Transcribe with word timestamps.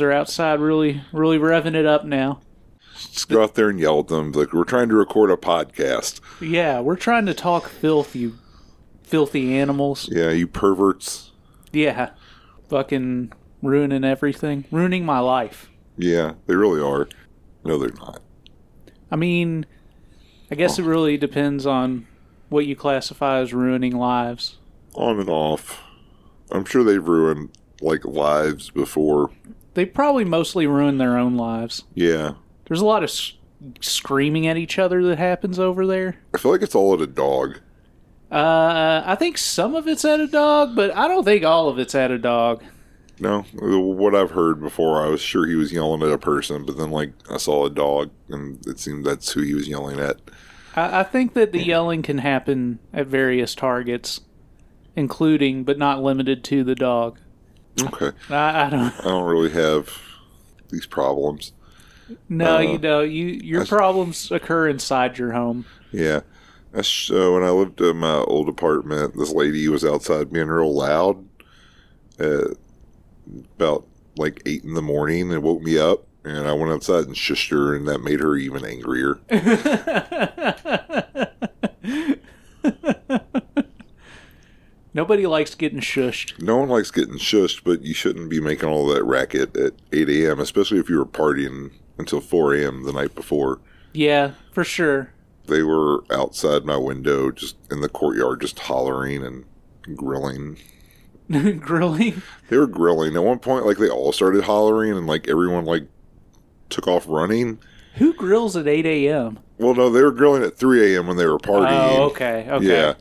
Are 0.00 0.12
outside, 0.12 0.60
really, 0.60 1.02
really 1.12 1.38
revving 1.38 1.74
it 1.74 1.86
up 1.86 2.04
now. 2.04 2.40
Just 2.94 3.28
go 3.28 3.42
out 3.42 3.54
there 3.54 3.68
and 3.68 3.80
yell 3.80 4.00
at 4.00 4.08
them. 4.08 4.32
Like 4.32 4.52
we're 4.52 4.64
trying 4.64 4.88
to 4.88 4.94
record 4.94 5.30
a 5.30 5.36
podcast. 5.36 6.20
Yeah, 6.40 6.80
we're 6.80 6.96
trying 6.96 7.26
to 7.26 7.34
talk 7.34 7.68
filth, 7.68 8.14
you 8.14 8.38
filthy 9.02 9.58
animals. 9.58 10.08
Yeah, 10.10 10.30
you 10.30 10.46
perverts. 10.46 11.32
Yeah, 11.72 12.10
fucking 12.68 13.32
ruining 13.62 14.04
everything, 14.04 14.64
ruining 14.70 15.04
my 15.04 15.18
life. 15.18 15.70
Yeah, 15.96 16.34
they 16.46 16.54
really 16.54 16.80
are. 16.80 17.08
No, 17.64 17.78
they're 17.78 17.90
not. 17.90 18.20
I 19.10 19.16
mean, 19.16 19.66
I 20.50 20.54
guess 20.54 20.78
it 20.78 20.84
really 20.84 21.16
depends 21.16 21.66
on 21.66 22.06
what 22.48 22.66
you 22.66 22.76
classify 22.76 23.38
as 23.38 23.52
ruining 23.52 23.96
lives. 23.96 24.58
On 24.94 25.18
and 25.20 25.28
off. 25.28 25.82
I'm 26.50 26.64
sure 26.64 26.84
they've 26.84 27.06
ruined 27.06 27.50
like 27.80 28.04
lives 28.04 28.70
before. 28.70 29.30
They 29.74 29.84
probably 29.86 30.24
mostly 30.24 30.66
ruin 30.66 30.98
their 30.98 31.16
own 31.16 31.36
lives. 31.36 31.84
Yeah. 31.94 32.32
There's 32.66 32.80
a 32.80 32.86
lot 32.86 33.02
of 33.02 33.08
s- 33.10 33.34
screaming 33.80 34.46
at 34.46 34.56
each 34.56 34.78
other 34.78 35.02
that 35.04 35.18
happens 35.18 35.58
over 35.58 35.86
there. 35.86 36.18
I 36.34 36.38
feel 36.38 36.52
like 36.52 36.62
it's 36.62 36.74
all 36.74 36.92
at 36.94 37.00
a 37.00 37.06
dog. 37.06 37.58
Uh, 38.30 39.02
I 39.04 39.14
think 39.14 39.36
some 39.38 39.74
of 39.74 39.86
it's 39.86 40.04
at 40.04 40.20
a 40.20 40.26
dog, 40.26 40.74
but 40.74 40.94
I 40.96 41.06
don't 41.08 41.24
think 41.24 41.44
all 41.44 41.68
of 41.68 41.78
it's 41.78 41.94
at 41.94 42.10
a 42.10 42.18
dog. 42.18 42.62
No, 43.20 43.42
what 43.52 44.14
I've 44.14 44.30
heard 44.32 44.60
before, 44.60 45.04
I 45.04 45.08
was 45.08 45.20
sure 45.20 45.46
he 45.46 45.54
was 45.54 45.70
yelling 45.72 46.02
at 46.02 46.08
a 46.10 46.18
person, 46.18 46.64
but 46.64 46.76
then 46.76 46.90
like 46.90 47.12
I 47.30 47.36
saw 47.36 47.66
a 47.66 47.70
dog, 47.70 48.10
and 48.28 48.66
it 48.66 48.78
seemed 48.80 49.04
that's 49.04 49.32
who 49.32 49.42
he 49.42 49.54
was 49.54 49.68
yelling 49.68 50.00
at. 50.00 50.16
I, 50.74 51.00
I 51.00 51.02
think 51.04 51.34
that 51.34 51.52
the 51.52 51.62
yelling 51.62 52.02
can 52.02 52.18
happen 52.18 52.78
at 52.92 53.06
various 53.06 53.54
targets, 53.54 54.22
including 54.96 55.62
but 55.64 55.78
not 55.78 56.02
limited 56.02 56.42
to 56.44 56.64
the 56.64 56.74
dog. 56.74 57.18
Okay, 57.80 58.10
I, 58.28 58.66
I 58.66 58.70
don't. 58.70 58.92
I 59.00 59.04
don't 59.04 59.24
really 59.24 59.50
have 59.50 59.88
these 60.70 60.86
problems. 60.86 61.52
No, 62.28 62.56
Uh, 62.56 62.60
you 62.60 62.78
know, 62.78 63.00
you 63.00 63.26
your 63.26 63.62
I- 63.62 63.66
problems 63.66 64.30
occur 64.30 64.68
inside 64.68 65.18
your 65.18 65.32
home. 65.32 65.64
Yeah, 65.92 66.20
that's 66.72 67.10
uh, 67.10 67.30
when 67.32 67.42
I 67.42 67.50
lived 67.50 67.80
in 67.80 67.98
my 67.98 68.16
old 68.18 68.48
apartment. 68.48 69.16
This 69.16 69.32
lady 69.32 69.66
was 69.68 69.84
outside 69.84 70.32
being 70.32 70.48
real 70.48 70.74
loud. 70.74 71.24
Uh, 72.20 72.54
about 73.56 73.86
like 74.16 74.42
eight 74.46 74.64
in 74.64 74.74
the 74.74 74.82
morning, 74.82 75.32
and 75.32 75.42
woke 75.42 75.62
me 75.62 75.78
up. 75.78 76.06
And 76.24 76.46
I 76.46 76.52
went 76.52 76.70
outside 76.72 77.06
and 77.06 77.16
shushed 77.16 77.50
her, 77.50 77.74
and 77.74 77.88
that 77.88 78.00
made 78.02 78.20
her 78.20 78.36
even 78.36 78.64
angrier. 78.64 79.18
Nobody 84.94 85.26
likes 85.26 85.54
getting 85.54 85.80
shushed. 85.80 86.40
No 86.40 86.58
one 86.58 86.68
likes 86.68 86.90
getting 86.90 87.14
shushed, 87.18 87.62
but 87.64 87.82
you 87.82 87.94
shouldn't 87.94 88.28
be 88.28 88.40
making 88.40 88.68
all 88.68 88.86
that 88.88 89.04
racket 89.04 89.56
at 89.56 89.72
8 89.92 90.08
a.m., 90.10 90.38
especially 90.40 90.78
if 90.78 90.88
you 90.90 90.98
were 90.98 91.06
partying 91.06 91.72
until 91.98 92.20
4 92.20 92.54
a.m. 92.54 92.84
the 92.84 92.92
night 92.92 93.14
before. 93.14 93.60
Yeah, 93.92 94.32
for 94.52 94.64
sure. 94.64 95.12
They 95.46 95.62
were 95.62 96.04
outside 96.10 96.64
my 96.64 96.76
window, 96.76 97.30
just 97.30 97.56
in 97.70 97.80
the 97.80 97.88
courtyard, 97.88 98.42
just 98.42 98.58
hollering 98.58 99.24
and 99.24 99.44
grilling. 99.96 100.58
Grilling. 101.30 102.20
They 102.50 102.58
were 102.58 102.66
grilling. 102.66 103.16
At 103.16 103.24
one 103.24 103.38
point, 103.38 103.64
like, 103.64 103.78
they 103.78 103.88
all 103.88 104.12
started 104.12 104.44
hollering, 104.44 104.94
and, 104.94 105.06
like, 105.06 105.28
everyone, 105.28 105.64
like, 105.64 105.86
took 106.68 106.86
off 106.86 107.06
running. 107.08 107.58
Who 107.94 108.12
grills 108.12 108.54
at 108.56 108.68
8 108.68 108.84
a.m.? 108.84 109.38
Well, 109.56 109.74
no, 109.74 109.88
they 109.88 110.02
were 110.02 110.12
grilling 110.12 110.42
at 110.42 110.58
3 110.58 110.94
a.m. 110.94 111.06
when 111.06 111.16
they 111.16 111.26
were 111.26 111.38
partying. 111.38 111.96
Oh, 111.98 112.02
okay. 112.10 112.46
Okay. 112.50 112.66
Yeah. 112.66 112.94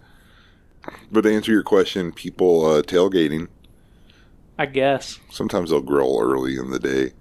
But 1.11 1.21
to 1.21 1.33
answer 1.33 1.51
your 1.51 1.63
question, 1.63 2.11
people 2.11 2.65
uh, 2.65 2.81
tailgating, 2.81 3.47
I 4.57 4.65
guess. 4.65 5.19
sometimes 5.29 5.69
they'll 5.69 5.81
grill 5.81 6.19
early 6.21 6.57
in 6.57 6.71
the 6.71 6.79
day. 6.79 7.13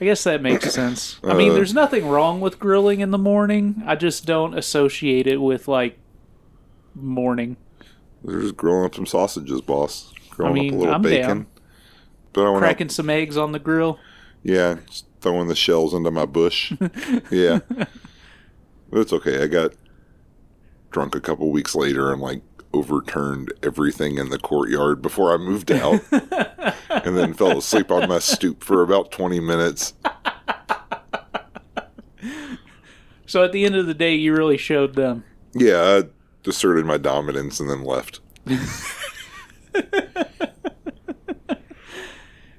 I 0.00 0.04
guess 0.06 0.24
that 0.24 0.42
makes 0.42 0.72
sense. 0.72 1.20
I 1.22 1.34
mean, 1.34 1.52
Uh, 1.52 1.54
there's 1.54 1.72
nothing 1.74 2.08
wrong 2.08 2.40
with 2.40 2.58
grilling 2.58 3.00
in 3.00 3.10
the 3.12 3.18
morning. 3.18 3.82
I 3.86 3.94
just 3.94 4.26
don't 4.26 4.58
associate 4.58 5.26
it 5.28 5.36
with, 5.38 5.68
like, 5.68 5.98
morning. 6.94 7.56
They're 8.24 8.40
just 8.40 8.56
grilling 8.56 8.84
up 8.86 8.94
some 8.94 9.06
sausages, 9.06 9.60
boss. 9.60 10.12
Grilling 10.30 10.54
mean, 10.54 10.68
up 10.72 10.74
a 10.74 10.78
little 10.80 10.94
I'm 10.96 11.02
bacon. 11.02 11.28
down. 11.28 11.46
But 12.32 12.46
I 12.46 12.54
out, 12.54 12.58
Cracking 12.58 12.88
some 12.88 13.08
eggs 13.08 13.36
on 13.36 13.52
the 13.52 13.60
grill. 13.60 13.98
yeah, 14.42 14.78
just 14.88 15.06
throwing 15.20 15.46
the 15.46 15.54
shells 15.54 15.94
into 15.94 16.10
my 16.10 16.26
bush. 16.26 16.72
yeah, 17.30 17.60
but 17.68 18.98
it's 19.00 19.12
okay. 19.12 19.42
I 19.42 19.46
got 19.46 19.72
drunk 20.90 21.14
a 21.14 21.20
couple 21.20 21.50
weeks 21.52 21.74
later 21.76 22.12
and 22.12 22.20
like 22.20 22.42
overturned 22.74 23.52
everything 23.62 24.18
in 24.18 24.30
the 24.30 24.38
courtyard 24.38 25.00
before 25.00 25.32
I 25.32 25.36
moved 25.38 25.70
out, 25.72 26.00
and 26.10 27.16
then 27.16 27.32
fell 27.34 27.58
asleep 27.58 27.90
on 27.90 28.08
my 28.08 28.18
stoop 28.18 28.62
for 28.62 28.82
about 28.82 29.12
twenty 29.12 29.40
minutes. 29.40 29.94
So 33.26 33.42
at 33.42 33.52
the 33.52 33.64
end 33.64 33.74
of 33.76 33.86
the 33.86 33.94
day, 33.94 34.14
you 34.14 34.34
really 34.34 34.58
showed 34.58 34.94
them. 34.94 35.24
Yeah, 35.54 35.80
I 35.80 36.48
asserted 36.48 36.84
my 36.84 36.98
dominance 36.98 37.58
and 37.58 37.70
then 37.70 37.82
left. 37.82 38.20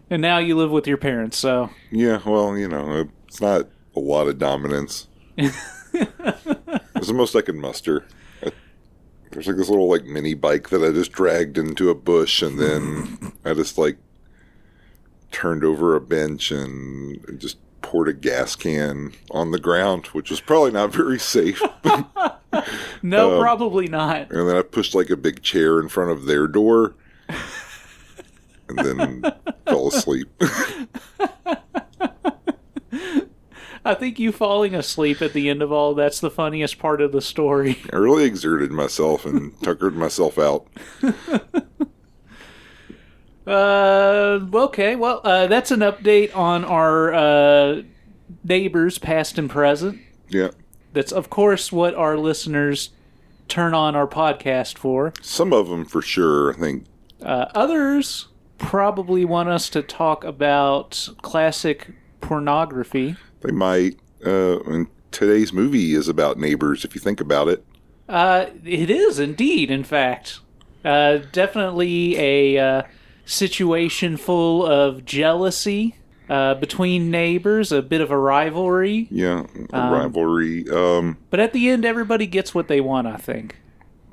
And 0.09 0.21
now 0.21 0.37
you 0.37 0.55
live 0.55 0.71
with 0.71 0.87
your 0.87 0.97
parents, 0.97 1.37
so. 1.37 1.71
Yeah, 1.91 2.21
well, 2.25 2.57
you 2.57 2.67
know, 2.67 3.09
it's 3.27 3.41
not 3.41 3.67
a 3.95 3.99
lot 3.99 4.27
of 4.27 4.37
dominance. 4.37 5.07
it's 5.37 5.57
the 5.93 7.13
most 7.13 7.35
I 7.35 7.41
can 7.41 7.59
muster. 7.59 8.05
There's 9.35 9.47
like 9.47 9.57
this 9.57 9.67
little 9.69 9.89
like 9.89 10.05
mini 10.05 10.33
bike 10.33 10.69
that 10.69 10.81
I 10.81 10.91
just 10.93 11.11
dragged 11.11 11.57
into 11.57 11.89
a 11.89 11.93
bush, 11.93 12.41
and 12.41 12.57
then 12.57 13.33
I 13.43 13.53
just 13.53 13.77
like 13.77 13.97
turned 15.31 15.65
over 15.65 15.93
a 15.93 15.99
bench 15.99 16.51
and 16.51 17.19
just 17.37 17.57
poured 17.81 18.07
a 18.07 18.13
gas 18.13 18.55
can 18.55 19.11
on 19.31 19.51
the 19.51 19.59
ground, 19.59 20.05
which 20.07 20.29
was 20.29 20.39
probably 20.39 20.71
not 20.71 20.93
very 20.93 21.19
safe. 21.19 21.61
No, 23.03 23.33
Um, 23.35 23.41
probably 23.41 23.87
not. 23.89 24.31
and 24.31 24.47
then 24.47 24.55
I 24.55 24.61
pushed 24.61 24.95
like 24.95 25.09
a 25.09 25.17
big 25.17 25.41
chair 25.43 25.77
in 25.81 25.89
front 25.89 26.11
of 26.11 26.25
their 26.25 26.47
door, 26.47 26.95
and 28.69 28.79
then 28.79 29.21
fell 29.67 29.89
asleep. 29.89 30.29
I 33.85 33.93
think 33.93 34.17
you 34.19 34.31
falling 34.31 34.73
asleep 34.73 35.21
at 35.21 35.33
the 35.33 35.47
end 35.47 35.61
of 35.61 35.71
all 35.71 35.93
that's 35.93 36.19
the 36.19 36.31
funniest 36.31 36.79
part 36.79 36.99
of 37.01 37.11
the 37.11 37.21
story. 37.21 37.77
I 37.93 37.97
really 37.97 38.25
exerted 38.25 38.71
myself 38.71 39.25
and 39.25 39.59
tuckered 39.63 39.95
myself 39.95 40.37
out. 40.39 40.65
Uh, 43.47 44.39
okay. 44.53 44.95
Well, 44.95 45.21
uh, 45.23 45.47
that's 45.47 45.69
an 45.71 45.81
update 45.81 46.35
on 46.35 46.65
our 46.65 47.13
uh, 47.13 47.81
neighbors, 48.43 48.97
past 48.97 49.37
and 49.37 49.49
present. 49.49 50.01
Yeah. 50.29 50.49
That's, 50.93 51.11
of 51.11 51.29
course, 51.29 51.71
what 51.71 51.93
our 51.93 52.17
listeners 52.17 52.89
turn 53.47 53.73
on 53.75 53.95
our 53.95 54.07
podcast 54.07 54.77
for. 54.79 55.13
Some 55.21 55.53
of 55.53 55.69
them 55.69 55.85
for 55.85 56.01
sure. 56.01 56.53
I 56.53 56.55
think 56.57 56.85
Uh, 57.21 57.45
others 57.53 58.29
probably 58.57 59.25
want 59.25 59.49
us 59.49 59.69
to 59.69 59.83
talk 59.83 60.23
about 60.23 61.09
classic 61.21 61.91
pornography. 62.21 63.15
They 63.41 63.51
might. 63.51 63.99
Uh, 64.25 64.59
and 64.61 64.87
today's 65.11 65.53
movie 65.53 65.93
is 65.93 66.07
about 66.07 66.37
neighbors. 66.39 66.83
If 66.85 66.95
you 66.95 67.01
think 67.01 67.19
about 67.21 67.47
it, 67.47 67.63
Uh, 68.09 68.47
it 68.63 68.89
is 68.89 69.19
indeed, 69.19 69.69
in 69.71 69.83
fact. 69.83 70.39
Uh, 70.83 71.19
definitely 71.31 72.15
a 72.17 72.57
uh, 72.59 72.81
situation 73.25 74.17
full 74.17 74.65
of 74.65 75.03
jealousy 75.05 75.95
uh, 76.29 76.53
between 76.55 77.09
neighbors, 77.11 77.71
a 77.71 77.81
bit 77.81 78.01
of 78.01 78.11
a 78.11 78.17
rivalry. 78.17 79.07
yeah, 79.11 79.45
a 79.73 79.91
rivalry. 79.91 80.67
Um, 80.69 81.17
But 81.29 81.39
at 81.39 81.53
the 81.53 81.69
end, 81.69 81.85
everybody 81.85 82.25
gets 82.27 82.53
what 82.55 82.67
they 82.67 82.81
want, 82.81 83.07
I 83.07 83.17
think. 83.17 83.57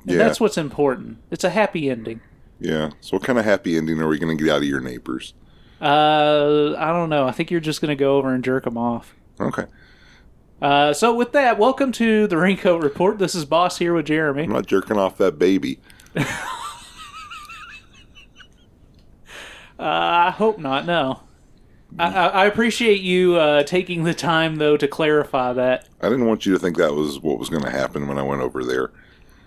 And 0.03 0.11
yeah, 0.11 0.17
that's 0.17 0.39
what's 0.39 0.57
important. 0.57 1.17
It's 1.31 1.43
a 1.43 1.49
happy 1.51 1.89
ending. 1.89 2.21
yeah. 2.59 2.89
So, 3.01 3.17
what 3.17 3.23
kind 3.23 3.39
of 3.39 3.45
happy 3.45 3.77
ending 3.77 3.99
are 4.01 4.07
we 4.07 4.19
going 4.19 4.35
to 4.37 4.43
get 4.43 4.51
out 4.51 4.59
of 4.59 4.67
your 4.67 4.81
neighbors? 4.81 5.33
Uh, 5.83 6.75
I 6.77 6.87
don't 6.93 7.09
know. 7.09 7.27
I 7.27 7.31
think 7.31 7.51
you're 7.51 7.59
just 7.59 7.81
going 7.81 7.89
to 7.89 7.95
go 7.99 8.15
over 8.17 8.33
and 8.33 8.41
jerk 8.41 8.63
them 8.63 8.77
off. 8.77 9.13
Okay, 9.39 9.65
Uh, 10.61 10.93
so 10.93 11.13
with 11.13 11.33
that, 11.33 11.57
welcome 11.59 11.91
to 11.91 12.25
the 12.27 12.37
Raincoat 12.37 12.81
Report. 12.81 13.19
This 13.19 13.35
is 13.35 13.43
Boss 13.43 13.79
here 13.79 13.93
with 13.93 14.05
Jeremy. 14.05 14.43
I'm 14.43 14.51
not 14.53 14.65
jerking 14.65 14.97
off 14.97 15.17
that 15.17 15.37
baby. 15.37 15.79
Uh, 19.79 20.27
I 20.27 20.29
hope 20.29 20.59
not. 20.59 20.85
No. 20.85 21.21
I, 21.99 22.05
I 22.13 22.27
I 22.27 22.45
appreciate 22.45 23.01
you 23.01 23.35
uh, 23.35 23.63
taking 23.63 24.03
the 24.03 24.13
time, 24.13 24.55
though, 24.57 24.77
to 24.77 24.87
clarify 24.87 25.51
that. 25.53 25.89
I 25.99 26.07
didn't 26.09 26.27
want 26.27 26.45
you 26.45 26.53
to 26.53 26.59
think 26.59 26.77
that 26.77 26.93
was 26.93 27.19
what 27.19 27.37
was 27.39 27.49
going 27.49 27.63
to 27.63 27.71
happen 27.71 28.07
when 28.07 28.17
I 28.17 28.21
went 28.21 28.41
over 28.41 28.63
there. 28.63 28.91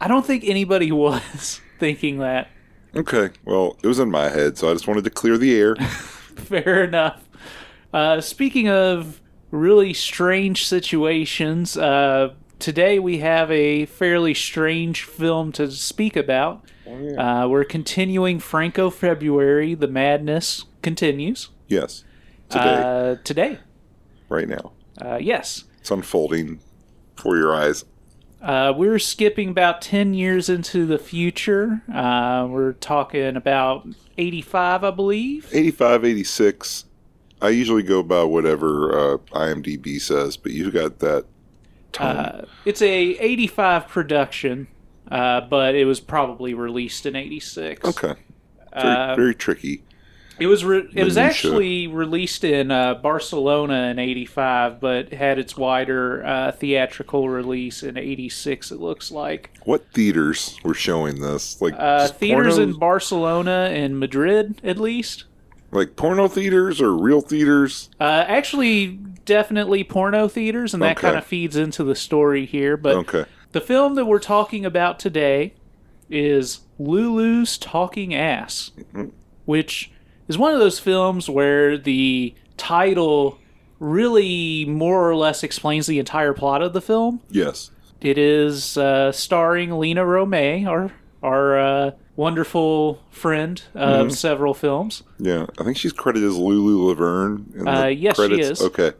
I 0.00 0.08
don't 0.08 0.26
think 0.26 0.44
anybody 0.44 0.90
was 1.06 1.60
thinking 1.78 2.18
that. 2.18 2.50
Okay, 2.94 3.30
well, 3.44 3.78
it 3.82 3.86
was 3.86 3.98
in 4.00 4.10
my 4.10 4.28
head, 4.28 4.58
so 4.58 4.68
I 4.68 4.74
just 4.74 4.86
wanted 4.88 5.04
to 5.04 5.10
clear 5.10 5.38
the 5.38 5.58
air. 5.58 5.76
Fair 6.40 6.84
enough. 6.84 7.28
Uh, 7.92 8.20
speaking 8.20 8.68
of 8.68 9.20
really 9.50 9.94
strange 9.94 10.66
situations, 10.66 11.76
uh, 11.76 12.34
today 12.58 12.98
we 12.98 13.18
have 13.18 13.50
a 13.50 13.86
fairly 13.86 14.34
strange 14.34 15.02
film 15.04 15.52
to 15.52 15.70
speak 15.70 16.16
about. 16.16 16.64
Uh, 17.18 17.46
we're 17.50 17.64
continuing 17.64 18.38
Franco 18.38 18.90
February. 18.90 19.74
The 19.74 19.88
madness 19.88 20.64
continues. 20.82 21.48
yes. 21.68 22.04
Today, 22.48 22.74
Uh, 22.80 23.16
today. 23.24 23.58
right 24.28 24.46
now. 24.48 24.70
Uh, 25.00 25.18
yes. 25.20 25.64
It's 25.80 25.90
unfolding 25.90 26.60
for 27.16 27.36
your 27.36 27.52
eyes. 27.52 27.84
Uh, 28.46 28.72
we're 28.72 29.00
skipping 29.00 29.48
about 29.48 29.82
10 29.82 30.14
years 30.14 30.48
into 30.48 30.86
the 30.86 31.00
future. 31.00 31.82
Uh, 31.92 32.46
we're 32.48 32.74
talking 32.74 33.34
about 33.34 33.88
85, 34.16 34.84
I 34.84 34.90
believe. 34.92 35.48
85, 35.52 36.04
86. 36.04 36.84
I 37.42 37.48
usually 37.48 37.82
go 37.82 38.04
by 38.04 38.22
whatever 38.22 39.14
uh, 39.14 39.16
IMDb 39.32 40.00
says, 40.00 40.36
but 40.36 40.52
you've 40.52 40.72
got 40.72 41.00
that. 41.00 41.24
Uh, 41.98 42.42
it's 42.64 42.80
a 42.80 42.86
85 43.18 43.88
production, 43.88 44.68
uh, 45.10 45.40
but 45.40 45.74
it 45.74 45.84
was 45.84 45.98
probably 45.98 46.54
released 46.54 47.04
in 47.04 47.16
86. 47.16 47.84
okay. 47.84 48.14
Very, 48.72 48.94
uh, 48.94 49.16
very 49.16 49.34
tricky. 49.34 49.82
It 50.38 50.46
was 50.46 50.64
re- 50.64 50.88
it 50.94 51.04
was 51.04 51.16
actually 51.16 51.86
released 51.86 52.44
in 52.44 52.70
uh, 52.70 52.94
Barcelona 52.94 53.88
in 53.90 53.98
'85, 53.98 54.80
but 54.80 55.12
had 55.12 55.38
its 55.38 55.56
wider 55.56 56.24
uh, 56.26 56.52
theatrical 56.52 57.28
release 57.28 57.82
in 57.82 57.96
'86. 57.96 58.70
It 58.72 58.80
looks 58.80 59.10
like 59.10 59.50
What 59.64 59.90
theaters 59.92 60.58
were 60.62 60.74
showing 60.74 61.20
this? 61.20 61.60
Like 61.62 61.74
uh, 61.78 62.08
theaters 62.08 62.56
porno, 62.56 62.62
in 62.72 62.78
Barcelona 62.78 63.70
and 63.72 63.98
Madrid, 63.98 64.60
at 64.62 64.78
least. 64.78 65.24
like 65.70 65.96
porno 65.96 66.28
theaters 66.28 66.80
or 66.82 66.94
real 66.96 67.22
theaters? 67.22 67.88
Uh, 67.98 68.24
actually, 68.28 68.98
definitely 69.24 69.84
porno 69.84 70.28
theaters, 70.28 70.74
and 70.74 70.82
that 70.82 70.98
Okay. 70.98 71.06
kind 71.08 71.16
of 71.16 71.24
feeds 71.24 71.56
into 71.56 71.82
the 71.82 71.94
story 71.94 72.44
here. 72.44 72.76
But 72.76 72.96
Okay. 72.96 73.24
the 73.52 73.60
film 73.62 73.94
that 73.94 74.04
we're 74.04 74.18
talking 74.18 74.66
about 74.66 74.98
today 74.98 75.54
is 76.10 76.60
Lulu's 76.78 77.56
Talking 77.58 78.14
Ass, 78.14 78.70
which 79.46 79.90
is 80.28 80.38
one 80.38 80.52
of 80.52 80.60
those 80.60 80.78
films 80.78 81.28
where 81.28 81.78
the 81.78 82.34
title 82.56 83.38
really 83.78 84.64
more 84.64 85.08
or 85.08 85.14
less 85.16 85.42
explains 85.42 85.86
the 85.86 85.98
entire 85.98 86.32
plot 86.32 86.62
of 86.62 86.72
the 86.72 86.80
film. 86.80 87.20
Yes. 87.30 87.70
It 88.00 88.18
is 88.18 88.76
uh, 88.76 89.12
starring 89.12 89.78
Lina 89.78 90.02
Romay, 90.04 90.66
our 90.66 90.92
our 91.22 91.58
uh, 91.58 91.90
wonderful 92.14 93.02
friend 93.10 93.60
of 93.74 94.12
several 94.12 94.54
films. 94.54 95.02
Yeah. 95.18 95.46
I 95.58 95.64
think 95.64 95.76
she's 95.76 95.92
credited 95.92 96.28
as 96.28 96.36
Lulu 96.36 96.88
Laverne 96.88 97.52
in 97.54 97.64
the 97.64 97.70
Uh, 97.70 97.86
yes, 97.86 98.16
she 98.16 98.40
is. 98.40 98.62
Okay. 98.62 98.92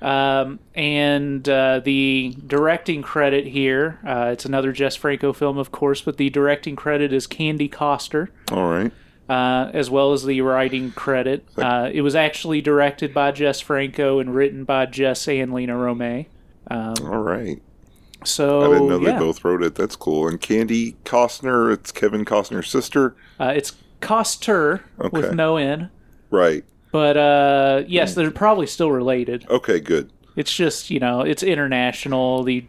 Um, 0.00 0.60
and 0.74 1.48
uh, 1.48 1.80
the 1.80 2.36
directing 2.46 3.02
credit 3.02 3.46
here, 3.46 3.98
uh, 4.06 4.30
it's 4.32 4.44
another 4.44 4.72
Jess 4.72 4.94
Franco 4.94 5.32
film, 5.32 5.58
of 5.58 5.72
course, 5.72 6.00
but 6.00 6.18
the 6.18 6.30
directing 6.30 6.76
credit 6.76 7.12
is 7.12 7.26
Candy 7.26 7.68
Coster, 7.68 8.30
All 8.52 8.70
right. 8.70 8.92
Uh, 9.28 9.70
as 9.74 9.90
well 9.90 10.14
as 10.14 10.24
the 10.24 10.40
writing 10.40 10.90
credit. 10.92 11.46
Uh, 11.56 11.90
it 11.92 12.00
was 12.00 12.14
actually 12.14 12.62
directed 12.62 13.12
by 13.12 13.30
Jess 13.30 13.60
Franco 13.60 14.20
and 14.20 14.34
written 14.34 14.64
by 14.64 14.86
Jess 14.86 15.28
and 15.28 15.52
Lina 15.52 15.74
Romay. 15.74 16.26
Um, 16.70 16.94
All 17.02 17.18
right. 17.18 17.60
so 18.24 18.62
I 18.62 18.74
didn't 18.74 18.88
know 18.88 18.98
yeah. 19.00 19.12
they 19.12 19.18
both 19.18 19.44
wrote 19.44 19.62
it. 19.62 19.74
That's 19.74 19.96
cool. 19.96 20.26
And 20.28 20.40
Candy 20.40 20.96
Costner, 21.04 21.70
it's 21.72 21.92
Kevin 21.92 22.24
Costner's 22.24 22.70
sister. 22.70 23.16
Uh, 23.38 23.52
it's 23.54 23.74
Coster 24.00 24.84
with 24.96 25.26
Okay. 25.26 25.34
no 25.34 25.56
N. 25.58 25.90
Right. 26.30 26.64
But 26.90 27.16
uh, 27.18 27.82
yes, 27.86 28.14
they're 28.14 28.30
probably 28.30 28.66
still 28.66 28.90
related. 28.90 29.46
Okay, 29.50 29.78
good. 29.78 30.10
It's 30.36 30.54
just, 30.54 30.88
you 30.90 31.00
know, 31.00 31.20
it's 31.20 31.42
international. 31.42 32.44
The 32.44 32.64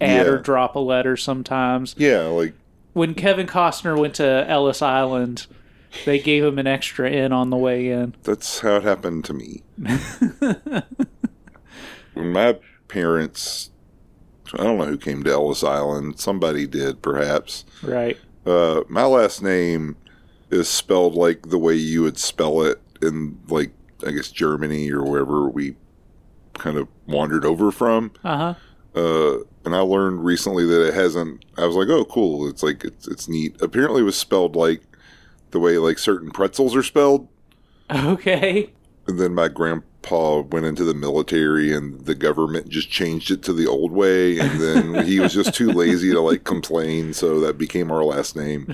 add 0.00 0.26
Yeah. 0.26 0.32
or 0.32 0.38
drop 0.38 0.76
a 0.76 0.78
letter 0.78 1.16
sometimes. 1.16 1.94
Yeah, 1.98 2.20
like 2.26 2.54
when 2.92 3.14
Kevin 3.14 3.46
Costner 3.48 3.98
went 3.98 4.14
to 4.14 4.44
Ellis 4.48 4.80
Island, 4.82 5.46
they 6.04 6.18
gave 6.18 6.44
him 6.44 6.58
an 6.58 6.66
extra 6.66 7.10
in 7.10 7.32
on 7.32 7.50
the 7.50 7.56
way 7.56 7.88
in. 7.88 8.14
that's 8.22 8.60
how 8.60 8.76
it 8.76 8.82
happened 8.82 9.24
to 9.26 9.34
me. 9.34 9.62
when 12.14 12.32
my 12.32 12.58
parents 12.88 13.70
I 14.54 14.64
don't 14.64 14.78
know 14.78 14.86
who 14.86 14.98
came 14.98 15.22
to 15.24 15.30
Ellis 15.30 15.62
Island. 15.62 16.18
Somebody 16.20 16.66
did, 16.66 17.02
perhaps. 17.02 17.64
Right. 17.82 18.16
Uh, 18.46 18.82
my 18.88 19.04
last 19.04 19.42
name 19.42 19.96
is 20.50 20.68
spelled 20.68 21.14
like 21.14 21.50
the 21.50 21.58
way 21.58 21.74
you 21.74 22.02
would 22.02 22.18
spell 22.18 22.62
it 22.62 22.80
in, 23.02 23.38
like, 23.48 23.72
I 24.06 24.10
guess 24.10 24.30
Germany 24.30 24.90
or 24.90 25.02
wherever 25.04 25.48
we 25.48 25.76
kind 26.54 26.78
of 26.78 26.88
wandered 27.06 27.44
over 27.44 27.70
from. 27.70 28.12
Uh 28.24 28.36
huh. 28.36 28.54
Uh, 28.94 29.38
and 29.64 29.74
I 29.76 29.80
learned 29.80 30.24
recently 30.24 30.64
that 30.66 30.86
it 30.88 30.94
hasn't. 30.94 31.44
I 31.56 31.66
was 31.66 31.76
like, 31.76 31.88
oh, 31.88 32.04
cool. 32.06 32.48
It's 32.48 32.62
like 32.62 32.84
it's 32.84 33.06
it's 33.06 33.28
neat. 33.28 33.60
Apparently, 33.60 34.00
it 34.00 34.04
was 34.04 34.16
spelled 34.16 34.56
like 34.56 34.82
the 35.50 35.60
way 35.60 35.78
like 35.78 35.98
certain 35.98 36.30
pretzels 36.30 36.74
are 36.76 36.82
spelled. 36.82 37.28
Okay. 37.90 38.70
And 39.06 39.18
then 39.18 39.34
my 39.34 39.48
grandpa 39.48 40.40
went 40.40 40.66
into 40.66 40.84
the 40.84 40.94
military, 40.94 41.72
and 41.72 42.00
the 42.04 42.14
government 42.14 42.68
just 42.68 42.90
changed 42.90 43.30
it 43.30 43.42
to 43.44 43.54
the 43.54 43.66
old 43.66 43.90
way. 43.92 44.38
And 44.38 44.60
then 44.60 45.06
he 45.06 45.18
was 45.18 45.32
just 45.32 45.54
too 45.54 45.72
lazy 45.72 46.12
to 46.12 46.20
like 46.20 46.44
complain, 46.44 47.14
so 47.14 47.40
that 47.40 47.56
became 47.56 47.90
our 47.90 48.04
last 48.04 48.36
name. 48.36 48.66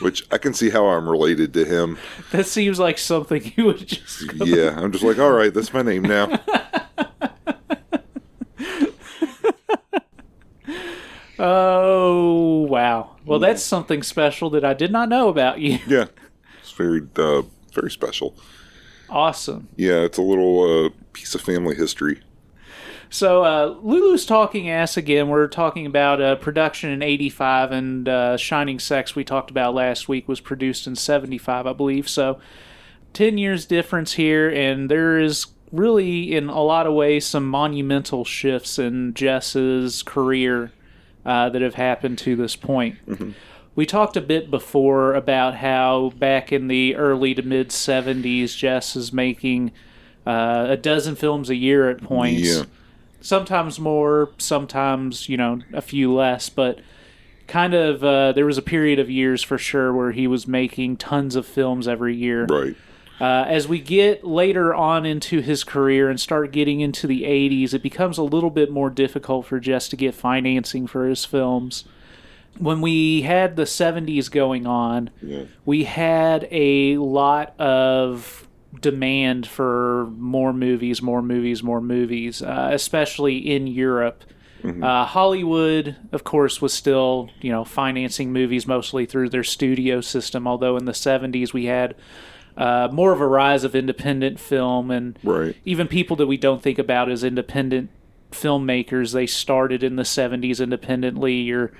Which 0.00 0.24
I 0.32 0.38
can 0.38 0.54
see 0.54 0.70
how 0.70 0.86
I'm 0.86 1.08
related 1.08 1.52
to 1.54 1.64
him. 1.64 1.98
That 2.30 2.46
seems 2.46 2.78
like 2.78 2.98
something 2.98 3.52
you 3.56 3.66
would 3.66 3.86
just. 3.86 4.32
Yeah, 4.34 4.78
I'm 4.78 4.92
just 4.92 5.04
like, 5.04 5.18
all 5.18 5.32
right, 5.32 5.52
that's 5.52 5.72
my 5.72 5.82
name 5.82 6.02
now. 6.02 6.40
Oh 11.44 12.66
wow. 12.68 13.16
Well, 13.26 13.40
that's 13.40 13.64
something 13.64 14.04
special 14.04 14.48
that 14.50 14.64
I 14.64 14.74
did 14.74 14.92
not 14.92 15.08
know 15.08 15.28
about 15.28 15.58
you. 15.60 15.80
Yeah, 15.88 16.06
it's 16.60 16.70
very 16.70 17.02
uh, 17.16 17.42
very 17.72 17.90
special. 17.90 18.36
Awesome. 19.10 19.68
Yeah, 19.76 20.02
it's 20.02 20.18
a 20.18 20.22
little 20.22 20.86
uh, 20.86 20.90
piece 21.12 21.34
of 21.34 21.40
family 21.40 21.74
history. 21.74 22.22
So, 23.10 23.44
uh, 23.44 23.76
Lulu's 23.82 24.24
Talking 24.24 24.70
Ass 24.70 24.96
again. 24.96 25.28
We're 25.28 25.48
talking 25.48 25.84
about 25.84 26.22
uh, 26.22 26.36
production 26.36 26.90
in 26.90 27.02
85, 27.02 27.72
and 27.72 28.08
uh, 28.08 28.36
Shining 28.38 28.78
Sex, 28.78 29.14
we 29.14 29.22
talked 29.22 29.50
about 29.50 29.74
last 29.74 30.08
week, 30.08 30.26
was 30.28 30.40
produced 30.40 30.86
in 30.86 30.96
75, 30.96 31.66
I 31.66 31.72
believe. 31.74 32.08
So, 32.08 32.40
10 33.12 33.36
years 33.36 33.66
difference 33.66 34.14
here, 34.14 34.48
and 34.48 34.90
there 34.90 35.18
is 35.18 35.48
really, 35.70 36.34
in 36.34 36.48
a 36.48 36.62
lot 36.62 36.86
of 36.86 36.94
ways, 36.94 37.26
some 37.26 37.46
monumental 37.46 38.24
shifts 38.24 38.78
in 38.78 39.12
Jess's 39.12 40.02
career 40.02 40.72
uh, 41.24 41.48
that 41.50 41.62
have 41.62 41.74
happened 41.74 42.18
to 42.18 42.36
this 42.36 42.56
point. 42.56 42.96
We 43.74 43.86
talked 43.86 44.16
a 44.16 44.20
bit 44.20 44.50
before 44.50 45.14
about 45.14 45.54
how 45.56 46.12
back 46.18 46.52
in 46.52 46.68
the 46.68 46.94
early 46.96 47.34
to 47.34 47.42
mid 47.42 47.70
70s, 47.70 48.56
Jess 48.56 48.96
is 48.96 49.12
making 49.12 49.72
uh, 50.26 50.66
a 50.68 50.76
dozen 50.76 51.14
films 51.16 51.48
a 51.48 51.54
year 51.56 51.88
at 51.88 52.02
points 52.02 52.42
Yeah. 52.48 52.64
sometimes 53.20 53.80
more, 53.80 54.30
sometimes 54.38 55.28
you 55.28 55.36
know 55.36 55.60
a 55.72 55.80
few 55.80 56.12
less, 56.12 56.48
but 56.50 56.80
kind 57.48 57.72
of 57.74 58.04
uh, 58.04 58.32
there 58.32 58.46
was 58.46 58.58
a 58.58 58.62
period 58.62 58.98
of 58.98 59.08
years 59.10 59.42
for 59.42 59.58
sure 59.58 59.92
where 59.92 60.12
he 60.12 60.26
was 60.26 60.46
making 60.46 60.96
tons 60.96 61.34
of 61.34 61.46
films 61.46 61.88
every 61.88 62.14
year. 62.14 62.44
Right. 62.46 62.76
Uh, 63.22 63.44
as 63.46 63.68
we 63.68 63.78
get 63.78 64.24
later 64.24 64.74
on 64.74 65.06
into 65.06 65.40
his 65.40 65.62
career 65.62 66.10
and 66.10 66.18
start 66.18 66.50
getting 66.50 66.80
into 66.80 67.06
the 67.06 67.22
80s, 67.22 67.72
it 67.72 67.80
becomes 67.80 68.18
a 68.18 68.22
little 68.24 68.50
bit 68.50 68.68
more 68.68 68.90
difficult 68.90 69.46
for 69.46 69.60
Jess 69.60 69.88
to 69.90 69.96
get 69.96 70.12
financing 70.12 70.88
for 70.88 71.06
his 71.06 71.24
films. 71.24 71.84
When 72.58 72.80
we 72.80 73.22
had 73.22 73.54
the 73.54 73.62
70s 73.62 74.28
going 74.28 74.66
on, 74.66 75.10
Yeah. 75.22 75.44
we 75.64 75.84
had 75.84 76.48
a 76.50 76.96
lot 76.96 77.54
of 77.60 78.48
demand 78.80 79.46
for 79.46 80.08
more 80.18 80.52
movies, 80.52 81.00
more 81.00 81.22
movies, 81.22 81.62
more 81.62 81.80
movies, 81.80 82.42
uh, 82.42 82.70
especially 82.72 83.36
in 83.38 83.68
Europe. 83.68 84.24
Uh, 84.64 85.04
Hollywood, 85.04 85.94
of 86.12 86.24
course, 86.24 86.60
was 86.60 86.72
still 86.72 87.30
you 87.40 87.50
know 87.50 87.64
financing 87.64 88.32
movies 88.32 88.66
mostly 88.66 89.06
through 89.06 89.28
their 89.28 89.42
studio 89.44 90.00
system. 90.00 90.46
Although 90.46 90.76
in 90.76 90.84
the 90.86 90.92
'70s 90.92 91.52
we 91.52 91.66
had 91.66 91.94
uh, 92.56 92.88
more 92.92 93.12
of 93.12 93.20
a 93.20 93.26
rise 93.26 93.64
of 93.64 93.74
independent 93.74 94.38
film 94.38 94.90
and 94.90 95.18
Right. 95.22 95.56
even 95.64 95.88
people 95.88 96.16
that 96.16 96.26
we 96.26 96.36
don't 96.36 96.62
think 96.62 96.78
about 96.78 97.10
as 97.10 97.24
independent 97.24 97.90
filmmakers 98.30 99.12
they 99.12 99.26
started 99.26 99.82
in 99.82 99.96
the 99.96 100.02
70s 100.04 100.60
independently 100.62 101.34
your 101.34 101.72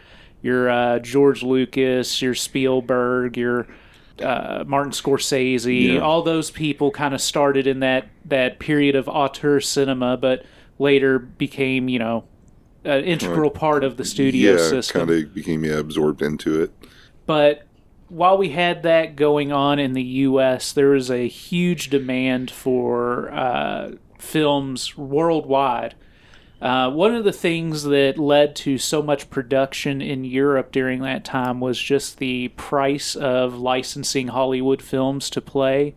your 0.42 0.68
uh, 0.68 0.98
George 0.98 1.42
Lucas 1.42 2.20
your 2.20 2.34
Spielberg 2.34 3.36
your 3.36 3.66
uh, 4.22 4.62
Martin 4.66 4.92
Scorsese 4.92 5.94
Yeah. 5.94 6.00
all 6.00 6.22
those 6.22 6.50
people 6.50 6.90
kind 6.90 7.14
of 7.14 7.20
started 7.20 7.66
in 7.66 7.80
that 7.80 8.08
that 8.26 8.58
period 8.58 8.94
of 8.96 9.08
auteur 9.08 9.60
cinema 9.60 10.16
but 10.18 10.44
later 10.78 11.18
became 11.18 11.88
you 11.88 11.98
know 11.98 12.24
an 12.84 13.04
integral 13.04 13.50
part 13.50 13.82
of 13.84 13.96
the 13.96 14.04
studio 14.04 14.52
yeah, 14.52 14.58
system 14.58 15.06
kind 15.08 15.22
of 15.24 15.34
became 15.34 15.64
yeah, 15.64 15.78
absorbed 15.78 16.20
into 16.20 16.60
it. 16.62 16.70
but 17.26 17.62
while 18.12 18.36
we 18.36 18.50
had 18.50 18.82
that 18.82 19.16
going 19.16 19.52
on 19.52 19.78
in 19.78 19.94
the 19.94 20.02
U.S., 20.02 20.72
there 20.72 20.90
was 20.90 21.10
a 21.10 21.26
huge 21.28 21.88
demand 21.88 22.50
for 22.50 23.30
uh, 23.32 23.92
films 24.18 24.96
worldwide. 24.98 25.94
Uh, 26.60 26.90
one 26.90 27.14
of 27.14 27.24
the 27.24 27.32
things 27.32 27.84
that 27.84 28.18
led 28.18 28.54
to 28.54 28.78
so 28.78 29.02
much 29.02 29.28
production 29.30 30.00
in 30.00 30.24
Europe 30.24 30.70
during 30.70 31.00
that 31.00 31.24
time 31.24 31.58
was 31.58 31.76
just 31.78 32.18
the 32.18 32.48
price 32.48 33.16
of 33.16 33.58
licensing 33.58 34.28
Hollywood 34.28 34.80
films 34.82 35.28
to 35.30 35.40
play. 35.40 35.94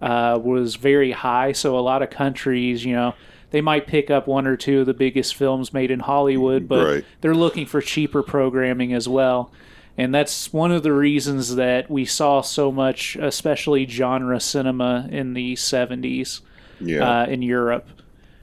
uh, 0.00 0.36
was 0.42 0.74
very 0.74 1.12
high. 1.12 1.52
So 1.52 1.78
a 1.78 1.80
lot 1.80 2.02
of 2.02 2.10
countries, 2.10 2.84
you 2.84 2.92
know, 2.92 3.14
they 3.52 3.60
might 3.60 3.86
pick 3.86 4.10
up 4.10 4.26
one 4.26 4.48
or 4.48 4.56
two 4.56 4.80
of 4.80 4.86
the 4.86 4.94
biggest 4.94 5.36
films 5.36 5.72
made 5.72 5.92
in 5.92 6.00
Hollywood, 6.00 6.66
but 6.66 6.84
Right. 6.84 7.04
they're 7.20 7.36
looking 7.36 7.66
for 7.66 7.80
cheaper 7.80 8.20
programming 8.20 8.92
as 8.92 9.08
well. 9.08 9.52
And 9.98 10.14
that's 10.14 10.52
one 10.52 10.72
of 10.72 10.82
the 10.82 10.92
reasons 10.92 11.54
that 11.56 11.90
we 11.90 12.04
saw 12.06 12.40
so 12.40 12.72
much, 12.72 13.16
especially 13.16 13.86
genre 13.86 14.40
cinema 14.40 15.06
in 15.10 15.34
the 15.34 15.54
70s 15.54 16.40
Yeah. 16.80 17.22
uh, 17.22 17.26
in 17.26 17.42
Europe, 17.42 17.86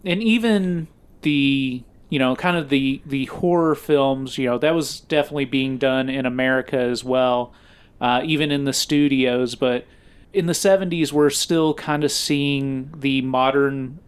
and 0.06 0.22
even 0.24 0.88
the 1.24 1.84
you 2.10 2.18
know 2.20 2.36
kind 2.36 2.56
of 2.56 2.70
the 2.70 3.02
the 3.06 3.26
horror 3.26 3.76
films. 3.76 4.38
You 4.38 4.46
know 4.50 4.58
that 4.60 4.76
was 4.76 5.00
definitely 5.02 5.46
being 5.46 5.78
done 5.78 6.08
in 6.10 6.26
America 6.26 6.78
as 6.78 7.04
well, 7.04 7.52
uh, 8.00 8.22
even 8.24 8.52
in 8.52 8.66
the 8.66 8.74
studios. 8.74 9.56
But 9.56 9.86
in 10.34 10.46
the 10.46 10.54
'70s, 10.54 11.12
we're 11.12 11.30
still 11.32 11.74
kind 11.74 12.04
of 12.04 12.12
seeing 12.12 12.94
the 12.96 13.22
modern 13.24 14.00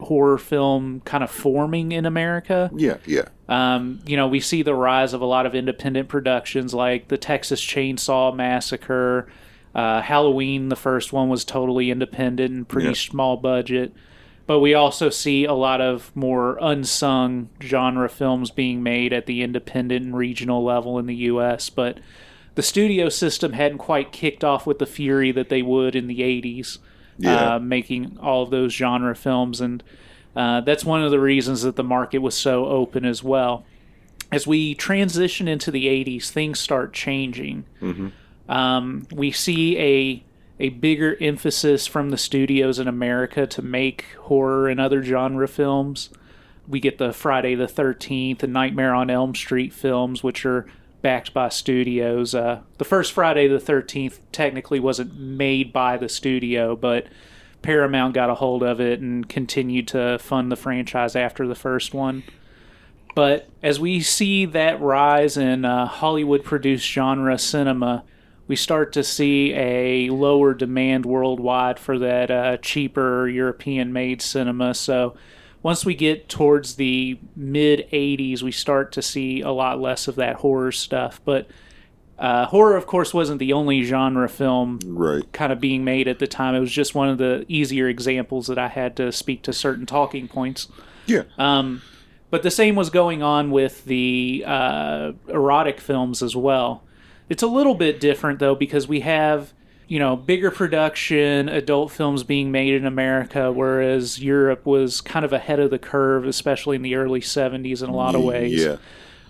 horror 0.00 0.38
film 0.38 1.00
kind 1.04 1.22
of 1.22 1.30
forming 1.30 1.92
in 1.92 2.04
America. 2.06 2.70
yeah. 2.74 2.96
Yeah. 3.06 3.28
Um, 3.50 3.98
you 4.06 4.16
know, 4.16 4.28
we 4.28 4.40
see 4.40 4.62
the 4.62 4.74
rise 4.74 5.12
of 5.12 5.20
a 5.20 5.26
lot 5.26 5.44
of 5.44 5.54
independent 5.54 6.08
productions 6.08 6.72
like 6.72 7.08
the 7.08 7.18
Texas 7.18 7.60
Chainsaw 7.60 8.34
Massacre. 8.34 9.28
Uh, 9.74 10.00
Halloween, 10.00 10.68
the 10.68 10.76
first 10.76 11.12
one, 11.12 11.28
was 11.28 11.44
totally 11.44 11.90
independent 11.90 12.52
and 12.54 12.68
pretty 12.68 12.88
Yeah. 12.88 12.94
small 12.94 13.36
budget. 13.36 13.92
But 14.46 14.60
we 14.60 14.74
also 14.74 15.10
see 15.10 15.44
a 15.44 15.52
lot 15.52 15.80
of 15.80 16.10
more 16.16 16.58
unsung 16.60 17.50
genre 17.62 18.08
films 18.08 18.50
being 18.50 18.82
made 18.82 19.12
at 19.12 19.26
the 19.26 19.42
independent 19.42 20.04
and 20.06 20.16
regional 20.16 20.62
level 20.64 20.98
in 20.98 21.06
the 21.06 21.14
U.S. 21.16 21.70
But 21.70 21.98
the 22.56 22.62
studio 22.62 23.08
system 23.08 23.52
hadn't 23.52 23.78
quite 23.78 24.10
kicked 24.12 24.42
off 24.42 24.66
with 24.66 24.78
the 24.80 24.86
fury 24.86 25.30
that 25.32 25.48
they 25.50 25.62
would 25.62 25.94
in 25.94 26.08
the 26.08 26.20
80s, 26.22 26.78
Yeah. 27.18 27.54
uh, 27.54 27.58
making 27.60 28.16
all 28.20 28.42
of 28.42 28.50
those 28.50 28.72
genre 28.72 29.14
films. 29.14 29.60
And 29.60 29.84
uh, 30.36 30.60
that's 30.60 30.84
one 30.84 31.02
of 31.02 31.10
the 31.10 31.20
reasons 31.20 31.62
that 31.62 31.76
the 31.76 31.84
market 31.84 32.18
was 32.18 32.36
so 32.36 32.66
open 32.66 33.04
as 33.04 33.22
well. 33.22 33.64
As 34.32 34.46
we 34.46 34.74
transition 34.74 35.48
into 35.48 35.70
the 35.70 35.86
80s, 35.86 36.30
things 36.30 36.60
start 36.60 36.92
changing. 36.92 37.64
Um, 38.48 39.06
we 39.12 39.30
see 39.30 39.78
a 39.78 40.24
a 40.62 40.68
bigger 40.68 41.16
emphasis 41.22 41.86
from 41.86 42.10
the 42.10 42.18
studios 42.18 42.78
in 42.78 42.86
America 42.86 43.46
to 43.46 43.62
make 43.62 44.04
horror 44.20 44.68
and 44.68 44.78
other 44.78 45.02
genre 45.02 45.48
films. 45.48 46.10
We 46.68 46.80
get 46.80 46.98
the 46.98 47.14
Friday 47.14 47.54
the 47.54 47.66
13th 47.66 48.42
and 48.42 48.52
Nightmare 48.52 48.92
on 48.94 49.08
Elm 49.08 49.34
Street 49.34 49.72
films, 49.72 50.22
which 50.22 50.44
are 50.44 50.66
backed 51.00 51.32
by 51.32 51.48
studios. 51.48 52.34
Uh, 52.34 52.60
the 52.76 52.84
first 52.84 53.12
Friday 53.12 53.48
the 53.48 53.58
13th 53.58 54.18
technically 54.32 54.78
wasn't 54.78 55.18
made 55.18 55.72
by 55.72 55.96
the 55.96 56.10
studio, 56.10 56.76
but 56.76 57.06
Paramount 57.62 58.14
got 58.14 58.30
a 58.30 58.34
hold 58.34 58.62
of 58.62 58.80
it 58.80 59.00
and 59.00 59.28
continued 59.28 59.88
to 59.88 60.18
fund 60.18 60.50
the 60.50 60.56
franchise 60.56 61.14
after 61.14 61.46
the 61.46 61.54
first 61.54 61.92
one. 61.92 62.22
But 63.14 63.48
as 63.62 63.80
we 63.80 64.00
see 64.00 64.46
that 64.46 64.80
rise 64.80 65.36
in 65.36 65.64
uh, 65.64 65.86
Hollywood 65.86 66.44
produced 66.44 66.86
genre 66.86 67.38
cinema, 67.38 68.04
we 68.46 68.56
start 68.56 68.92
to 68.94 69.04
see 69.04 69.52
a 69.54 70.10
lower 70.10 70.54
demand 70.54 71.06
worldwide 71.06 71.78
for 71.78 71.98
that 71.98 72.30
uh, 72.30 72.56
cheaper 72.58 73.28
European 73.28 73.92
made 73.92 74.22
cinema. 74.22 74.74
So 74.74 75.14
once 75.62 75.84
we 75.84 75.94
get 75.94 76.28
towards 76.28 76.76
the 76.76 77.18
mid 77.36 77.88
80s, 77.92 78.42
we 78.42 78.52
start 78.52 78.92
to 78.92 79.02
see 79.02 79.40
a 79.40 79.50
lot 79.50 79.80
less 79.80 80.08
of 80.08 80.16
that 80.16 80.36
horror 80.36 80.72
stuff. 80.72 81.20
But 81.24 81.48
uh, 82.20 82.46
horror, 82.46 82.76
of 82.76 82.86
course, 82.86 83.12
wasn't 83.14 83.38
the 83.38 83.52
only 83.52 83.82
genre 83.82 84.28
film 84.28 84.78
Right. 84.86 85.24
kind 85.32 85.50
of 85.52 85.58
being 85.58 85.82
made 85.84 86.06
at 86.06 86.18
the 86.20 86.26
time. 86.26 86.54
It 86.54 86.60
was 86.60 86.70
just 86.70 86.94
one 86.94 87.08
of 87.08 87.18
the 87.18 87.44
easier 87.48 87.88
examples 87.88 88.46
that 88.48 88.58
I 88.58 88.68
had 88.68 88.94
to 88.96 89.10
speak 89.10 89.42
to 89.44 89.52
certain 89.52 89.86
talking 89.86 90.28
points. 90.28 90.68
Yeah. 91.06 91.22
Um, 91.38 91.80
but 92.30 92.42
the 92.42 92.50
same 92.50 92.76
was 92.76 92.90
going 92.90 93.22
on 93.22 93.50
with 93.50 93.86
the 93.86 94.44
uh, 94.46 95.12
erotic 95.28 95.80
films 95.80 96.22
as 96.22 96.36
well. 96.36 96.84
It's 97.28 97.42
a 97.42 97.46
little 97.48 97.74
bit 97.74 97.98
different 98.00 98.38
though 98.38 98.54
because 98.54 98.86
we 98.86 99.00
have 99.00 99.52
you 99.88 99.98
know 99.98 100.14
bigger 100.14 100.50
production 100.50 101.48
adult 101.48 101.90
films 101.90 102.22
being 102.22 102.52
made 102.52 102.74
in 102.74 102.84
America, 102.86 103.50
whereas 103.50 104.22
Europe 104.22 104.64
was 104.66 105.00
kind 105.00 105.24
of 105.24 105.32
ahead 105.32 105.58
of 105.58 105.70
the 105.70 105.78
curve, 105.78 106.24
especially 106.26 106.76
in 106.76 106.82
the 106.82 106.94
early 106.96 107.20
'70s 107.20 107.82
in 107.82 107.88
a 107.88 107.94
lot 107.94 108.14
of 108.14 108.22
ways. 108.22 108.62
Yeah. 108.62 108.76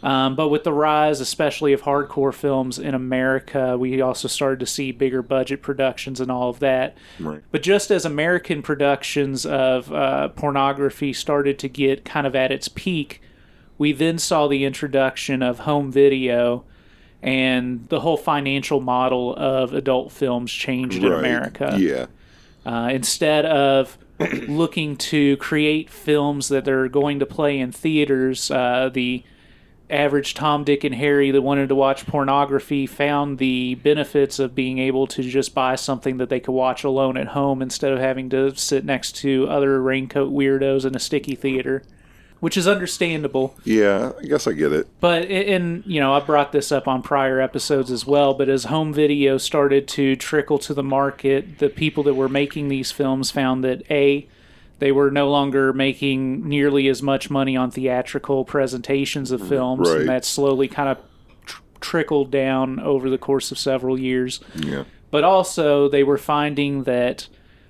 Um, 0.03 0.35
but 0.35 0.49
with 0.49 0.65
the 0.65 0.73
rise, 0.73 1.21
especially 1.21 1.73
of 1.73 1.83
hardcore 1.83 2.33
films 2.33 2.79
in 2.79 2.95
America, 2.95 3.77
we 3.77 4.01
also 4.01 4.29
started 4.29 4.61
to 4.61 4.67
see 4.67 4.93
bigger 4.93 5.23
budget 5.23 5.63
productions 5.63 6.21
and 6.21 6.31
all 6.31 6.49
of 6.49 6.59
that. 6.61 6.97
Right. 7.19 7.43
But 7.51 7.63
just 7.63 7.91
as 7.91 8.05
American 8.05 8.63
productions 8.63 9.45
of 9.45 9.93
uh, 9.93 10.29
pornography 10.29 11.13
started 11.13 11.59
to 11.59 11.69
get 11.69 12.05
kind 12.05 12.27
of 12.27 12.35
at 12.35 12.51
its 12.51 12.69
peak, 12.69 13.21
we 13.77 13.93
then 13.93 14.19
saw 14.19 14.47
the 14.47 14.65
introduction 14.65 15.43
of 15.43 15.61
home 15.61 15.93
video 15.93 16.65
and 17.23 17.87
the 17.89 18.01
whole 18.01 18.17
financial 18.17 18.81
model 18.81 19.35
of 19.37 19.75
adult 19.75 20.13
films 20.13 20.51
changed 20.51 21.03
in 21.03 21.13
America. 21.13 21.77
Yeah. 21.79 22.07
Uh, 22.65 22.91
instead 22.93 23.45
of 23.45 23.99
looking 24.49 24.97
to 24.97 25.37
create 25.39 25.91
films 25.91 26.49
that 26.49 26.69
are 26.69 26.89
going 26.89 27.19
to 27.19 27.27
play 27.27 27.59
in 27.59 27.73
theaters, 27.73 28.51
uh, 28.51 28.91
the 28.93 29.23
average 29.91 30.35
Tom, 30.35 30.65
Dick, 30.65 30.85
and 30.85 30.95
Harry 30.95 31.31
that 31.31 31.43
wanted 31.43 31.69
to 31.69 31.75
watch 31.75 32.07
pornography 32.07 32.87
found 32.87 33.39
the 33.39 33.75
benefits 33.77 34.39
of 34.39 34.55
being 34.55 34.79
able 34.79 35.07
to 35.09 35.23
just 35.23 35.55
buy 35.55 35.75
something 35.75 36.17
that 36.19 36.29
they 36.29 36.41
could 36.41 36.53
watch 36.53 36.85
alone 36.85 37.17
at 37.17 37.29
home 37.29 37.63
instead 37.63 37.93
of 37.93 37.99
having 37.99 38.31
to 38.31 38.55
sit 38.57 38.85
next 38.85 39.17
to 39.17 39.49
other 39.49 39.83
raincoat 39.83 40.33
weirdos 40.33 40.85
in 40.85 40.95
a 40.95 40.99
sticky 40.99 41.35
theater, 41.35 41.83
which 42.41 42.57
is 42.57 42.67
understandable. 42.67 43.55
Yeah. 43.65 44.13
I 44.19 44.23
guess 44.25 44.47
I 44.47 44.53
get 44.53 44.73
it. 44.73 44.89
But 45.01 45.25
and 45.25 45.83
you 45.87 46.01
know, 46.01 46.15
I 46.15 46.21
brought 46.21 46.53
this 46.53 46.73
up 46.73 46.89
on 46.89 47.03
prior 47.03 47.41
episodes 47.41 47.91
as 47.91 48.07
well. 48.07 48.35
But 48.35 48.49
as 48.49 48.65
home 48.65 48.93
video 48.93 49.39
started 49.39 49.87
to 49.89 50.17
trickle 50.17 50.59
to 50.61 50.75
the 50.75 50.83
market, 50.83 51.59
the 51.59 51.69
people 51.69 52.03
that 52.05 52.15
were 52.15 52.29
making 52.29 52.69
these 52.69 52.91
films 52.93 53.31
found 53.31 53.63
that 53.65 53.83
a 53.91 54.29
they 54.81 54.91
were 54.93 55.11
no 55.11 55.31
longer 55.31 55.73
making 55.73 56.49
nearly 56.49 56.89
as 56.89 57.01
much 57.03 57.31
money 57.31 57.57
on 57.57 57.71
theatrical 57.71 58.45
presentations 58.45 59.31
of 59.31 59.47
films, 59.47 59.89
Right. 59.89 60.01
and 60.01 60.09
that 60.09 60.25
slowly 60.25 60.67
kind 60.69 60.89
of 60.89 60.99
tr- 61.47 61.63
trickled 61.81 62.31
down 62.33 62.81
over 62.81 63.09
the 63.09 63.19
course 63.19 63.53
of 63.53 63.59
several 63.59 63.99
years 63.99 64.41
Yeah. 64.57 64.85
but 65.11 65.23
also 65.23 65.89
they 65.89 66.03
were 66.03 66.19
finding 66.19 66.83
that 66.85 67.29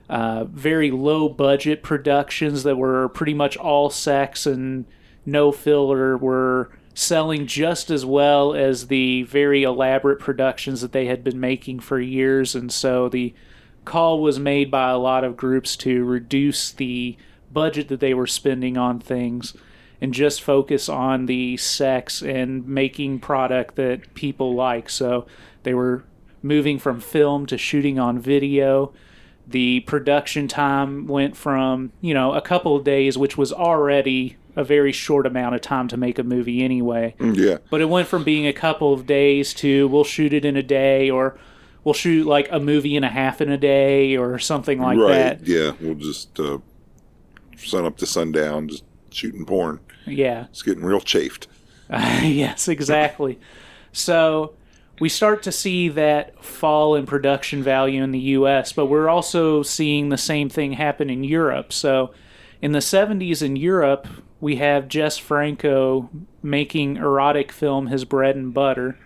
uh, 0.09 0.45
very 0.45 0.91
low 0.91 1.29
budget 1.29 1.83
productions 1.85 2.63
that 2.65 2.77
were 2.77 3.09
pretty 3.11 3.35
much 3.35 3.57
all 3.57 3.91
sex 3.91 4.45
and 4.47 4.85
no 5.25 5.53
filler 5.53 6.17
were 6.17 6.71
selling 6.95 7.47
just 7.47 7.91
as 7.91 8.05
well 8.05 8.53
as 8.53 8.89
the 8.89 9.23
very 9.23 9.63
elaborate 9.63 10.19
productions 10.19 10.81
that 10.81 10.91
they 10.91 11.07
had 11.07 11.23
been 11.23 11.39
making 11.39 11.79
for 11.79 12.01
years 12.01 12.57
and 12.57 12.73
so 12.73 13.09
the 13.09 13.33
call 13.85 14.21
was 14.21 14.39
made 14.39 14.71
by 14.71 14.91
a 14.91 14.99
lot 14.99 15.25
of 15.25 15.37
groups 15.37 15.77
to 15.77 16.05
reduce 16.05 16.71
the 16.73 17.17
budget 17.53 17.89
that 17.89 18.01
they 18.01 18.15
were 18.15 18.27
spending 18.27 18.77
on 18.77 19.01
things 19.01 19.55
and 20.01 20.15
just 20.15 20.43
focus 20.43 20.89
on 20.89 21.27
the 21.27 21.57
sex 21.57 22.23
and 22.23 22.67
making 22.67 23.19
product 23.19 23.77
that 23.77 24.15
people 24.15 24.55
like. 24.55 24.89
So 24.89 25.27
they 25.63 25.75
were 25.75 26.05
moving 26.43 26.79
from 26.79 27.01
film 27.01 27.47
to 27.47 27.59
shooting 27.59 27.99
on 27.99 28.19
video. 28.19 28.93
The 29.47 29.81
production 29.81 30.49
time 30.49 31.07
went 31.07 31.37
from, 31.37 31.93
you 32.01 32.15
know, 32.15 32.33
a 32.33 32.41
couple 32.41 32.77
of 32.77 32.85
days, 32.85 33.19
which 33.19 33.37
was 33.37 33.53
already 33.53 34.37
a 34.57 34.65
very 34.65 34.93
short 34.93 35.27
amount 35.27 35.55
of 35.55 35.61
time 35.61 35.89
to 35.89 35.97
make 35.97 36.19
a 36.19 36.23
movie 36.23 36.63
anyway. 36.63 37.15
Yeah. 37.21 37.59
But 37.71 37.81
it 37.81 37.89
went 37.89 38.09
from 38.09 38.25
being 38.25 38.47
a 38.47 38.53
couple 38.53 38.93
of 38.93 39.07
days 39.07 39.53
to 39.55 39.89
we'll 39.89 40.05
shoot 40.05 40.33
it 40.33 40.45
in 40.45 40.57
a 40.57 40.63
day 40.63 41.11
or 41.11 41.39
we'll 41.85 41.95
shoot 41.95 42.27
like 42.27 42.49
a 42.51 42.61
movie 42.61 42.97
and 42.97 43.05
a 43.05 43.09
half 43.09 43.41
in 43.41 43.51
a 43.51 43.59
day 43.59 44.17
or 44.17 44.39
something 44.39 44.81
like 44.81 44.99
right. 44.99 45.09
that. 45.09 45.47
Yeah. 45.47 45.73
We'll 45.81 45.95
just 45.95 46.39
uh, 46.39 46.59
sun 47.57 47.85
up 47.85 47.97
to 47.99 48.07
sundown, 48.07 48.69
just 48.69 48.85
shooting 49.11 49.45
porn. 49.45 49.81
Yeah. 50.07 50.47
It's 50.51 50.63
getting 50.63 50.85
real 50.85 51.01
chafed. 51.01 51.49
yes, 51.91 52.69
exactly. 52.69 53.39
So 53.93 54.55
we 55.01 55.09
start 55.09 55.43
to 55.45 55.53
see 55.53 55.89
that 55.89 56.45
fall 56.45 56.95
in 56.95 57.07
production 57.07 57.63
value 57.63 58.03
in 58.03 58.13
the 58.13 58.21
US, 58.21 58.73
but 58.73 58.87
we're 58.87 59.09
also 59.09 59.63
seeing 59.63 60.11
the 60.11 60.19
same 60.19 60.49
thing 60.49 60.75
happen 60.75 61.11
in 61.11 61.25
Europe. 61.25 61.73
So 61.73 62.13
in 62.63 62.73
the 62.73 62.81
70s 62.81 63.43
in 63.43 63.57
Europe, 63.57 64.07
we 64.41 64.57
have 64.57 64.89
Jess 64.89 65.19
Franco 65.19 66.11
making 66.43 66.97
erotic 66.97 67.51
film 67.51 67.89
his 67.89 68.05
bread 68.05 68.37
and 68.37 68.55
butter. 68.55 68.99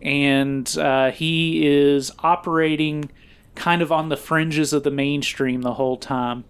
And 0.00 0.76
uh, 0.78 1.10
he 1.10 1.66
is 1.66 2.12
operating 2.20 3.10
kind 3.54 3.82
of 3.82 3.90
on 3.90 4.08
the 4.08 4.16
fringes 4.16 4.72
of 4.72 4.82
the 4.82 4.90
mainstream 4.90 5.62
the 5.62 5.74
whole 5.74 5.96
time. 5.96 6.44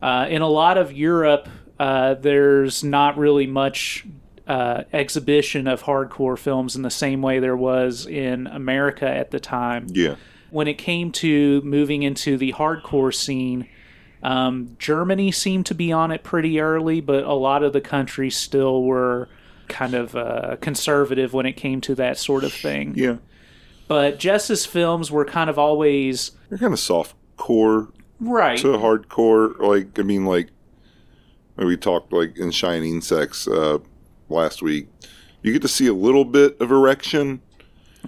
Uh, 0.00 0.26
in 0.28 0.42
a 0.42 0.48
lot 0.48 0.76
of 0.76 0.92
Europe, 0.92 1.48
uh, 1.78 2.14
there's 2.14 2.84
not 2.84 3.16
really 3.16 3.46
much 3.46 4.04
uh, 4.46 4.82
exhibition 4.92 5.66
of 5.66 5.84
hardcore 5.84 6.38
films 6.38 6.76
in 6.76 6.82
the 6.82 6.90
same 6.90 7.22
way 7.22 7.38
there 7.38 7.56
was 7.56 8.06
in 8.06 8.46
America 8.48 9.08
at 9.08 9.30
the 9.30 9.40
time. 9.40 9.86
Yeah. 9.90 10.16
when 10.52 10.68
it 10.68 10.74
came 10.74 11.10
to 11.10 11.62
moving 11.62 12.02
into 12.02 12.36
the 12.36 12.52
hardcore 12.52 13.14
scene, 13.14 13.66
um, 14.22 14.76
Germany 14.78 15.32
seemed 15.32 15.66
to 15.66 15.74
be 15.74 15.90
on 15.90 16.12
it 16.12 16.22
pretty 16.22 16.60
early, 16.60 17.00
but 17.00 17.24
a 17.24 17.32
lot 17.32 17.62
of 17.62 17.72
the 17.72 17.80
countries 17.80 18.36
still 18.36 18.82
were 18.84 19.28
kind 19.72 19.94
of 19.94 20.14
uh, 20.14 20.56
conservative 20.60 21.32
when 21.32 21.46
it 21.46 21.54
came 21.54 21.80
to 21.80 21.94
that 21.96 22.18
sort 22.18 22.44
of 22.44 22.52
thing. 22.52 22.92
Yeah. 22.94 23.16
But 23.88 24.18
Jess's 24.18 24.64
films 24.64 25.10
were 25.10 25.24
kind 25.24 25.50
of 25.50 25.58
always 25.58 26.30
They're 26.48 26.58
kind 26.58 26.72
of 26.72 26.78
soft 26.78 27.16
core 27.36 27.88
right. 28.20 28.58
to 28.58 28.68
hardcore. 28.68 29.58
Like, 29.58 29.98
I 29.98 30.02
mean, 30.02 30.24
like, 30.24 30.50
we 31.56 31.76
talked 31.76 32.12
like 32.12 32.38
in 32.38 32.50
Shining 32.50 33.00
Sex 33.00 33.48
uh, 33.48 33.78
last 34.28 34.62
week. 34.62 34.88
You 35.42 35.52
get 35.52 35.62
to 35.62 35.68
see 35.68 35.88
a 35.88 35.92
little 35.94 36.24
bit 36.24 36.60
of 36.60 36.70
erection, 36.70 37.42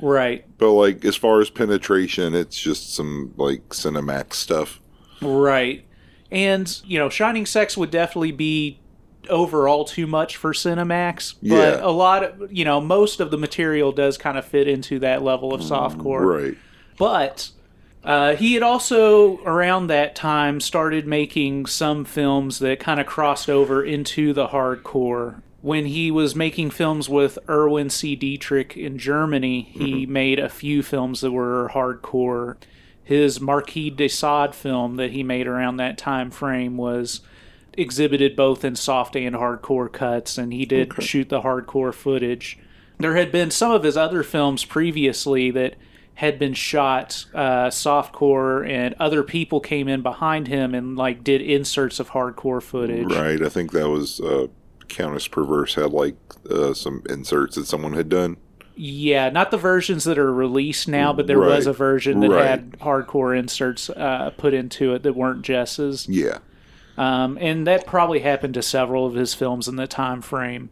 right. 0.01 0.45
but 0.59 0.71
like 0.71 1.05
as 1.05 1.17
far 1.17 1.41
as 1.41 1.51
penetration, 1.51 2.35
it's 2.35 2.59
just 2.59 2.95
some 2.95 3.35
like 3.37 3.69
Cinemax 3.71 4.35
stuff. 4.35 4.81
Right. 5.21 5.85
And, 6.31 6.81
you 6.87 6.99
know, 6.99 7.09
Shining 7.09 7.47
Sex 7.47 7.77
would 7.77 7.91
definitely 7.91 8.33
be 8.33 8.79
overall 9.29 9.85
too 9.85 10.07
much 10.07 10.37
for 10.37 10.53
Cinemax, 10.53 11.35
but 11.43 11.49
Yeah. 11.79 11.79
a 11.81 11.91
lot 11.91 12.23
of, 12.25 12.53
you 12.53 12.65
know, 12.65 12.81
most 12.81 13.21
of 13.21 13.31
the 13.31 13.39
material 13.39 13.93
does 13.93 14.17
kind 14.19 14.37
of 14.39 14.45
fit 14.45 14.69
into 14.69 14.99
that 15.01 15.23
level 15.23 15.53
of 15.55 15.61
softcore. 15.61 16.43
Right. 16.43 16.57
But 16.99 17.51
uh, 18.05 18.37
he 18.37 18.55
had 18.55 18.63
also, 18.63 19.39
around 19.45 19.87
that 19.89 20.15
time, 20.15 20.61
started 20.61 21.07
making 21.07 21.67
some 21.67 22.05
films 22.05 22.59
that 22.59 22.79
kind 22.81 23.01
of 23.01 23.07
crossed 23.07 23.49
over 23.49 23.83
into 23.85 24.33
the 24.33 24.49
hardcore. 24.49 25.41
When 25.63 25.87
he 25.87 26.11
was 26.11 26.37
making 26.37 26.71
films 26.71 27.09
with 27.09 27.39
Erwin 27.49 27.89
C. 27.89 28.15
Dietrich 28.17 28.77
in 28.77 28.99
Germany, 28.99 29.63
he 29.63 30.05
made 30.05 30.39
a 30.39 30.51
few 30.51 30.83
films 30.83 31.23
that 31.23 31.33
were 31.33 31.71
hardcore. 31.73 32.57
His 33.03 33.41
Marquis 33.41 33.89
de 33.91 34.09
Sade 34.09 34.55
film 34.55 34.97
that 34.97 35.13
he 35.13 35.23
made 35.23 35.47
around 35.47 35.79
that 35.79 35.97
time 35.97 36.31
frame 36.31 36.77
was 36.77 37.21
exhibited 37.77 38.37
both 38.37 38.65
in 38.65 38.77
soft 38.77 39.17
and 39.17 39.35
hardcore 39.37 39.93
cuts, 39.93 40.39
and 40.39 40.53
he 40.53 40.65
did 40.65 40.93
shoot 41.03 41.29
the 41.29 41.43
hardcore 41.43 41.93
footage. 41.95 42.59
There 42.99 43.17
had 43.17 43.33
been 43.33 43.51
some 43.51 43.73
of 43.73 43.83
his 43.83 43.97
other 43.97 44.23
films 44.23 44.65
previously 44.65 45.51
that 45.53 45.75
had 46.15 46.39
been 46.39 46.55
shot 46.55 47.25
uh, 47.35 47.67
softcore, 47.69 48.69
and 48.69 48.95
other 49.01 49.23
people 49.23 49.61
came 49.61 49.89
in 49.89 50.01
behind 50.03 50.47
him 50.47 50.75
and 50.75 50.97
like 50.97 51.25
did 51.25 51.41
inserts 51.41 51.99
of 51.99 52.11
hardcore 52.11 52.63
footage. 52.63 53.13
Right. 53.13 53.43
I 53.43 53.49
think 53.49 53.73
that 53.73 53.89
was 53.89 54.21
uh, 54.21 54.47
Countess 54.89 55.27
Perverse 55.27 55.75
had 55.75 55.91
like 55.93 56.15
uh, 56.49 56.73
some 56.73 57.03
inserts 57.09 57.57
that 57.57 57.67
someone 57.67 57.95
had 57.95 58.09
done. 58.09 58.37
Yeah, 58.77 59.31
not 59.31 59.51
the 59.53 59.57
versions 59.57 60.03
that 60.05 60.19
are 60.19 60.33
released 60.33 60.89
now, 60.89 61.13
but 61.13 61.29
there 61.29 61.39
was 61.39 61.67
a 61.69 61.73
version 61.73 62.19
that 62.21 62.31
Right. 62.31 62.45
had 62.45 62.73
hardcore 62.81 63.37
inserts 63.39 63.89
uh, 63.91 64.31
put 64.37 64.53
into 64.53 64.95
it 64.95 65.05
that 65.05 65.15
weren't 65.15 65.43
Jess's. 65.43 66.09
Yeah. 66.09 66.39
Um, 66.97 67.39
and 67.41 67.67
that 67.67 67.87
probably 67.87 68.21
happened 68.21 68.55
to 68.55 68.63
several 68.63 69.07
of 69.07 69.15
his 69.15 69.35
films 69.35 69.69
in 69.69 69.77
the 69.77 69.87
time 69.87 70.23
frame. 70.23 70.71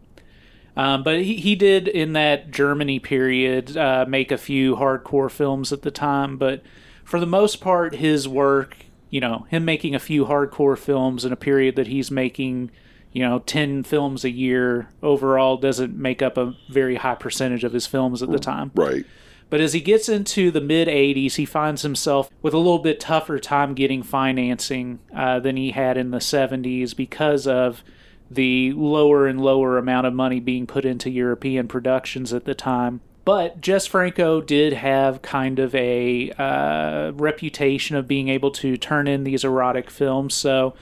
Um, 0.76 1.02
but 1.02 1.20
he, 1.22 1.36
he 1.36 1.54
did 1.54 1.86
in 1.86 2.14
that 2.14 2.50
Germany 2.50 2.98
period 2.98 3.76
uh, 3.76 4.06
make 4.08 4.32
a 4.32 4.38
few 4.38 4.76
hardcore 4.76 5.30
films 5.30 5.72
at 5.72 5.82
the 5.82 5.90
time, 5.90 6.38
but 6.38 6.62
for 7.04 7.20
the 7.20 7.26
most 7.26 7.60
part, 7.60 7.96
his 7.96 8.26
work, 8.26 8.76
you 9.10 9.20
know, 9.20 9.46
him 9.50 9.64
making 9.64 9.94
a 9.94 9.98
few 9.98 10.24
hardcore 10.24 10.78
films 10.78 11.24
in 11.24 11.32
a 11.32 11.36
period 11.36 11.76
that 11.76 11.88
he's 11.88 12.10
making, 12.10 12.70
you 13.12 13.20
know, 13.22 13.40
10 13.40 13.82
films 13.82 14.24
a 14.24 14.30
year 14.30 14.88
overall 15.02 15.58
doesn't 15.58 15.94
make 15.94 16.22
up 16.22 16.38
a 16.38 16.54
very 16.70 16.96
high 16.96 17.16
percentage 17.16 17.64
of 17.64 17.72
his 17.72 17.86
films 17.86 18.22
at 18.22 18.30
the 18.30 18.38
time. 18.38 18.70
Right. 18.74 19.04
But 19.52 19.60
as 19.60 19.74
he 19.74 19.80
gets 19.82 20.08
into 20.08 20.50
the 20.50 20.62
mid 20.62 20.88
80s, 20.88 21.34
he 21.34 21.44
finds 21.44 21.82
himself 21.82 22.30
with 22.40 22.54
a 22.54 22.56
little 22.56 22.78
bit 22.78 22.98
tougher 22.98 23.38
time 23.38 23.74
getting 23.74 24.02
financing 24.02 25.00
uh, 25.14 25.40
than 25.40 25.58
he 25.58 25.72
had 25.72 25.98
in 25.98 26.10
the 26.10 26.20
70s 26.20 26.96
because 26.96 27.46
of 27.46 27.84
the 28.30 28.72
lower 28.72 29.26
and 29.26 29.42
lower 29.42 29.76
amount 29.76 30.06
of 30.06 30.14
money 30.14 30.40
being 30.40 30.66
put 30.66 30.86
into 30.86 31.10
European 31.10 31.68
productions 31.68 32.32
at 32.32 32.46
the 32.46 32.54
time. 32.54 33.02
But 33.26 33.60
Jess 33.60 33.84
Franco 33.86 34.40
did 34.40 34.72
have 34.72 35.20
kind 35.20 35.58
of 35.58 35.74
a 35.74 36.30
uh, 36.30 37.12
reputation 37.14 37.94
of 37.94 38.08
being 38.08 38.30
able 38.30 38.52
to 38.52 38.78
turn 38.78 39.06
in 39.06 39.24
these 39.24 39.44
erotic 39.44 39.90
films. 39.90 40.32
So 40.32 40.74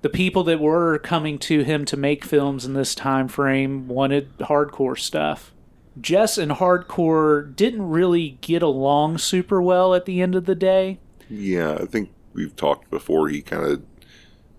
the 0.00 0.08
people 0.08 0.42
that 0.44 0.58
were 0.58 0.98
coming 1.00 1.38
to 1.40 1.64
him 1.64 1.84
to 1.84 1.98
make 1.98 2.24
films 2.24 2.64
in 2.64 2.72
this 2.72 2.94
time 2.94 3.28
frame 3.28 3.88
wanted 3.88 4.38
hardcore 4.38 4.98
stuff. 4.98 5.52
Jess 6.00 6.38
and 6.38 6.52
hardcore 6.52 7.54
didn't 7.54 7.88
really 7.88 8.38
get 8.40 8.62
along 8.62 9.18
super 9.18 9.62
well 9.62 9.94
at 9.94 10.04
the 10.04 10.20
end 10.20 10.34
of 10.34 10.46
the 10.46 10.54
day. 10.54 10.98
Yeah. 11.28 11.78
I 11.80 11.86
think 11.86 12.10
we've 12.32 12.54
talked 12.54 12.90
before. 12.90 13.28
He 13.28 13.42
kind 13.42 13.64
of 13.64 13.82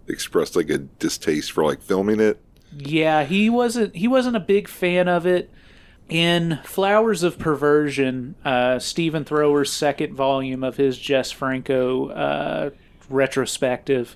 expressed 0.07 0.55
like 0.55 0.69
a 0.69 0.79
distaste 0.79 1.51
for 1.51 1.63
like 1.63 1.81
filming 1.81 2.19
it. 2.19 2.41
Yeah, 2.75 3.23
he 3.23 3.49
wasn't 3.49 3.95
he 3.95 4.07
wasn't 4.07 4.35
a 4.35 4.41
big 4.41 4.67
fan 4.67 5.07
of 5.07 5.25
it. 5.25 5.51
In 6.09 6.59
Flowers 6.63 7.21
of 7.21 7.37
Perversion, 7.37 8.35
uh, 8.45 8.79
Stephen 8.79 9.25
Thrower's 9.25 9.71
second 9.71 10.13
volume 10.13 10.63
of 10.63 10.77
his 10.77 10.97
Jess 10.97 11.31
Franco 11.31 12.09
uh, 12.09 12.69
retrospective, 13.09 14.15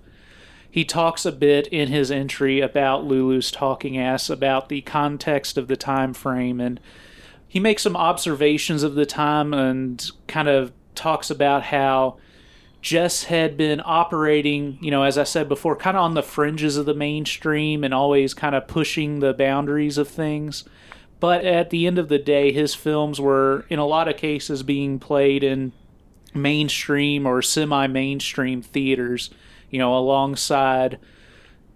he 0.69 0.85
talks 0.85 1.25
a 1.25 1.33
bit 1.33 1.67
in 1.67 1.89
his 1.89 2.09
entry 2.09 2.61
about 2.61 3.03
Lulu's 3.03 3.51
talking 3.51 3.97
ass 3.97 4.29
about 4.29 4.69
the 4.69 4.81
context 4.81 5.57
of 5.57 5.67
the 5.67 5.75
time 5.75 6.13
frame 6.13 6.61
and 6.61 6.79
he 7.51 7.59
makes 7.59 7.83
some 7.83 7.97
observations 7.97 8.81
of 8.81 8.95
the 8.95 9.05
time 9.05 9.53
and 9.53 10.09
kind 10.25 10.47
of 10.47 10.71
talks 10.95 11.29
about 11.29 11.63
how 11.63 12.15
Jess 12.81 13.25
had 13.25 13.57
been 13.57 13.81
operating, 13.83 14.77
you 14.79 14.89
know, 14.89 15.03
as 15.03 15.17
I 15.17 15.25
said 15.25 15.49
before, 15.49 15.75
kind 15.75 15.97
of 15.97 16.03
on 16.03 16.13
the 16.13 16.23
fringes 16.23 16.77
of 16.77 16.85
the 16.85 16.93
mainstream 16.93 17.83
and 17.83 17.93
always 17.93 18.33
kind 18.33 18.55
of 18.55 18.69
pushing 18.69 19.19
the 19.19 19.33
boundaries 19.33 19.97
of 19.97 20.07
things. 20.07 20.63
But 21.19 21.43
at 21.43 21.71
the 21.71 21.87
end 21.87 21.99
of 21.99 22.07
the 22.07 22.17
day, 22.17 22.53
his 22.53 22.73
films 22.73 23.19
were, 23.19 23.65
in 23.67 23.79
a 23.79 23.85
lot 23.85 24.07
of 24.07 24.15
cases, 24.15 24.63
being 24.63 24.97
played 24.97 25.43
in 25.43 25.73
mainstream 26.33 27.25
or 27.25 27.41
semi 27.41 27.85
mainstream 27.87 28.61
theaters, 28.61 29.29
you 29.69 29.77
know, 29.77 29.93
alongside 29.97 30.99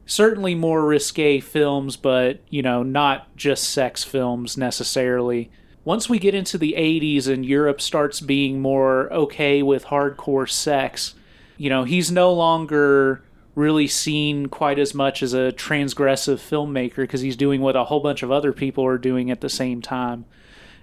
certainly 0.06 0.56
more 0.56 0.86
risque 0.86 1.42
films, 1.42 1.98
but, 1.98 2.40
you 2.50 2.62
know, 2.62 2.82
not 2.82 3.36
just 3.36 3.70
sex 3.72 4.06
films 4.06 4.56
necessarily. 4.56 5.52
Once 5.86 6.10
we 6.10 6.18
get 6.18 6.34
into 6.34 6.58
the 6.58 6.74
80s 6.78 7.28
and 7.28 7.46
Europe 7.46 7.80
starts 7.80 8.20
being 8.20 8.60
more 8.60 9.12
okay 9.14 9.62
with 9.62 9.86
hardcore 9.86 10.50
sex, 10.50 11.14
you 11.58 11.70
know, 11.70 11.84
he's 11.84 12.12
no 12.12 12.34
longer 12.34 13.22
really 13.54 13.88
seen 13.88 14.48
quite 14.48 14.80
as 14.80 14.94
much 14.94 15.24
as 15.24 15.34
a 15.34 15.54
transgressive 15.54 16.38
filmmaker 16.38 16.98
because 16.98 17.22
he's 17.22 17.38
doing 17.38 17.62
what 17.62 17.76
a 17.76 17.86
whole 17.86 18.02
bunch 18.02 18.24
of 18.24 18.32
other 18.32 18.52
people 18.52 18.86
are 18.86 18.98
doing 18.98 19.32
at 19.32 19.42
the 19.42 19.50
same 19.50 19.82
time. 19.82 20.26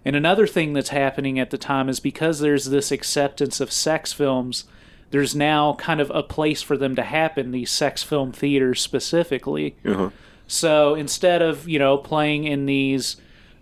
And 0.05 0.17
another 0.17 0.47
thing 0.47 0.73
that's 0.73 0.89
happening 0.89 1.39
at 1.39 1.51
the 1.51 1.59
time 1.59 1.89
is 1.89 2.01
because 2.01 2.39
there's 2.39 2.67
this 2.67 2.91
acceptance 2.91 3.61
of 3.61 3.71
sex 3.71 4.13
films, 4.13 4.65
there's 5.11 5.35
now 5.35 5.75
kind 5.75 6.01
of 6.01 6.11
a 6.15 6.23
place 6.23 6.63
for 6.63 6.77
them 6.77 6.97
to 6.97 7.03
happen, 7.03 7.51
these 7.51 7.71
sex 7.71 8.03
film 8.03 8.33
theaters 8.33 8.81
specifically. 8.81 9.77
Uh-huh. 9.85 10.11
So 10.47 10.95
instead 10.95 11.43
of, 11.43 11.69
you 11.69 11.79
know, 11.79 11.99
playing 11.99 12.45
in 12.45 12.67
these 12.67 13.17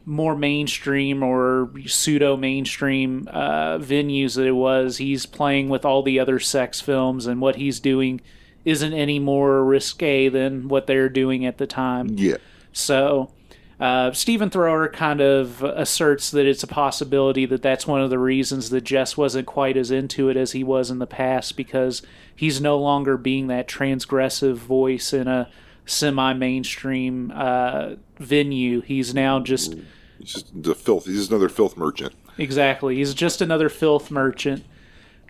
more 0.05 0.35
mainstream 0.35 1.23
or 1.23 1.71
pseudo 1.87 2.37
mainstream 2.37 3.29
uh, 3.31 3.79
venues 3.79 4.37
that 4.37 4.47
it 4.47 4.53
was, 4.53 4.97
he's 4.97 5.27
playing 5.27 5.69
with 5.69 5.85
all 5.85 6.03
the 6.03 6.19
other 6.19 6.39
sex 6.39 6.81
films, 6.81 7.27
and 7.27 7.41
what 7.41 7.57
he's 7.57 7.81
doing 7.81 8.21
isn't 8.65 8.93
any 8.93 9.19
more 9.19 9.65
risque 9.65 10.29
than 10.29 10.69
what 10.69 10.87
they're 10.87 11.09
doing 11.09 11.47
at 11.47 11.59
the 11.59 11.67
time. 11.67 12.09
Yeah. 12.17 12.37
So, 12.73 13.31
uh, 13.79 14.13
Stephen 14.13 14.51
Thrower 14.51 14.89
kind 14.89 15.23
of 15.23 15.63
asserts 15.63 16.31
that 16.33 16.45
it's 16.45 16.63
a 16.63 16.67
possibility 16.67 17.47
that 17.47 17.63
that's 17.63 17.87
one 17.87 18.03
of 18.03 18.11
the 18.11 18.19
reasons 18.19 18.69
that 18.71 18.83
Jess 18.83 19.17
wasn't 19.17 19.47
quite 19.47 19.77
as 19.77 19.91
into 19.91 20.29
it 20.29 20.37
as 20.37 20.53
he 20.53 20.63
was 20.63 20.91
in 20.91 20.99
the 20.99 21.07
past 21.07 21.57
because 21.57 22.03
he's 22.37 22.61
no 22.61 22.79
longer 22.79 23.17
being 23.17 23.47
that 23.47 23.69
transgressive 23.69 24.57
voice 24.57 25.15
in 25.15 25.29
a 25.29 25.49
semi 25.91 26.33
mainstream 26.35 27.33
uh, 27.35 27.95
venue. 28.19 28.81
He's 28.81 29.15
now 29.15 29.41
just. 29.41 29.75
He's 30.19 30.33
just 30.35 30.63
the 30.63 30.75
filth. 30.75 31.07
He's 31.07 31.29
another 31.29 31.49
filth 31.49 31.77
merchant. 31.77 32.15
Exactly. 32.39 32.97
He's 32.97 33.15
just 33.15 33.41
another 33.41 33.69
filth 33.69 34.11
merchant. 34.11 34.65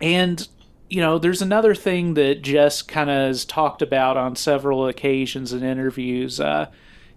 And, 0.01 0.47
you 0.89 0.99
know, 1.01 1.17
there's 1.17 1.41
another 1.41 1.75
thing 1.75 2.15
that 2.15 2.41
Jess 2.41 2.81
kind 2.81 3.09
of 3.09 3.27
has 3.27 3.45
talked 3.45 3.81
about 3.81 4.17
on 4.17 4.35
several 4.35 4.87
occasions 4.87 5.53
in 5.53 5.63
interviews. 5.63 6.39
Uh, 6.39 6.67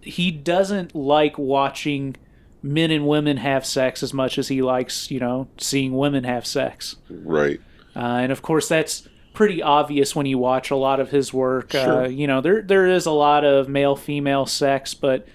he 0.01 0.31
doesn't 0.31 0.95
like 0.95 1.37
watching 1.37 2.15
men 2.61 2.91
and 2.91 3.07
women 3.07 3.37
have 3.37 3.65
sex 3.65 4.03
as 4.03 4.13
much 4.13 4.37
as 4.37 4.47
he 4.47 4.61
likes, 4.61 5.11
you 5.11 5.19
know, 5.19 5.47
seeing 5.57 5.95
women 5.95 6.23
have 6.23 6.45
sex. 6.45 6.95
Right. 7.09 7.59
Uh, 7.95 8.19
and 8.21 8.31
of 8.31 8.41
course, 8.41 8.67
that's 8.67 9.07
pretty 9.35 9.61
obvious 9.61 10.15
when 10.15 10.25
you 10.25 10.37
watch 10.39 10.71
a 10.71 10.75
lot 10.75 10.99
of 10.99 11.11
his 11.11 11.31
work. 11.31 11.75
Uh, 11.75 12.07
you 12.09 12.25
know, 12.25 12.41
there 12.41 12.61
there 12.63 12.87
is 12.87 13.05
a 13.05 13.11
lot 13.11 13.43
of 13.45 13.69
male 13.69 13.95
female 13.95 14.45
sex, 14.47 14.93
but 14.95 15.27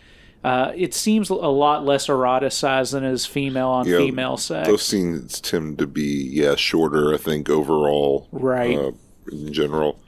Uh, 0.42 0.72
it 0.74 0.94
seems 0.94 1.28
a 1.28 1.34
lot 1.34 1.84
less 1.84 2.06
eroticized 2.06 2.92
than 2.92 3.04
is 3.04 3.26
female 3.26 3.68
on 3.68 3.86
Yeah, 3.86 3.98
female 3.98 4.38
sex. 4.38 4.66
Those 4.66 4.82
scenes 4.82 5.38
tend 5.38 5.78
to 5.80 5.86
be 5.86 6.30
yeah 6.32 6.54
shorter. 6.54 7.12
I 7.12 7.18
think 7.18 7.50
overall, 7.50 8.26
Right. 8.32 8.74
uh, 8.78 8.92
in 9.30 9.52
general. 9.52 10.00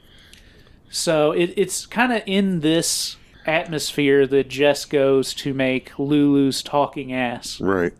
So 0.90 1.32
it, 1.32 1.52
it's 1.56 1.84
kind 1.84 2.12
of 2.14 2.22
in 2.24 2.60
this 2.60 3.16
atmosphere 3.46 4.26
that 4.26 4.48
Jess 4.48 4.86
goes 4.86 5.34
to 5.34 5.52
make 5.52 5.98
Lulu's 5.98 6.62
talking 6.62 7.12
ass. 7.12 7.60
Right. 7.60 7.92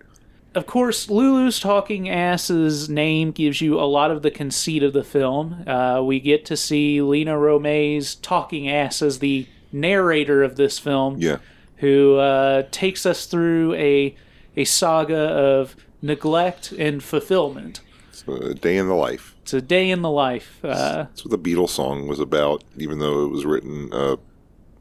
Of 0.54 0.66
course, 0.66 1.08
Lulu's 1.08 1.58
talking 1.58 2.10
ass's 2.10 2.88
name 2.88 3.30
gives 3.30 3.60
you 3.62 3.80
a 3.80 3.86
lot 3.88 4.10
of 4.10 4.20
the 4.22 4.30
conceit 4.30 4.82
of 4.82 4.92
the 4.92 5.02
film. 5.04 5.64
Uh, 5.66 6.02
we 6.04 6.20
get 6.20 6.44
to 6.46 6.56
see 6.58 7.00
Lina 7.00 7.38
Romay's 7.38 8.14
talking 8.16 8.68
ass 8.68 9.00
as 9.00 9.20
the 9.20 9.46
narrator 9.72 10.42
of 10.42 10.56
this 10.56 10.78
film, 10.78 11.16
Yeah. 11.18 11.38
who 11.76 12.16
uh, 12.16 12.64
takes 12.70 13.06
us 13.06 13.24
through 13.26 13.74
a 13.74 14.14
a 14.54 14.64
saga 14.64 15.16
of 15.16 15.74
neglect 16.02 16.72
and 16.72 17.02
fulfillment. 17.02 17.80
It's 18.10 18.22
a 18.28 18.52
day 18.52 18.76
in 18.76 18.86
the 18.88 18.94
life. 18.94 19.34
It's 19.40 19.54
a 19.54 19.62
day 19.62 19.88
in 19.90 20.02
the 20.02 20.10
life. 20.10 20.58
Uh, 20.62 21.04
That's 21.04 21.24
what 21.24 21.30
the 21.30 21.38
Beatles 21.38 21.70
song 21.70 22.06
was 22.06 22.20
about, 22.20 22.62
even 22.76 22.98
though 22.98 23.24
it 23.24 23.28
was 23.28 23.46
written 23.46 23.88
uh, 23.90 24.16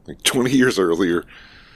like 0.06 0.22
20 0.22 0.50
years 0.52 0.78
earlier. 0.78 1.24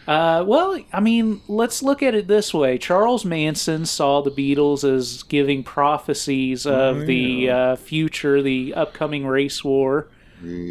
Uh, 0.06 0.44
well, 0.46 0.78
I 0.92 1.00
mean, 1.00 1.40
let's 1.48 1.82
look 1.82 2.02
at 2.02 2.14
it 2.14 2.28
this 2.28 2.54
way. 2.54 2.78
Charles 2.78 3.24
Manson 3.24 3.86
saw 3.86 4.22
the 4.22 4.30
Beatles 4.30 4.84
as 4.84 5.22
giving 5.24 5.64
prophecies 5.64 6.64
of 6.66 7.06
the 7.06 7.50
uh, 7.50 7.76
future, 7.76 8.40
the 8.40 8.74
upcoming 8.74 9.26
race 9.26 9.64
war, 9.64 10.08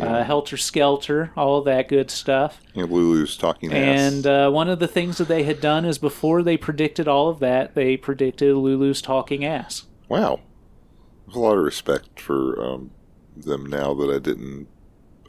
uh, 0.02 0.24
Helter 0.24 0.58
Skelter, 0.58 1.32
all 1.36 1.62
that 1.63 1.89
good 1.89 2.10
stuff. 2.12 2.62
And 2.76 2.89
Lulu's 2.89 3.36
talking 3.36 3.74
ass. 3.74 4.13
And 4.13 4.28
uh, 4.28 4.50
one 4.52 4.69
of 4.69 4.80
the 4.80 4.88
things 4.88 5.17
that 5.17 5.28
they 5.28 5.43
had 5.43 5.60
done 5.60 5.84
is 5.84 5.98
before 5.98 6.41
they 6.41 6.56
predicted 6.56 7.08
all 7.08 7.28
of 7.28 7.39
that, 7.39 7.76
they 7.76 7.98
predicted 7.98 8.56
Lulu's 8.56 9.02
talking 9.02 9.43
ass. 9.43 9.86
wow. 10.08 10.39
There's 11.26 11.38
a 11.38 11.39
lot 11.39 11.58
of 11.58 11.63
respect 11.63 12.19
for 12.19 12.63
um, 12.63 12.91
them 13.36 13.65
now 13.65 13.95
that 13.95 14.12
I 14.13 14.19
didn't 14.19 14.67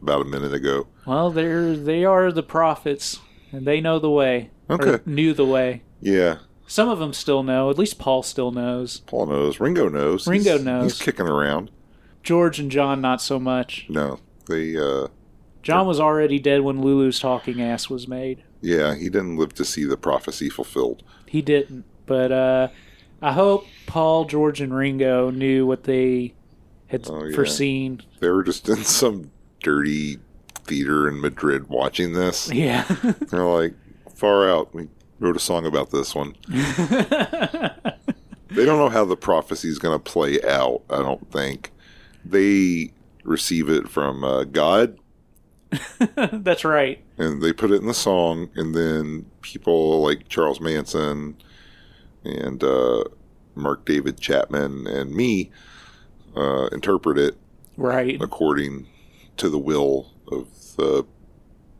about 0.03 0.21
a 0.21 0.25
minute 0.27 0.53
ago. 0.53 0.89
Well, 1.07 1.31
they're 1.31 1.75
they 1.75 2.05
are 2.05 2.31
the 2.31 2.43
prophets, 2.43 3.19
and 3.53 3.67
they 3.67 3.81
know 3.81 3.99
the 3.99 4.11
way. 4.11 4.51
Okay. 4.69 4.99
knew 5.07 5.33
the 5.33 5.45
way. 5.45 5.83
Yeah. 6.01 6.39
Some 6.67 6.89
of 6.89 6.99
them 6.99 7.13
still 7.13 7.43
know. 7.43 7.71
At 7.71 7.79
least 7.79 7.99
Paul 7.99 8.23
still 8.23 8.51
knows. 8.51 9.01
Paul 9.01 9.27
knows. 9.27 9.61
Ringo 9.61 9.89
knows. 9.89 10.27
Ringo 10.27 10.53
He's- 10.55 10.65
knows. 10.65 10.83
He's 10.99 11.03
kicking 11.03 11.29
around. 11.29 11.71
George 12.25 12.59
and 12.59 12.71
John, 12.73 13.01
not 13.01 13.23
so 13.23 13.39
much. 13.39 13.87
No. 13.89 14.19
They, 14.49 14.77
uh, 14.77 15.07
John 15.63 15.87
was 15.87 16.01
already 16.01 16.39
dead 16.41 16.63
when 16.63 16.81
Lulu's 16.83 17.21
talking 17.21 17.61
ass 17.63 17.89
was 17.89 18.09
made. 18.09 18.43
yeah, 18.61 18.95
he 18.97 19.05
didn't 19.09 19.37
live 19.37 19.55
to 19.55 19.65
see 19.65 19.85
the 19.85 19.97
prophecy 19.97 20.49
fulfilled. 20.51 21.03
He 21.29 21.41
didn't. 21.43 21.85
But 22.07 22.33
uh, 22.33 22.69
I 23.23 23.33
hope 23.33 23.67
Paul, 23.87 24.25
George, 24.25 24.61
and 24.61 24.75
Ringo 24.75 25.31
knew 25.31 25.67
what 25.67 25.85
they 25.85 26.35
had 26.89 27.07
Oh, 27.09 27.25
yeah. 27.25 27.35
foreseen. 27.37 28.01
They 28.21 28.29
were 28.31 28.43
just 28.45 28.69
in 28.69 28.77
some 28.85 29.31
dirty 29.63 30.19
theater 30.67 31.09
in 31.09 31.21
Madrid 31.21 31.69
watching 31.69 32.13
this. 32.13 32.51
Yeah. 32.53 32.83
They're 33.31 33.45
like, 33.45 33.75
far 34.15 34.51
out. 34.51 34.75
We 34.75 34.89
wrote 35.21 35.37
a 35.37 35.41
song 35.41 35.67
about 35.67 35.91
this 35.91 36.15
one. 36.15 36.35
They 38.49 38.65
don't 38.65 38.79
know 38.79 38.89
how 38.89 39.05
the 39.05 39.17
prophecy 39.17 39.69
is 39.69 39.79
going 39.79 39.99
to 39.99 40.03
play 40.03 40.41
out, 40.43 40.83
I 40.89 40.99
don't 40.99 41.31
think. 41.31 41.73
They 42.25 42.93
receive 43.25 43.69
it 43.69 43.89
from 43.89 44.23
uh, 44.25 44.45
God 44.45 44.99
That's 46.33 46.65
right. 46.65 47.03
and 47.19 47.43
they 47.43 47.53
put 47.53 47.73
it 47.73 47.81
in 47.81 47.87
the 47.89 47.93
song, 47.93 48.49
and 48.55 48.73
then 48.75 49.27
people 49.43 50.01
like 50.01 50.29
Charles 50.29 50.61
Manson 50.61 51.37
and 52.25 52.63
uh, 52.63 53.05
Mark 53.57 53.85
David 53.85 54.21
Chapman 54.21 54.87
and 54.87 55.13
me 55.15 55.51
uh, 56.37 56.69
interpret 56.69 57.19
it 57.19 57.37
Right. 57.77 58.17
according 58.23 58.87
to 59.39 59.51
the 59.51 59.59
will 59.59 60.13
the 60.77 61.05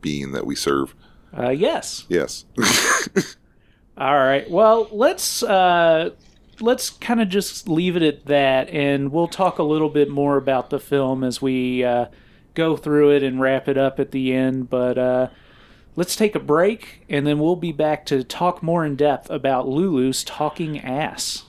being 0.01 0.31
that 0.31 0.45
we 0.45 0.55
serve. 0.55 0.95
Uh, 1.37 1.49
yes. 1.49 2.05
Yes. 2.09 2.45
All 3.97 4.15
right. 4.15 4.49
Well, 4.49 4.87
let's 4.91 5.43
uh, 5.43 6.11
let's 6.59 6.89
kind 6.89 7.21
of 7.21 7.29
just 7.29 7.67
leave 7.67 7.95
it 7.95 8.03
at 8.03 8.25
that, 8.25 8.69
and 8.69 9.11
we'll 9.11 9.27
talk 9.27 9.59
a 9.59 9.63
little 9.63 9.89
bit 9.89 10.09
more 10.09 10.37
about 10.37 10.69
the 10.69 10.79
film 10.79 11.23
as 11.23 11.41
we 11.41 11.83
uh, 11.83 12.05
go 12.53 12.77
through 12.77 13.11
it 13.11 13.23
and 13.23 13.41
wrap 13.41 13.67
it 13.67 13.77
up 13.77 13.99
at 13.99 14.11
the 14.11 14.33
end. 14.33 14.69
But 14.69 14.97
uh, 14.97 15.29
let's 15.95 16.15
take 16.15 16.35
a 16.35 16.39
break, 16.39 17.05
and 17.09 17.25
then 17.25 17.39
we'll 17.39 17.55
be 17.55 17.71
back 17.71 18.05
to 18.07 18.23
talk 18.23 18.61
more 18.61 18.85
in 18.85 18.95
depth 18.95 19.29
about 19.29 19.67
Lulu's 19.67 20.23
talking 20.23 20.79
ass. 20.79 21.46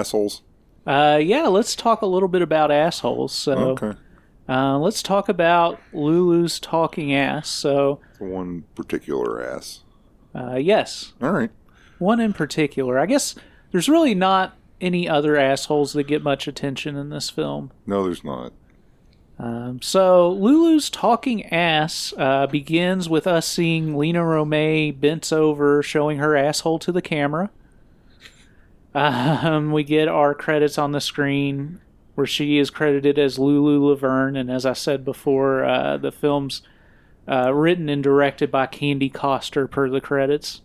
Assholes? 0.00 0.42
Uh, 0.86 1.20
yeah, 1.22 1.42
let's 1.46 1.76
talk 1.76 2.00
a 2.02 2.06
little 2.06 2.28
bit 2.28 2.40
about 2.42 2.70
assholes. 2.70 3.32
So, 3.32 3.52
Okay. 3.52 3.92
uh, 4.48 4.78
let's 4.78 5.02
talk 5.02 5.28
about 5.28 5.78
Lulu's 5.92 6.58
talking 6.58 7.14
ass. 7.14 7.48
So, 7.48 8.00
One 8.18 8.64
particular 8.74 9.44
ass. 9.44 9.82
uh, 10.34 10.56
yes, 10.56 11.12
All 11.22 11.32
right. 11.32 11.50
one 11.98 12.18
in 12.20 12.32
particular. 12.32 12.98
I 12.98 13.06
guess 13.06 13.34
there's 13.72 13.88
really 13.88 14.14
not 14.14 14.56
any 14.80 15.06
other 15.08 15.36
assholes 15.36 15.92
that 15.92 16.04
get 16.04 16.22
much 16.22 16.48
attention 16.48 16.96
in 16.96 17.10
this 17.10 17.28
film. 17.28 17.70
No, 17.86 18.02
there's 18.04 18.24
not. 18.24 18.52
Um, 19.38 19.80
so 19.82 20.30
Lulu's 20.30 20.90
talking 20.90 21.46
ass 21.46 22.12
uh, 22.18 22.46
begins 22.46 23.08
with 23.08 23.26
us 23.26 23.46
seeing 23.46 23.96
Lina 23.96 24.20
Romay 24.20 24.98
bent 24.98 25.32
over, 25.32 25.82
showing 25.82 26.18
her 26.18 26.36
asshole 26.36 26.78
to 26.80 26.92
the 26.92 27.00
camera. 27.02 27.50
Um, 28.94 29.72
we 29.72 29.84
get 29.84 30.08
our 30.08 30.34
credits 30.34 30.78
on 30.78 30.92
the 30.92 31.00
screen 31.00 31.80
where 32.14 32.26
she 32.26 32.58
is 32.58 32.70
credited 32.70 33.18
as 33.18 33.38
Lulu 33.38 33.88
Laverne, 33.88 34.36
and 34.36 34.50
as 34.50 34.66
I 34.66 34.72
said 34.72 35.04
before, 35.04 35.64
uh, 35.64 35.96
the 35.96 36.10
film's 36.12 36.62
uh, 37.28 37.52
written 37.54 37.88
and 37.88 38.02
directed 38.02 38.50
by 38.50 38.66
Candy 38.66 39.08
Coster 39.08 39.66
per 39.68 39.88
the 39.88 40.00
credits. 40.00 40.60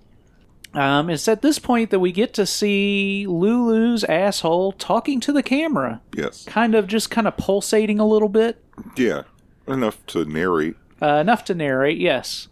Um, 0.73 1.09
it's 1.09 1.27
at 1.29 1.41
this 1.41 1.59
point 1.59 1.91
that 1.91 1.99
we 1.99 2.11
get 2.11 2.33
to 2.33 2.45
see 2.45 3.25
Lulu's 3.27 4.03
asshole 4.03 4.73
talking 4.73 5.19
to 5.21 5.31
the 5.31 5.43
camera, 5.43 6.01
Yes. 6.13 6.43
kind 6.45 6.75
of 6.75 6.87
just 6.87 7.09
kind 7.09 7.27
of 7.27 7.37
pulsating 7.37 7.99
a 7.99 8.05
little 8.07 8.27
bit. 8.27 8.61
Yeah. 8.97 9.23
Enough 9.67 10.05
to 10.07 10.25
narrate. 10.25 10.75
Uh, 11.01 11.15
enough 11.15 11.45
to 11.45 11.55
narrate, 11.55 11.97
yes. 11.97 12.49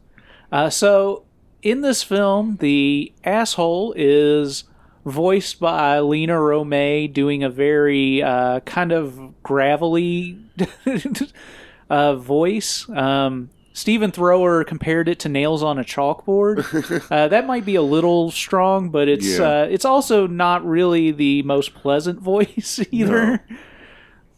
Uh, 0.52 0.70
so, 0.70 1.26
in 1.62 1.82
this 1.82 2.02
film, 2.04 2.58
the 2.62 3.12
asshole 3.26 3.94
is 3.98 4.64
voiced 5.06 5.60
by 5.60 6.00
Lina 6.00 6.34
Romay 6.34 7.12
doing 7.12 7.44
a 7.44 7.50
very 7.50 8.22
uh, 8.24 8.60
kind 8.62 8.92
of 8.92 9.42
gravelly 9.44 10.38
uh, 11.90 12.16
voice. 12.16 12.88
Um, 12.90 13.50
Stephen 13.74 14.12
Thrower 14.12 14.64
compared 14.64 15.10
it 15.10 15.20
to 15.22 15.30
nails 15.30 15.64
on 15.64 15.80
a 15.80 15.84
chalkboard. 15.84 17.04
uh, 17.12 17.28
that 17.28 17.48
might 17.48 17.66
be 17.66 17.76
a 17.76 17.82
little 17.82 18.30
strong, 18.32 18.90
but 18.90 19.08
it's 19.08 19.38
Yeah. 19.40 19.62
uh, 19.64 19.68
it's 19.70 19.86
also 19.86 20.28
not 20.28 20.64
really 20.66 21.12
the 21.12 21.42
most 21.44 21.74
pleasant 21.74 22.20
voice 22.22 22.80
either. 22.92 23.44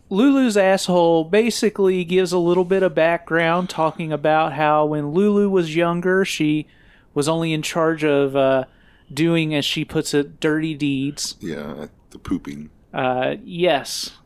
Lulu's 0.09 0.55
asshole 0.55 1.25
basically 1.25 2.03
gives 2.05 2.31
a 2.31 2.37
little 2.37 2.63
bit 2.63 2.83
of 2.83 2.93
background 2.95 3.69
talking 3.69 4.13
about 4.13 4.53
how 4.53 4.85
when 4.85 5.09
Lulu 5.11 5.49
was 5.49 5.75
younger, 5.75 6.23
she 6.23 6.67
was 7.13 7.27
only 7.27 7.53
in 7.53 7.61
charge 7.61 8.03
of 8.03 8.35
uh, 8.35 8.65
doing, 9.13 9.53
as 9.53 9.65
she 9.65 9.85
puts 9.85 10.13
it, 10.13 10.39
dirty 10.39 10.73
deeds. 10.73 11.35
Yeah. 11.39 11.87
The 12.09 12.19
pooping. 12.19 12.69
Uh, 12.93 13.35
yes. 13.43 14.17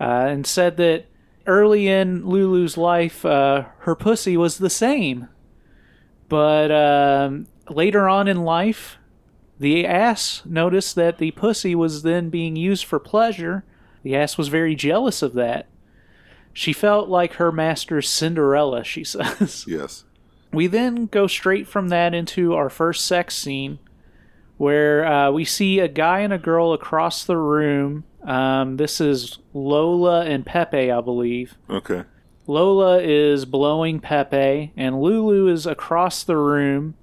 Uh, 0.00 0.26
and 0.28 0.46
said 0.46 0.76
that 0.76 1.06
early 1.46 1.88
in 1.88 2.26
Lulu's 2.26 2.76
life, 2.76 3.24
uh, 3.24 3.66
her 3.80 3.94
pussy 3.94 4.36
was 4.36 4.58
the 4.58 4.70
same. 4.70 5.28
But 6.28 6.72
um, 6.72 7.46
later 7.68 8.08
on 8.08 8.28
in 8.28 8.44
life, 8.44 8.98
the 9.58 9.86
ass 9.86 10.42
noticed 10.44 10.96
that 10.96 11.18
the 11.18 11.30
pussy 11.30 11.74
was 11.74 12.02
then 12.02 12.28
being 12.28 12.56
used 12.56 12.84
for 12.84 12.98
pleasure. 12.98 13.64
The 14.02 14.16
ass 14.16 14.36
was 14.36 14.48
very 14.48 14.74
jealous 14.74 15.22
of 15.22 15.34
that. 15.34 15.66
She 16.52 16.72
felt 16.72 17.08
like 17.08 17.34
her 17.34 17.52
master's 17.52 18.08
Cinderella, 18.08 18.82
she 18.82 19.04
says. 19.04 19.64
Yes. 19.68 20.04
We 20.52 20.66
then 20.66 21.06
go 21.06 21.26
straight 21.26 21.66
from 21.66 21.88
that 21.88 22.14
into 22.14 22.54
our 22.54 22.70
first 22.70 23.04
sex 23.04 23.36
scene 23.36 23.78
where 24.56 25.04
uh, 25.04 25.30
we 25.30 25.44
see 25.44 25.78
a 25.80 25.88
guy 25.88 26.20
and 26.20 26.32
a 26.32 26.38
girl 26.38 26.72
across 26.72 27.24
the 27.24 27.36
room. 27.36 28.04
Um, 28.24 28.76
this 28.76 29.00
is 29.00 29.38
Lola 29.52 30.24
and 30.24 30.44
Pepe, 30.44 30.90
I 30.90 31.00
believe. 31.00 31.56
Okay. 31.68 32.04
Lola 32.46 33.00
is 33.00 33.44
blowing 33.44 34.00
Pepe, 34.00 34.72
and 34.76 35.00
Lulu 35.00 35.48
is 35.48 35.66
across 35.66 36.22
the 36.22 36.36
room. 36.36 36.94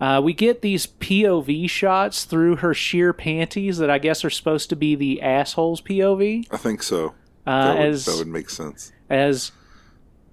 Uh, 0.00 0.20
we 0.24 0.32
get 0.32 0.62
these 0.62 0.86
POV 0.86 1.68
shots 1.68 2.24
through 2.24 2.56
her 2.56 2.72
sheer 2.72 3.12
panties 3.12 3.76
that 3.78 3.90
I 3.90 3.98
guess 3.98 4.24
are 4.24 4.30
supposed 4.30 4.70
to 4.70 4.76
be 4.76 4.94
the 4.94 5.20
asshole's 5.20 5.82
POV. 5.82 6.46
I 6.50 6.56
think 6.56 6.82
so. 6.82 7.14
Uh, 7.46 7.74
that, 7.74 7.78
would, 7.78 7.88
as 7.88 8.04
that 8.06 8.16
would 8.16 8.26
make 8.26 8.48
sense. 8.48 8.92
as 9.10 9.52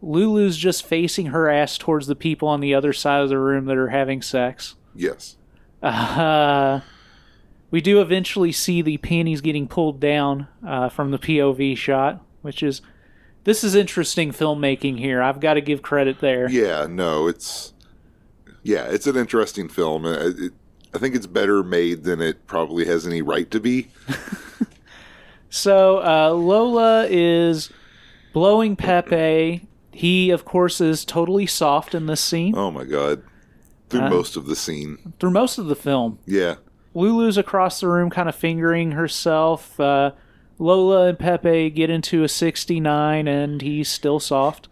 Lulu's 0.02 0.56
just 0.58 0.86
facing 0.86 1.28
her 1.28 1.50
ass 1.50 1.78
towards 1.78 2.08
the 2.08 2.16
people 2.16 2.48
on 2.48 2.62
the 2.62 2.74
other 2.74 2.94
side 2.94 3.22
of 3.22 3.30
the 3.30 3.38
room 3.40 3.66
that 3.66 3.78
are 3.78 3.90
having 3.90 4.22
sex. 4.22 4.76
Yes. 4.96 5.36
Uh, 5.82 6.82
we 7.72 7.82
do 7.82 8.02
eventually 8.02 8.52
see 8.52 8.82
the 8.82 8.98
panties 8.98 9.42
getting 9.42 9.68
pulled 9.68 10.00
down 10.00 10.48
uh, 10.66 10.90
from 10.90 11.12
the 11.12 11.20
POV 11.20 11.78
shot, 11.78 12.24
which 12.42 12.64
is 12.64 12.82
this 13.44 13.64
is 13.64 13.76
interesting 13.76 14.32
filmmaking 14.32 15.00
here. 15.00 15.22
I've 15.22 15.40
got 15.40 15.56
to 15.56 15.62
give 15.62 15.82
credit 15.82 16.20
there. 16.20 16.50
Yeah. 16.50 16.88
No. 16.90 17.28
It's. 17.28 17.74
Yeah. 18.64 18.86
It's 18.86 19.08
an 19.08 19.16
interesting 19.16 19.70
film. 19.70 20.06
Uh, 20.06 20.14
It, 20.14 20.40
it, 20.40 20.54
I 20.94 20.98
think 21.00 21.16
it's 21.16 21.28
better 21.28 21.64
made 21.64 22.04
than 22.06 22.22
it 22.22 22.48
probably 22.48 22.86
has 22.86 23.06
any 23.06 23.22
right 23.22 23.50
to 23.52 23.60
be. 23.60 23.90
So 25.50 26.00
uh, 26.04 26.32
Lola 26.34 27.08
is 27.10 27.72
blowing 28.34 28.76
Pepe. 28.76 29.66
He, 29.92 30.30
of 30.30 30.46
course, 30.46 30.80
is 30.82 31.06
totally 31.06 31.48
soft 31.48 31.96
in 31.96 32.06
this 32.06 32.22
scene 32.22 32.54
Oh 32.56 32.70
my 32.70 32.84
god. 32.84 33.24
Through 33.90 34.02
Uh. 34.02 34.10
most 34.10 34.36
of 34.36 34.46
the 34.48 34.56
scene. 34.56 35.14
through 35.20 35.32
most 35.32 35.58
of 35.58 35.68
the 35.68 35.76
film. 35.76 36.20
Yeah. 36.26 36.56
Lulu's 36.94 37.38
across 37.38 37.80
the 37.80 37.88
room, 37.88 38.10
kind 38.10 38.28
of 38.28 38.36
fingering 38.36 38.92
herself. 38.94 39.80
Uh, 39.80 40.12
Lola 40.60 41.08
and 41.08 41.20
Pepe 41.20 41.70
get 41.70 41.90
into 41.90 42.24
a 42.24 42.28
69, 42.28 43.28
and 43.28 43.62
he's 43.62 43.88
still 43.88 44.20
soft. 44.20 44.68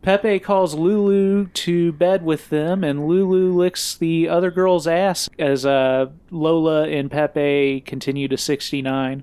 Pepe 0.00 0.38
calls 0.38 0.74
Lulu 0.74 1.48
to 1.48 1.92
bed 1.92 2.24
with 2.24 2.48
them, 2.48 2.82
and 2.82 3.06
Lulu 3.06 3.52
licks 3.52 3.94
the 3.94 4.26
other 4.28 4.50
girl's 4.50 4.86
ass 4.86 5.28
as 5.38 5.66
uh, 5.66 6.06
Lola 6.30 6.88
and 6.88 7.10
Pepe 7.10 7.82
continue 7.84 8.26
to 8.28 8.38
69. 8.38 9.22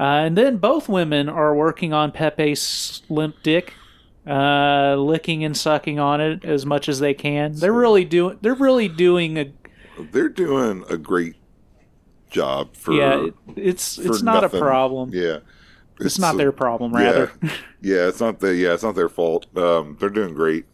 Uh, 0.00 0.02
and 0.02 0.36
then 0.36 0.56
both 0.56 0.88
women 0.88 1.28
are 1.28 1.54
working 1.54 1.92
on 1.92 2.10
Pepe's 2.10 3.02
limp 3.08 3.36
dick, 3.44 3.74
uh, 4.28 4.94
licking 4.96 5.42
and 5.44 5.56
sucking 5.56 5.98
on 5.98 6.20
it 6.20 6.44
as 6.44 6.66
much 6.66 6.88
as 6.88 7.00
they 7.00 7.14
can. 7.14 7.52
They're 7.54 7.72
really 7.72 8.04
doing. 8.04 8.38
They're 8.42 8.54
really 8.54 8.88
doing 8.88 9.38
a 9.38 9.52
They're 10.12 10.28
doing 10.28 10.84
a 10.90 10.96
great 10.98 11.36
job 12.30 12.74
for. 12.76 12.92
yeah. 12.92 13.24
it- 13.26 13.34
It's 13.56 13.96
for 13.96 14.02
it's 14.06 14.22
not 14.22 14.42
nothing. 14.42 14.60
a 14.60 14.62
problem. 14.62 15.10
Yeah. 15.12 15.38
It's, 16.00 16.18
not 16.18 16.34
uh, 16.34 16.38
their 16.38 16.52
problem, 16.52 16.92
rather. 16.94 17.32
Yeah. 17.42 17.50
yeah, 17.80 18.06
it's 18.08 18.20
not 18.20 18.38
the 18.38 18.54
yeah, 18.54 18.72
it's 18.74 18.84
not 18.84 18.94
their 18.94 19.08
fault. 19.08 19.46
Um, 19.56 19.96
they're 19.98 20.08
doing 20.10 20.32
great. 20.32 20.64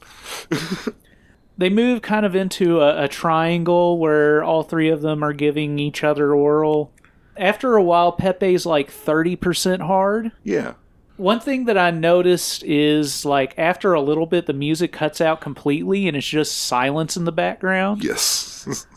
they 1.56 1.70
move 1.70 2.02
kind 2.02 2.26
of 2.26 2.34
into 2.36 2.80
a, 2.82 3.04
a 3.04 3.08
triangle 3.08 3.98
where 3.98 4.42
all 4.42 4.62
three 4.62 4.90
of 4.90 5.00
them 5.00 5.22
are 5.22 5.32
giving 5.32 5.78
each 5.78 6.04
other 6.04 6.34
oral. 6.34 6.92
After 7.38 7.74
a 7.76 7.82
while, 7.82 8.12
Pepe's 8.12 8.66
like 8.66 8.90
30% 8.90 9.80
hard. 9.80 10.32
Yeah. 10.42 10.74
One 11.16 11.38
thing 11.40 11.66
that 11.66 11.78
I 11.78 11.90
noticed 11.90 12.64
is 12.64 13.24
like 13.24 13.54
after 13.56 13.92
a 13.92 14.00
little 14.00 14.26
bit, 14.26 14.46
the 14.46 14.52
music 14.52 14.92
cuts 14.92 15.20
out 15.20 15.40
completely 15.40 16.08
and 16.08 16.16
it's 16.16 16.26
just 16.26 16.56
silence 16.56 17.16
in 17.16 17.24
the 17.24 17.32
background. 17.32 18.02
Yes. 18.02 18.86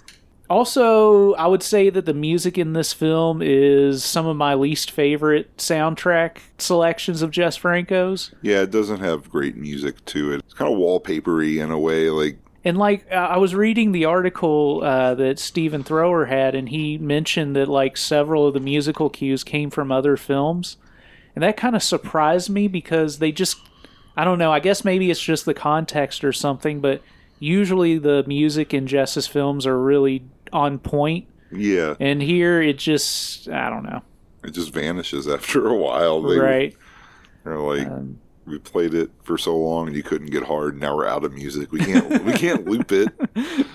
Also, 0.49 1.34
I 1.34 1.45
would 1.47 1.62
say 1.62 1.89
that 1.89 2.06
the 2.06 2.13
music 2.13 2.58
in 2.58 2.71
this 2.71 2.93
film 2.93 3.41
is 3.41 4.03
some 4.03 4.25
of 4.25 4.38
my 4.38 4.53
least 4.53 4.91
favorite 4.91 5.56
soundtrack 5.58 6.38
selections 6.58 7.21
of 7.21 7.32
Jess 7.32 7.58
Franco's. 7.58 8.34
yeah, 8.41 8.62
it 8.62 8.71
doesn't 8.71 9.01
have 9.01 9.30
great 9.30 9.58
music 9.58 10.03
to 10.06 10.32
it. 10.32 10.39
It's 10.39 10.53
kind 10.53 10.71
of 10.71 10.80
wallpapery 10.80 11.62
in 11.62 11.69
a 11.71 11.77
way. 11.77 12.10
Like 12.10 12.38
And 12.63 12.77
like 12.77 13.12
I 13.12 13.38
was 13.38 13.56
reading 13.56 13.91
the 13.91 14.06
article 14.06 14.82
uh, 14.84 15.15
that 15.15 15.38
Stephen 15.38 15.84
Thrower 15.84 16.27
had, 16.27 16.56
and 16.56 16.69
he 16.69 16.97
mentioned 16.97 17.56
that 17.58 17.67
like 17.67 17.97
several 17.97 18.47
of 18.47 18.53
the 18.53 18.62
musical 18.62 19.10
cues 19.10 19.43
came 19.43 19.69
from 19.69 19.91
other 19.91 20.15
films, 20.15 20.77
and 21.38 21.43
that 21.43 21.56
kind 21.56 21.76
of 21.76 21.84
surprised 21.84 22.50
me 22.50 22.67
because 22.67 23.19
they 23.19 23.32
just 23.32 23.60
I 24.15 24.23
don't 24.23 24.39
know. 24.39 24.52
I 24.52 24.60
guess 24.60 24.84
maybe 24.84 25.12
it's 25.12 25.21
just 25.21 25.45
the 25.45 25.54
context 25.54 26.23
or 26.23 26.34
something, 26.34 26.82
but 26.82 27.04
usually 27.38 28.00
the 28.00 28.23
music 28.23 28.73
in 28.73 28.88
Jess's 28.88 29.28
films 29.28 29.67
are 29.67 29.80
really 29.80 30.23
on 30.52 30.80
point, 30.80 31.28
yeah, 31.52 31.93
and 32.00 32.23
here 32.23 32.60
it 32.60 32.80
just 32.80 33.47
I 33.50 33.69
don't 33.69 33.84
know. 33.84 34.02
it 34.43 34.56
just 34.56 34.73
vanishes 34.73 35.28
after 35.28 35.67
a 35.67 35.76
while. 35.76 36.23
They, 36.23 36.39
right? 36.39 36.76
They're 37.43 37.60
like. 37.60 37.88
Um, 37.88 38.19
we 38.47 38.58
played 38.58 38.93
it 38.93 39.12
for 39.21 39.38
so 39.38 39.56
long 39.58 39.88
and 39.88 39.95
you 39.95 40.02
couldn't 40.02 40.32
get 40.32 40.41
hard. 40.41 40.80
Now 40.80 40.95
we're 40.95 41.06
out 41.06 41.26
of 41.26 41.34
music. 41.34 41.71
We 41.71 41.80
can't. 41.80 42.23
we 42.23 42.32
can't 42.34 42.65
loop 42.65 42.91
it. 42.93 43.10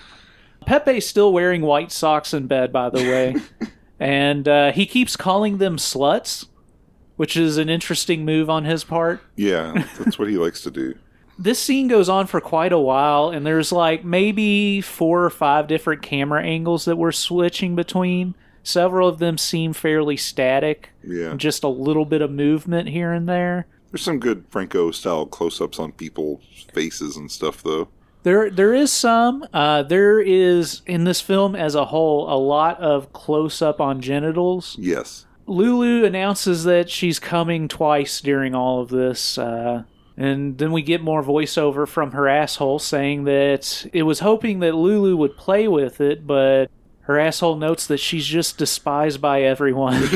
Pepe's 0.66 1.06
still 1.06 1.32
wearing 1.32 1.60
white 1.60 1.92
socks 1.92 2.34
in 2.34 2.48
bed, 2.48 2.72
by 2.72 2.90
the 2.90 2.98
way, 2.98 3.36
and 4.00 4.48
uh, 4.48 4.72
he 4.72 4.84
keeps 4.86 5.14
calling 5.14 5.58
them 5.58 5.76
sluts, 5.76 6.46
which 7.22 7.36
is 7.36 7.56
an 7.56 7.68
interesting 7.68 8.24
move 8.24 8.50
on 8.50 8.64
his 8.64 8.82
part. 8.82 9.20
Yeah, 9.36 9.84
that's 9.96 10.18
what 10.18 10.28
he 10.28 10.36
likes 10.36 10.60
to 10.62 10.72
do. 10.72 10.96
This 11.38 11.60
scene 11.60 11.86
goes 11.88 12.08
on 12.08 12.26
for 12.26 12.40
quite 12.40 12.72
a 12.72 12.78
while, 12.78 13.30
and 13.30 13.46
there's 13.46 13.70
like 13.72 14.04
maybe 14.04 14.80
four 14.80 15.24
or 15.24 15.30
five 15.30 15.66
different 15.68 16.02
camera 16.02 16.42
angles 16.42 16.84
that 16.84 16.96
we're 16.96 17.10
switching 17.12 17.74
between. 17.76 18.34
Several 18.64 19.08
of 19.08 19.18
them 19.18 19.38
seem 19.38 19.72
fairly 19.72 20.16
static, 20.16 20.90
Yeah, 21.02 21.34
just 21.36 21.62
a 21.64 21.68
little 21.68 22.04
bit 22.04 22.22
of 22.22 22.30
movement 22.32 22.88
here 22.88 23.12
and 23.12 23.28
there. 23.28 23.66
there's 23.90 24.02
some 24.02 24.18
good 24.18 24.44
Franco 24.50 24.90
style 24.90 25.24
close-ups 25.26 25.78
on 25.78 25.92
people's 25.92 26.42
faces 26.74 27.16
and 27.16 27.30
stuff, 27.30 27.62
though. 27.62 27.88
There, 28.24 28.50
there 28.50 28.74
is 28.74 28.92
some. 28.92 29.46
Uh, 29.52 29.82
there 29.84 30.20
is 30.20 30.82
in 30.86 31.04
this 31.04 31.20
film 31.20 31.54
as 31.56 31.74
a 31.76 31.86
whole 31.86 32.32
a 32.32 32.38
lot 32.38 32.78
of 32.80 33.12
close 33.12 33.62
up 33.62 33.80
on 33.80 34.00
genitals. 34.00 34.76
Yes. 34.78 35.26
Lulu 35.46 36.04
announces 36.04 36.64
that 36.64 36.88
she's 36.88 37.18
coming 37.18 37.68
twice 37.68 38.20
during 38.20 38.54
all 38.54 38.80
of 38.80 38.88
this, 38.88 39.36
uh, 39.38 39.84
and 40.16 40.58
then 40.58 40.72
we 40.72 40.82
get 40.82 41.02
more 41.02 41.22
voiceover 41.22 41.86
from 41.86 42.12
her 42.12 42.28
asshole 42.28 42.78
saying 42.78 43.24
that 43.24 43.86
it 43.92 44.04
was 44.04 44.20
hoping 44.20 44.60
that 44.60 44.74
Lulu 44.74 45.16
would 45.16 45.36
play 45.36 45.66
with 45.68 46.00
it, 46.00 46.26
but 46.26 46.70
her 47.02 47.18
asshole 47.18 47.56
notes 47.56 47.86
that 47.86 47.98
she's 47.98 48.26
just 48.26 48.58
despised 48.58 49.20
by 49.20 49.42
everyone. 49.42 50.02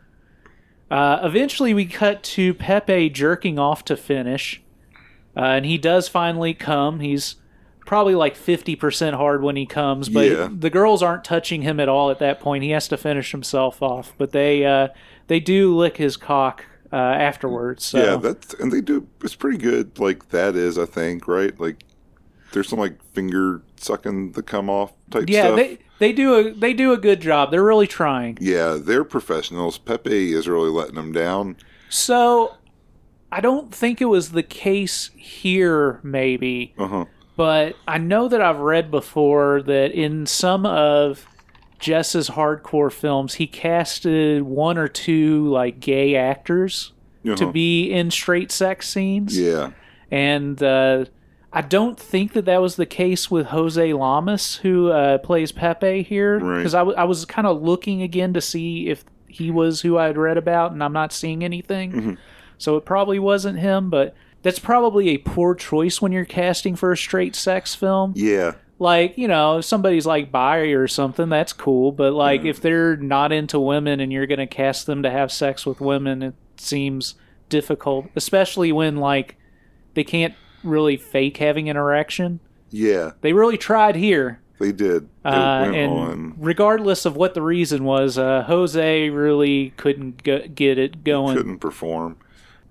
uh, 0.90 1.20
eventually, 1.22 1.72
we 1.72 1.86
cut 1.86 2.22
to 2.22 2.52
Pepe 2.54 3.08
jerking 3.10 3.58
off 3.58 3.84
to 3.86 3.96
finish, 3.96 4.62
uh, 5.36 5.40
and 5.40 5.64
he 5.64 5.78
does 5.78 6.08
finally 6.08 6.52
come. 6.52 7.00
He's 7.00 7.36
probably 7.90 8.14
like 8.14 8.36
50% 8.36 9.14
hard 9.14 9.42
when 9.42 9.56
he 9.56 9.66
comes, 9.66 10.08
but 10.08 10.24
Yeah. 10.28 10.48
the 10.48 10.70
girls 10.70 11.02
aren't 11.02 11.24
touching 11.24 11.62
him 11.62 11.80
at 11.80 11.88
all 11.88 12.08
at 12.12 12.20
that 12.20 12.38
point. 12.38 12.62
He 12.62 12.70
has 12.70 12.86
to 12.86 12.96
finish 12.96 13.32
himself 13.32 13.82
off, 13.82 14.12
but 14.16 14.30
they 14.30 14.64
uh, 14.64 14.88
they 15.26 15.40
do 15.40 15.76
lick 15.76 15.96
his 15.96 16.16
cock 16.16 16.66
uh, 16.92 16.96
afterwards. 16.96 17.84
So. 17.84 17.98
Yeah, 17.98 18.14
that's 18.14 18.54
and 18.54 18.70
they 18.70 18.80
do. 18.80 19.08
It's 19.24 19.34
pretty 19.34 19.58
good. 19.58 19.98
Like 19.98 20.28
that 20.28 20.54
is, 20.54 20.78
I 20.78 20.86
think, 20.86 21.26
right? 21.26 21.58
Like 21.58 21.82
there's 22.52 22.68
some 22.68 22.78
like 22.78 23.02
finger 23.12 23.62
sucking 23.74 24.32
the 24.32 24.42
come 24.44 24.70
off 24.70 24.92
type 25.10 25.24
yeah, 25.26 25.46
stuff. 25.46 25.56
they 25.56 25.78
they 25.98 26.12
do 26.12 26.34
a 26.36 26.52
they 26.52 26.72
do 26.72 26.92
a 26.92 26.96
good 26.96 27.20
job. 27.20 27.50
They're 27.50 27.64
really 27.64 27.88
trying. 27.88 28.38
yeah, 28.40 28.78
they're 28.80 29.02
professionals. 29.02 29.78
Pepe 29.78 30.32
is 30.32 30.46
really 30.46 30.70
letting 30.70 30.94
them 30.94 31.10
down. 31.10 31.56
So 31.88 32.54
I 33.32 33.40
don't 33.40 33.74
think 33.74 34.00
it 34.00 34.04
was 34.04 34.30
the 34.30 34.44
case 34.44 35.10
here, 35.16 35.98
maybe, 36.04 36.72
Uh 36.78 36.86
huh. 36.86 37.04
But 37.40 37.74
I 37.88 37.96
know 37.96 38.28
that 38.28 38.42
I've 38.42 38.58
read 38.58 38.90
before 38.90 39.62
that 39.62 39.92
in 39.92 40.26
some 40.26 40.66
of 40.66 41.26
Jess's 41.78 42.28
hardcore 42.28 42.92
films, 42.92 43.34
he 43.36 43.46
casted 43.46 44.42
one 44.42 44.76
or 44.76 44.88
two 44.88 45.48
like 45.48 45.80
gay 45.80 46.16
actors 46.16 46.92
to 47.24 47.32
Uh-huh. 47.32 47.46
be 47.52 47.90
in 47.90 48.10
straight 48.10 48.52
sex 48.52 48.88
scenes. 48.90 49.38
Yeah. 49.38 49.70
and 50.10 50.62
uh, 50.62 51.06
I 51.52 51.62
don't 51.62 51.98
think 51.98 52.34
that 52.34 52.44
that 52.44 52.60
was 52.60 52.76
the 52.76 52.84
case 52.84 53.30
with 53.30 53.46
Jose 53.46 53.92
Lamas, 53.94 54.56
who 54.56 54.90
uh, 54.90 55.16
plays 55.18 55.50
Pepe 55.52 56.02
here, 56.02 56.38
Right. 56.38 56.58
because 56.58 56.74
I, 56.74 56.80
w- 56.80 56.96
I 56.98 57.04
was 57.04 57.24
kind 57.24 57.46
of 57.46 57.62
looking 57.62 58.02
again 58.02 58.34
to 58.34 58.40
see 58.42 58.88
if 58.88 59.02
he 59.28 59.50
was 59.50 59.80
who 59.80 59.96
I 59.96 60.06
had 60.08 60.18
read 60.18 60.36
about, 60.36 60.72
and 60.72 60.84
I'm 60.84 60.92
not 60.92 61.12
seeing 61.12 61.42
anything. 61.42 61.92
Mm-hmm. 61.92 62.14
So 62.58 62.76
it 62.76 62.84
probably 62.84 63.18
wasn't 63.18 63.58
him, 63.60 63.88
but 63.88 64.14
that's 64.42 64.58
probably 64.58 65.08
a 65.10 65.18
poor 65.18 65.54
choice 65.54 66.00
when 66.00 66.12
you're 66.12 66.24
casting 66.24 66.76
for 66.76 66.92
a 66.92 66.96
straight 66.96 67.34
sex 67.36 67.74
film. 67.74 68.12
Yeah. 68.16 68.54
Like, 68.78 69.18
you 69.18 69.28
know, 69.28 69.58
if 69.58 69.66
somebody's 69.66 70.06
like 70.06 70.32
bi 70.32 70.58
or 70.58 70.88
something, 70.88 71.28
that's 71.28 71.52
cool. 71.52 71.92
But 71.92 72.14
like, 72.14 72.40
Mm-hmm. 72.40 72.48
if 72.48 72.60
they're 72.62 72.96
not 72.96 73.30
into 73.32 73.60
women 73.60 74.00
and 74.00 74.10
you're 74.10 74.26
going 74.26 74.38
to 74.38 74.46
cast 74.46 74.86
them 74.86 75.02
to 75.02 75.10
have 75.10 75.30
sex 75.30 75.66
with 75.66 75.80
women, 75.82 76.22
it 76.22 76.34
seems 76.56 77.14
difficult, 77.50 78.06
especially 78.16 78.72
when 78.72 78.96
like 78.96 79.36
they 79.94 80.04
can't 80.04 80.34
really 80.64 80.96
fake 80.96 81.36
having 81.36 81.68
an 81.68 81.76
erection. 81.76 82.40
Yeah, 82.70 83.10
They 83.20 83.32
really 83.32 83.58
tried 83.58 83.96
here, 83.96 84.40
they 84.60 84.70
did. 84.72 85.02
It 85.02 85.08
uh, 85.24 85.28
and 85.74 85.92
on. 85.92 86.34
regardless 86.38 87.04
of 87.04 87.16
what 87.16 87.34
the 87.34 87.42
reason 87.42 87.82
was, 87.84 88.16
uh, 88.16 88.44
Jose 88.46 89.10
really 89.10 89.70
couldn't 89.76 90.22
go- 90.22 90.46
get 90.46 90.78
it 90.78 91.02
going. 91.02 91.36
Couldn't 91.36 91.58
perform. 91.58 92.16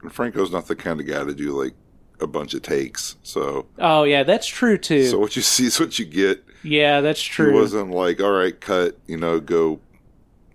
And 0.01 0.12
Franco's 0.13 0.51
not 0.51 0.67
the 0.67 0.75
kind 0.75 0.99
of 0.99 1.07
guy 1.07 1.23
to 1.23 1.33
do 1.33 1.51
like 1.51 1.73
a 2.21 2.27
bunch 2.27 2.53
of 2.53 2.62
takes. 2.62 3.15
So, 3.23 3.67
Oh 3.77 4.03
yeah, 4.03 4.23
that's 4.23 4.47
true 4.47 4.77
too. 4.77 5.07
so 5.07 5.19
what 5.19 5.35
you 5.35 5.41
see 5.55 5.65
is 5.65 5.79
what 5.79 5.97
you 5.99 6.05
get. 6.05 6.43
yeah, 6.63 7.01
that's 7.01 7.21
true. 7.21 7.51
He 7.53 7.59
wasn't 7.59 7.91
like, 7.91 8.21
all 8.21 8.31
right, 8.31 8.59
cut. 8.59 8.97
You 9.07 9.17
know, 9.17 9.39
go 9.39 9.79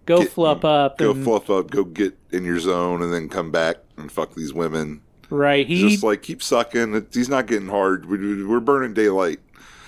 Go 0.06 0.20
get- 0.20 0.30
fluff 0.32 0.64
up. 0.64 0.98
go 0.98 1.12
and, 1.12 1.24
fluff 1.24 1.48
up, 1.50 1.70
go 1.70 1.84
get 1.84 2.16
in 2.30 2.44
your 2.44 2.58
zone, 2.58 3.00
and 3.02 3.12
then 3.12 3.28
come 3.30 3.50
back 3.50 3.76
and 3.96 4.12
fuck 4.12 4.34
these 4.34 4.52
women. 4.52 5.00
right. 5.30 5.66
He's 5.66 5.80
He 5.80 5.90
just 5.92 6.04
like 6.04 6.22
keep 6.22 6.42
sucking. 6.42 7.06
He's 7.12 7.28
not 7.30 7.46
getting 7.46 7.68
hard. 7.68 8.06
We- 8.06 8.44
We're 8.44 8.60
burning 8.60 8.92
daylight. 8.92 9.40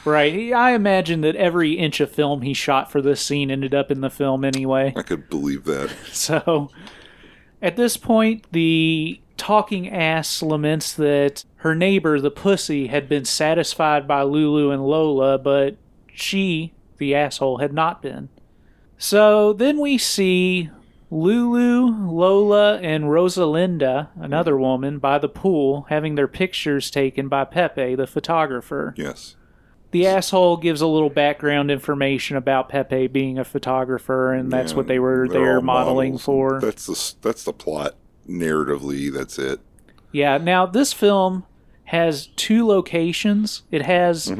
right. 0.06 0.52
I 0.54 0.72
imagine 0.74 1.20
that 1.22 1.36
every 1.36 1.72
inch 1.74 2.00
of 2.00 2.10
film 2.10 2.40
he 2.42 2.54
shot 2.54 2.90
for 2.90 3.02
this 3.02 3.20
scene 3.20 3.50
ended 3.50 3.74
up 3.74 3.90
in 3.90 4.00
the 4.00 4.08
film 4.10 4.44
anyway. 4.44 4.94
I 4.96 5.02
could 5.02 5.28
believe 5.28 5.64
that. 5.64 5.90
So 6.12 6.70
at 7.60 7.76
this 7.76 7.96
point, 7.98 8.46
the 8.52 9.20
talking 9.37 9.88
ass 9.88 10.42
laments 10.42 10.92
that 10.94 11.44
her 11.57 11.75
neighbor, 11.75 12.20
the 12.20 12.31
pussy, 12.31 12.87
had 12.88 13.09
been 13.09 13.25
satisfied 13.25 14.07
by 14.09 14.22
Lulu 14.22 14.70
and 14.70 14.87
Lola, 14.87 15.38
but 15.38 15.77
she, 16.12 16.72
the 16.99 17.14
asshole, 17.14 17.59
had 17.59 17.72
not 17.72 18.03
been. 18.03 18.29
So 18.99 19.53
then 19.53 19.79
we 19.79 19.99
see 19.99 20.70
Lulu, 21.11 22.11
Lola, 22.11 22.79
and 22.79 23.05
Rosalinda, 23.05 24.09
another 24.16 24.57
woman, 24.57 24.99
by 24.99 25.18
the 25.18 25.29
pool 25.29 25.87
having 25.88 26.14
their 26.14 26.29
pictures 26.29 26.90
taken 26.90 27.29
by 27.29 27.44
Pepe, 27.44 27.94
the 27.94 28.07
photographer. 28.07 28.94
Yes. 28.96 29.37
The 29.92 30.07
asshole 30.07 30.57
gives 30.59 30.81
a 30.81 30.87
little 30.87 31.11
background 31.11 31.70
information 31.70 32.37
about 32.37 32.68
Pepe 32.68 33.07
being 33.07 33.38
a 33.38 33.44
photographer, 33.44 34.33
and 34.33 34.51
that's 34.51 34.72
Yeah, 34.72 34.77
what 34.79 34.88
they 34.88 34.99
were 34.99 35.29
there 35.29 35.61
modeling 35.61 36.12
models. 36.12 36.22
for. 36.25 36.61
That's 36.61 36.87
the 36.87 37.14
that's 37.22 37.44
the 37.44 37.53
plot 37.53 37.94
narratively. 38.28 39.12
That's 39.12 39.38
it. 39.38 39.60
Yeah. 40.12 40.38
Now 40.38 40.66
this 40.66 40.92
film 40.92 41.44
has 41.84 42.28
two 42.36 42.66
locations. 42.66 43.62
It 43.70 43.82
has 43.82 44.32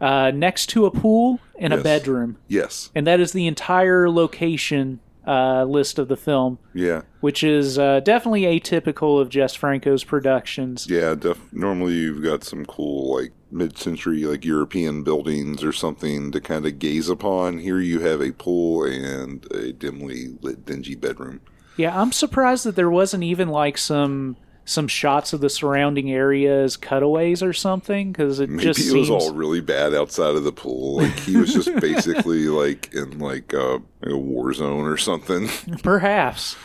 uh, 0.00 0.30
next 0.32 0.66
to 0.70 0.86
a 0.86 0.90
pool 0.90 1.40
and 1.58 1.72
a 1.72 1.76
Mm-hmm. 1.76 1.82
Bedroom, 1.82 2.36
Yes. 2.48 2.90
and 2.94 3.06
that 3.06 3.18
is 3.20 3.32
the 3.32 3.46
entire 3.46 4.08
location 4.10 5.00
uh, 5.26 5.64
list 5.64 5.98
of 5.98 6.08
the 6.08 6.16
film, 6.16 6.58
Yeah. 6.72 7.02
which 7.20 7.42
is 7.44 7.78
uh, 7.78 8.00
definitely 8.00 8.42
atypical 8.42 9.20
of 9.20 9.28
Jess 9.28 9.54
Franco's 9.54 10.02
productions. 10.04 10.86
Yeah. 10.88 11.14
Def- 11.14 11.52
normally 11.52 11.94
you've 11.94 12.22
got 12.22 12.44
some 12.44 12.64
cool 12.64 13.14
like 13.16 13.32
mid-century 13.50 14.24
like 14.24 14.44
European 14.44 15.02
buildings 15.02 15.62
or 15.64 15.72
something 15.72 16.30
to 16.32 16.40
kind 16.40 16.64
of 16.66 16.78
gaze 16.78 17.08
upon. 17.08 17.58
Here 17.58 17.80
you 17.80 18.00
have 18.00 18.20
a 18.22 18.32
pool 18.32 18.84
and 18.84 19.44
a 19.52 19.72
dimly 19.72 20.36
lit, 20.40 20.64
dingy 20.64 20.94
bedroom. 20.94 21.40
Yeah, 21.78 21.98
I'm 21.98 22.12
surprised 22.12 22.64
that 22.64 22.76
there 22.76 22.90
wasn't 22.90 23.24
even 23.24 23.48
like 23.48 23.78
some 23.78 24.36
some 24.66 24.86
shots 24.86 25.32
of 25.32 25.40
the 25.40 25.48
surrounding 25.48 26.10
area 26.12 26.62
as 26.62 26.76
cutaways 26.76 27.42
or 27.42 27.54
something 27.54 28.12
because 28.12 28.38
it 28.38 28.50
Maybe 28.50 28.64
just 28.64 28.80
it 28.80 28.82
seems 28.82 29.08
was 29.08 29.28
all 29.28 29.32
really 29.32 29.62
bad 29.62 29.94
outside 29.94 30.34
of 30.36 30.44
the 30.44 30.52
pool. 30.52 30.96
Like 30.98 31.18
he 31.20 31.36
was 31.38 31.54
just 31.54 31.74
basically 31.80 32.48
like 32.48 32.92
in 32.92 33.18
like 33.18 33.54
uh, 33.54 33.78
a 34.02 34.16
war 34.16 34.52
zone 34.52 34.84
or 34.84 34.98
something. 34.98 35.48
Perhaps. 35.82 36.56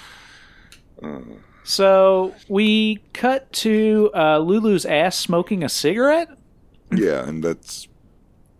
So 1.64 2.34
we 2.50 2.98
cut 3.14 3.52
to 3.54 4.12
uh, 4.14 4.40
Lulu's 4.40 4.86
ass 4.86 5.16
smoking 5.16 5.64
a 5.64 5.70
cigarette 5.70 6.30
yeah, 6.92 7.28
and 7.28 7.44
that's 7.44 7.88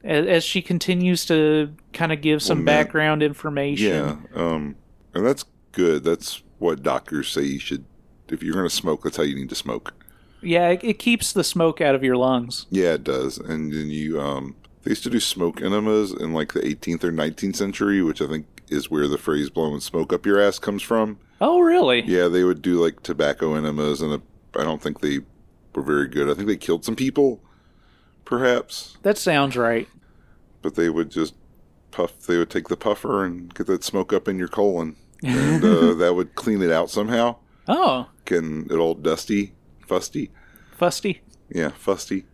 as, 0.04 0.26
as 0.26 0.44
she 0.44 0.62
continues 0.62 1.26
to 1.28 1.74
kind 1.94 2.12
of 2.12 2.22
give 2.22 2.42
some 2.42 2.60
Well, 2.60 2.66
background 2.66 3.22
information. 3.24 3.88
yeah, 3.92 4.16
um, 4.36 4.76
and 5.14 5.26
that's 5.26 5.46
good. 5.74 6.04
That's 6.06 6.42
what 6.60 6.82
doctors 6.84 7.30
say 7.30 7.44
you 7.44 7.60
should. 7.60 7.84
If 8.30 8.42
you're 8.42 8.54
going 8.54 8.68
to 8.70 8.74
smoke, 8.74 9.04
that's 9.04 9.18
how 9.18 9.24
you 9.24 9.36
need 9.36 9.50
to 9.50 9.56
smoke. 9.56 9.94
Yeah, 10.42 10.70
it, 10.70 10.84
it 10.84 11.00
keeps 11.00 11.34
the 11.34 11.44
smoke 11.44 11.82
out 11.82 11.94
of 11.96 12.04
your 12.04 12.16
lungs. 12.18 12.66
Yeah, 12.70 12.94
it 12.94 13.04
does. 13.04 13.38
And 13.38 13.72
then 13.74 13.90
you, 13.90 14.20
um, 14.20 14.56
they 14.84 14.92
used 14.92 15.04
to 15.04 15.10
do 15.10 15.20
smoke 15.20 15.62
enemas 15.62 16.12
in 16.14 16.34
like 16.34 16.54
the 16.54 16.62
18th 16.62 17.04
or 17.04 17.12
19th 17.12 17.56
century, 17.58 18.02
which 18.02 18.22
I 18.22 18.28
think 18.28 18.46
is 18.70 18.90
where 18.90 19.08
the 19.08 19.18
phrase 19.18 19.50
"blowing 19.50 19.80
smoke 19.82 20.12
up 20.14 20.26
your 20.26 20.40
ass" 20.42 20.58
comes 20.60 20.82
from. 20.82 21.20
Oh, 21.42 21.60
really? 21.60 22.02
Yeah, 22.02 22.28
they 22.30 22.44
would 22.46 22.62
do 22.62 22.82
like 22.82 23.04
tobacco 23.04 23.54
enemas, 23.56 24.02
and 24.02 24.14
I 24.56 24.60
I 24.60 24.64
don't 24.64 24.82
think 24.82 25.02
they 25.02 25.20
were 25.76 25.84
very 25.84 26.08
good. 26.08 26.30
I 26.30 26.34
think 26.34 26.48
they 26.48 26.58
killed 26.58 26.86
some 26.86 26.96
people, 26.96 27.42
perhaps, 28.26 28.98
That 29.04 29.18
sounds 29.18 29.56
right. 29.58 29.88
but 30.62 30.76
they 30.76 30.90
would 30.90 31.10
just 31.12 31.36
puff. 31.92 32.20
They 32.22 32.38
would 32.38 32.50
take 32.50 32.68
the 32.70 32.78
puffer 32.78 33.24
and 33.26 33.54
get 33.54 33.68
that 33.68 33.84
smoke 33.84 34.14
up 34.14 34.28
in 34.28 34.38
your 34.38 34.48
colon, 34.48 34.96
and 35.24 35.64
uh, 35.64 35.94
that 35.96 36.14
would 36.16 36.36
clean 36.36 36.62
it 36.62 36.72
out 36.72 36.90
somehow. 36.90 37.38
Oh, 37.68 38.10
Can 38.26 38.68
it 38.70 38.76
all 38.76 38.94
dusty, 38.94 39.54
fusty? 39.88 40.32
fusty. 40.76 41.22
Yeah, 41.50 41.70
fusty. 41.70 42.26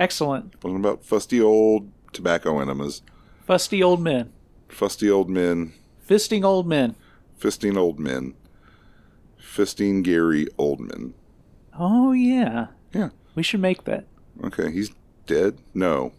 Excellent. 0.00 0.54
What 0.64 0.74
about 0.74 1.04
fusty 1.04 1.40
old 1.40 1.90
tobacco 2.12 2.58
enemas? 2.60 3.02
Fusty 3.46 3.82
old 3.82 4.00
men. 4.00 4.32
Fusty 4.68 5.08
old 5.10 5.30
men, 5.30 5.72
Fisting 6.08 6.44
old 6.44 6.66
men. 6.66 6.96
fisting 7.38 7.76
old 7.76 8.00
men, 8.00 8.34
fisting 9.38 10.02
Gary 10.02 10.46
Oldman. 10.58 11.12
Oh, 11.78 12.12
yeah. 12.12 12.68
Yeah. 12.92 13.10
We 13.34 13.42
should 13.42 13.60
make 13.60 13.84
that. 13.84 14.06
Okay, 14.42 14.72
he's 14.72 14.90
dead. 15.26 15.58
No, 15.74 16.12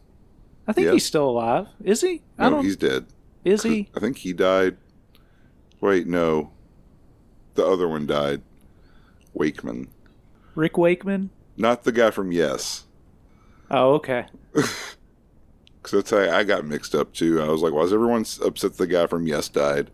I 0.68 0.74
think 0.74 0.86
Yeah. 0.86 0.94
he's 0.94 1.06
still 1.06 1.30
alive. 1.30 1.68
Is 1.84 2.02
he? 2.02 2.22
I 2.38 2.46
no, 2.46 2.58
don't. 2.58 2.64
he's 2.66 2.78
dead. 2.78 3.08
Is 3.44 3.64
he? 3.64 3.90
I 3.96 4.00
think 4.00 4.18
he 4.20 4.34
died. 4.34 4.78
Wait, 5.82 6.08
no. 6.08 6.52
The 7.56 7.66
other 7.66 7.88
one 7.88 8.06
died. 8.06 8.42
Wakeman. 9.34 9.88
Rick 10.56 10.78
Wakeman? 10.78 11.30
Not 11.58 11.84
the 11.84 11.92
guy 11.92 12.12
from 12.12 12.32
Yes. 12.32 12.86
Oh, 13.70 13.94
okay. 13.96 14.26
Because 15.86 16.10
that's 16.10 16.30
how 16.32 16.36
I 16.36 16.44
got 16.44 16.66
mixed 16.66 16.96
up 16.96 17.14
too. 17.14 17.40
I 17.40 17.48
was 17.48 17.62
like, 17.62 17.72
why 17.72 17.84
is 17.84 17.94
everyone 17.94 18.26
upset 18.44 18.76
the 18.76 18.88
guy 18.88 19.06
from 19.06 19.28
Yes 19.28 19.48
died? 19.50 19.92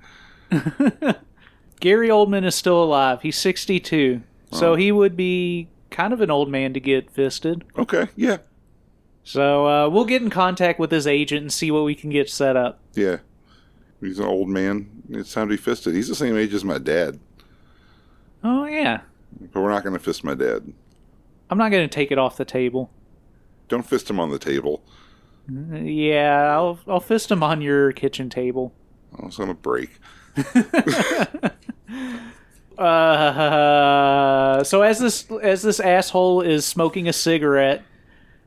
Gary 1.82 2.08
Oldman 2.08 2.46
is 2.46 2.56
still 2.56 2.82
alive. 2.82 3.22
He's 3.24 3.38
62. 3.38 4.22
Oh. 4.54 4.58
So 4.58 4.76
he 4.76 4.94
would 4.94 5.18
be 5.18 5.68
kind 5.90 6.14
of 6.14 6.22
an 6.22 6.32
old 6.32 6.50
man 6.50 6.74
to 6.76 6.80
get 6.80 7.12
fisted. 7.12 7.66
Okay, 7.78 8.08
yeah. 8.16 8.38
So 9.26 9.68
uh, 9.68 9.90
we'll 9.90 10.06
get 10.06 10.22
in 10.22 10.30
contact 10.30 10.80
with 10.80 10.92
his 10.92 11.06
agent 11.06 11.42
and 11.42 11.52
see 11.52 11.72
what 11.72 11.84
we 11.84 11.94
can 11.94 12.10
get 12.10 12.30
set 12.30 12.56
up. 12.56 12.80
Yeah. 12.94 13.18
He's 14.02 14.20
an 14.20 14.26
old 14.26 14.50
man. 14.50 15.04
It's 15.10 15.34
time 15.34 15.48
to 15.48 15.54
be 15.54 15.62
fisted. 15.62 15.94
He's 15.94 16.08
the 16.08 16.16
same 16.16 16.36
age 16.36 16.54
as 16.54 16.66
my 16.66 16.80
dad. 16.80 17.20
Oh, 18.44 18.66
yeah. 18.66 19.02
But 19.54 19.62
we're 19.62 19.72
not 19.72 19.84
going 19.84 19.94
to 19.94 20.00
fist 20.00 20.24
my 20.24 20.34
dad. 20.34 20.74
I'm 21.50 21.58
not 21.58 21.70
going 21.70 21.88
to 21.88 21.94
take 21.94 22.12
it 22.12 22.18
off 22.18 22.38
the 22.38 22.46
table. 22.46 22.90
Don't 23.68 23.86
fist 23.86 24.10
him 24.10 24.20
on 24.20 24.32
the 24.32 24.40
table. 24.40 24.84
Yeah, 25.50 26.54
I'll, 26.54 26.80
I'll 26.88 27.00
fist 27.00 27.32
him 27.32 27.44
on 27.44 27.62
your 27.62 27.92
kitchen 27.92 28.30
table. 28.30 28.74
I 29.18 29.26
was 29.26 29.38
going 29.38 29.50
to 29.50 29.56
break. 29.56 30.00
Uh, 32.78 34.64
so 34.64 34.82
as 34.82 34.98
this 34.98 35.30
as 35.44 35.62
this 35.62 35.80
asshole 35.80 36.42
is 36.42 36.66
smoking 36.66 37.08
a 37.08 37.14
cigarette, 37.14 37.84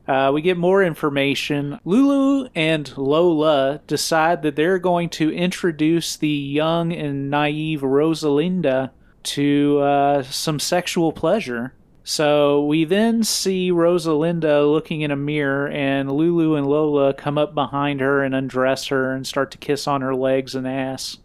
uh, 0.07 0.31
we 0.33 0.41
get 0.41 0.57
more 0.57 0.83
information. 0.83 1.79
Lulu 1.83 2.49
and 2.53 2.95
Lola 2.97 3.81
decide 3.87 4.43
that 4.43 4.55
they're 4.55 4.79
going 4.79 5.09
to 5.09 5.33
introduce 5.33 6.15
the 6.15 6.27
young 6.27 6.93
and 6.93 7.29
naive 7.29 7.81
Rosalinda 7.81 8.91
to 9.23 9.79
uh, 9.79 10.23
some 10.23 10.59
sexual 10.59 11.11
pleasure. 11.11 11.73
So 12.03 12.63
we 12.65 12.85
then 12.85 13.23
see 13.23 13.71
Rosalinda 13.71 14.71
looking 14.71 15.01
in 15.01 15.09
a 15.09 15.15
mirror, 15.15 15.67
and 15.67 16.11
Lulu 16.11 16.53
and 16.53 16.67
Lola 16.67 17.15
come 17.15 17.39
up 17.39 17.55
behind 17.55 17.99
her 17.99 18.23
and 18.23 18.35
undress 18.35 18.87
her 18.87 19.11
and 19.11 19.25
start 19.25 19.49
to 19.51 19.57
kiss 19.57 19.87
on 19.87 20.01
her 20.01 20.13
legs 20.13 20.53
and 20.53 20.67
ass. 20.67 21.17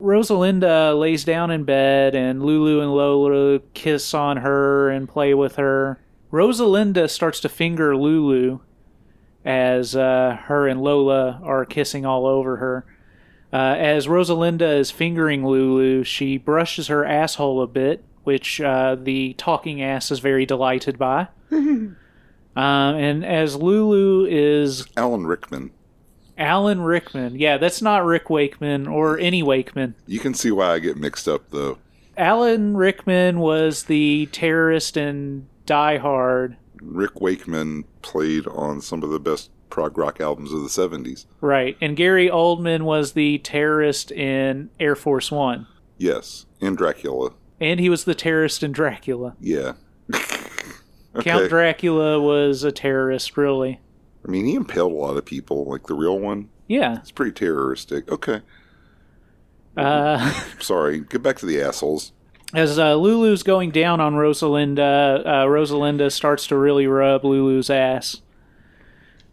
Rosalinda 0.00 0.96
lays 0.96 1.24
down 1.24 1.50
in 1.50 1.64
bed, 1.64 2.14
and 2.14 2.44
Lulu 2.44 2.82
and 2.82 2.92
Lola 2.94 3.58
kiss 3.74 4.14
on 4.14 4.36
her 4.36 4.90
and 4.90 5.08
play 5.08 5.34
with 5.34 5.56
her. 5.56 5.98
Rosalinda 6.34 7.08
starts 7.08 7.38
to 7.38 7.48
finger 7.48 7.96
Lulu 7.96 8.58
as 9.44 9.94
uh, 9.94 10.36
her 10.46 10.66
and 10.66 10.82
Lola 10.82 11.40
are 11.44 11.64
kissing 11.64 12.04
all 12.04 12.26
over 12.26 12.56
her. 12.56 12.84
Uh, 13.52 13.76
as 13.78 14.08
Rosalinda 14.08 14.80
is 14.80 14.90
fingering 14.90 15.46
Lulu, 15.46 16.02
she 16.02 16.36
brushes 16.36 16.88
her 16.88 17.04
asshole 17.04 17.62
a 17.62 17.68
bit, 17.68 18.04
which 18.24 18.60
uh, 18.60 18.96
the 18.96 19.34
talking 19.34 19.80
ass 19.80 20.10
is 20.10 20.18
very 20.18 20.44
delighted 20.44 20.98
by. 20.98 21.28
um, 21.52 21.96
and 22.56 23.24
as 23.24 23.54
Lulu 23.54 24.26
is 24.28 24.88
Alan 24.96 25.28
Rickman. 25.28 25.70
Alan 26.36 26.80
Rickman, 26.80 27.38
yeah, 27.38 27.58
that's 27.58 27.80
not 27.80 28.04
Rick 28.04 28.28
Wakeman 28.28 28.88
or 28.88 29.20
any 29.20 29.44
Wakeman. 29.44 29.94
You 30.08 30.18
can 30.18 30.34
see 30.34 30.50
why 30.50 30.72
I 30.72 30.78
get 30.80 30.96
mixed 30.96 31.28
up, 31.28 31.50
though. 31.50 31.78
Alan 32.16 32.76
Rickman 32.76 33.38
was 33.38 33.84
the 33.84 34.26
terrorist 34.32 34.96
in 34.96 35.46
Die 35.66 35.96
Hard. 35.98 36.56
Rick 36.80 37.20
Wakeman 37.20 37.84
played 38.02 38.46
on 38.46 38.80
some 38.80 39.02
of 39.02 39.10
the 39.10 39.20
best 39.20 39.50
prog 39.70 39.96
rock 39.98 40.20
albums 40.20 40.52
of 40.52 40.62
the 40.62 40.68
70s. 40.68 41.26
Right. 41.40 41.76
And 41.80 41.96
Gary 41.96 42.28
Oldman 42.28 42.82
was 42.82 43.12
the 43.12 43.38
terrorist 43.38 44.12
in 44.12 44.70
Air 44.78 44.94
Force 44.94 45.30
One. 45.32 45.66
Yes. 45.98 46.46
And 46.60 46.76
Dracula. 46.76 47.32
And 47.60 47.80
he 47.80 47.88
was 47.88 48.04
the 48.04 48.14
terrorist 48.14 48.62
in 48.62 48.72
Dracula. 48.72 49.36
Yeah. 49.40 49.72
Count 51.20 51.48
Dracula 51.48 52.20
was 52.20 52.64
a 52.64 52.72
terrorist, 52.72 53.36
really. 53.36 53.80
I 54.26 54.30
mean, 54.30 54.46
he 54.46 54.54
impaled 54.54 54.92
a 54.92 54.96
lot 54.96 55.16
of 55.16 55.24
people, 55.24 55.64
like 55.64 55.86
the 55.86 55.94
real 55.94 56.18
one. 56.18 56.50
Yeah. 56.66 56.98
It's 56.98 57.10
pretty 57.10 57.32
terroristic. 57.32 58.10
Okay. 58.10 58.40
Uh, 59.76 60.30
Sorry. 60.60 61.00
Get 61.00 61.22
back 61.22 61.36
to 61.38 61.46
the 61.46 61.60
assholes. 61.60 62.12
As 62.54 62.78
uh, 62.78 62.94
Lulu's 62.94 63.42
going 63.42 63.70
down 63.70 64.00
on 64.00 64.14
Rosalinda, 64.14 65.26
uh, 65.26 65.44
Rosalinda 65.46 66.10
starts 66.10 66.46
to 66.46 66.56
really 66.56 66.86
rub 66.86 67.24
Lulu's 67.24 67.68
ass. 67.68 68.22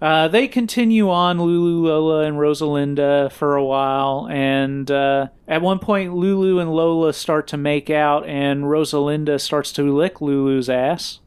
Uh, 0.01 0.27
they 0.27 0.47
continue 0.47 1.11
on 1.11 1.39
Lulu, 1.39 1.87
Lola, 1.87 2.23
and 2.23 2.37
Rosalinda 2.37 3.31
for 3.31 3.55
a 3.55 3.63
while, 3.63 4.27
and 4.31 4.89
uh, 4.89 5.27
at 5.47 5.61
one 5.61 5.77
point, 5.77 6.15
Lulu 6.15 6.57
and 6.57 6.73
Lola 6.73 7.13
start 7.13 7.47
to 7.49 7.57
make 7.57 7.91
out, 7.91 8.27
and 8.27 8.63
Rosalinda 8.63 9.39
starts 9.39 9.71
to 9.73 9.95
lick 9.95 10.19
Lulu's 10.19 10.69
ass, 10.71 11.19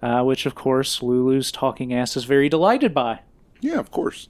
uh, 0.00 0.22
which, 0.22 0.46
of 0.46 0.54
course, 0.54 1.02
Lulu's 1.02 1.50
talking 1.50 1.92
ass 1.92 2.16
is 2.16 2.22
very 2.22 2.48
delighted 2.48 2.94
by. 2.94 3.20
Yeah, 3.60 3.80
of 3.80 3.90
course. 3.90 4.28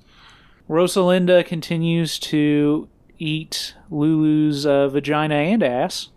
Rosalinda 0.66 1.44
continues 1.44 2.18
to 2.20 2.88
eat 3.18 3.74
Lulu's 3.90 4.64
uh, 4.64 4.88
vagina 4.88 5.34
and 5.34 5.62
ass. 5.62 6.08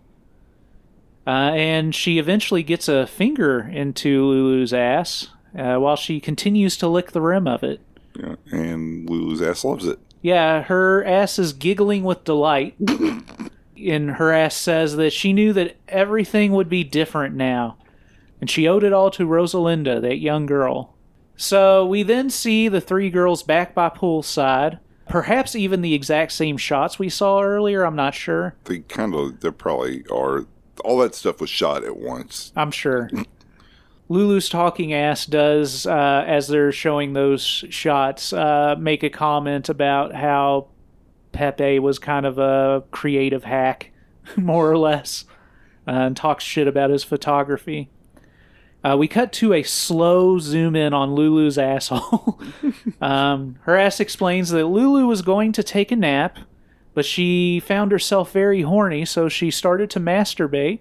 Uh, 1.26 1.52
and 1.54 1.94
she 1.94 2.18
eventually 2.18 2.62
gets 2.62 2.88
a 2.88 3.06
finger 3.06 3.60
into 3.60 4.26
Lulu's 4.26 4.72
ass 4.72 5.28
uh, 5.56 5.76
while 5.76 5.96
she 5.96 6.20
continues 6.20 6.76
to 6.78 6.88
lick 6.88 7.12
the 7.12 7.20
rim 7.20 7.46
of 7.46 7.62
it. 7.62 7.80
Yeah. 8.18 8.36
And 8.50 9.08
Lulu's 9.08 9.40
ass 9.40 9.64
loves 9.64 9.86
it. 9.86 9.98
Yeah, 10.20 10.62
her 10.62 11.04
ass 11.04 11.38
is 11.38 11.52
giggling 11.52 12.04
with 12.04 12.24
delight. 12.24 12.76
and 13.76 14.10
her 14.12 14.32
ass 14.32 14.54
says 14.54 14.96
that 14.96 15.12
she 15.12 15.32
knew 15.32 15.52
that 15.52 15.76
everything 15.88 16.52
would 16.52 16.68
be 16.68 16.84
different 16.84 17.34
now. 17.34 17.76
And 18.40 18.50
she 18.50 18.66
owed 18.66 18.84
it 18.84 18.92
all 18.92 19.10
to 19.12 19.26
Rosalinda, 19.26 20.00
that 20.00 20.18
young 20.18 20.46
girl. 20.46 20.96
So 21.36 21.86
we 21.86 22.02
then 22.02 22.30
see 22.30 22.68
the 22.68 22.80
three 22.80 23.10
girls 23.10 23.42
back 23.42 23.74
by 23.74 23.88
poolside. 23.88 24.78
Perhaps 25.08 25.56
even 25.56 25.82
the 25.82 25.94
exact 25.94 26.32
same 26.32 26.56
shots 26.56 26.98
we 26.98 27.08
saw 27.08 27.40
earlier, 27.40 27.84
I'm 27.84 27.96
not 27.96 28.14
sure. 28.14 28.54
They 28.64 28.80
kind 28.80 29.14
of, 29.14 29.40
they 29.40 29.50
probably 29.50 30.04
are. 30.10 30.46
All 30.84 30.98
that 30.98 31.14
stuff 31.14 31.40
was 31.40 31.50
shot 31.50 31.84
at 31.84 31.96
once. 31.96 32.52
I'm 32.56 32.70
sure. 32.70 33.10
Lulu's 34.08 34.48
talking 34.48 34.92
ass 34.92 35.26
does, 35.26 35.86
uh, 35.86 36.24
as 36.26 36.48
they're 36.48 36.72
showing 36.72 37.12
those 37.12 37.42
shots, 37.42 38.32
uh, 38.32 38.74
make 38.78 39.02
a 39.02 39.10
comment 39.10 39.68
about 39.68 40.14
how 40.14 40.68
Pepe 41.32 41.78
was 41.78 41.98
kind 41.98 42.26
of 42.26 42.38
a 42.38 42.84
creative 42.90 43.44
hack, 43.44 43.90
more 44.36 44.70
or 44.70 44.76
less, 44.76 45.24
uh, 45.86 45.92
and 45.92 46.16
talks 46.16 46.44
shit 46.44 46.68
about 46.68 46.90
his 46.90 47.04
photography. 47.04 47.90
Uh, 48.84 48.96
we 48.98 49.06
cut 49.06 49.32
to 49.32 49.52
a 49.52 49.62
slow 49.62 50.38
zoom 50.38 50.74
in 50.74 50.92
on 50.92 51.14
Lulu's 51.14 51.56
asshole. 51.72 52.40
um, 53.00 53.56
her 53.62 53.76
ass 53.76 54.00
explains 54.00 54.50
that 54.50 54.66
Lulu 54.66 55.06
was 55.06 55.22
going 55.22 55.52
to 55.52 55.62
take 55.62 55.90
a 55.92 55.96
nap, 55.96 56.38
but 56.94 57.04
she 57.04 57.60
found 57.60 57.92
herself 57.92 58.32
very 58.32 58.62
horny, 58.62 59.04
so 59.04 59.28
she 59.28 59.50
started 59.50 59.90
to 59.90 60.00
masturbate. 60.00 60.80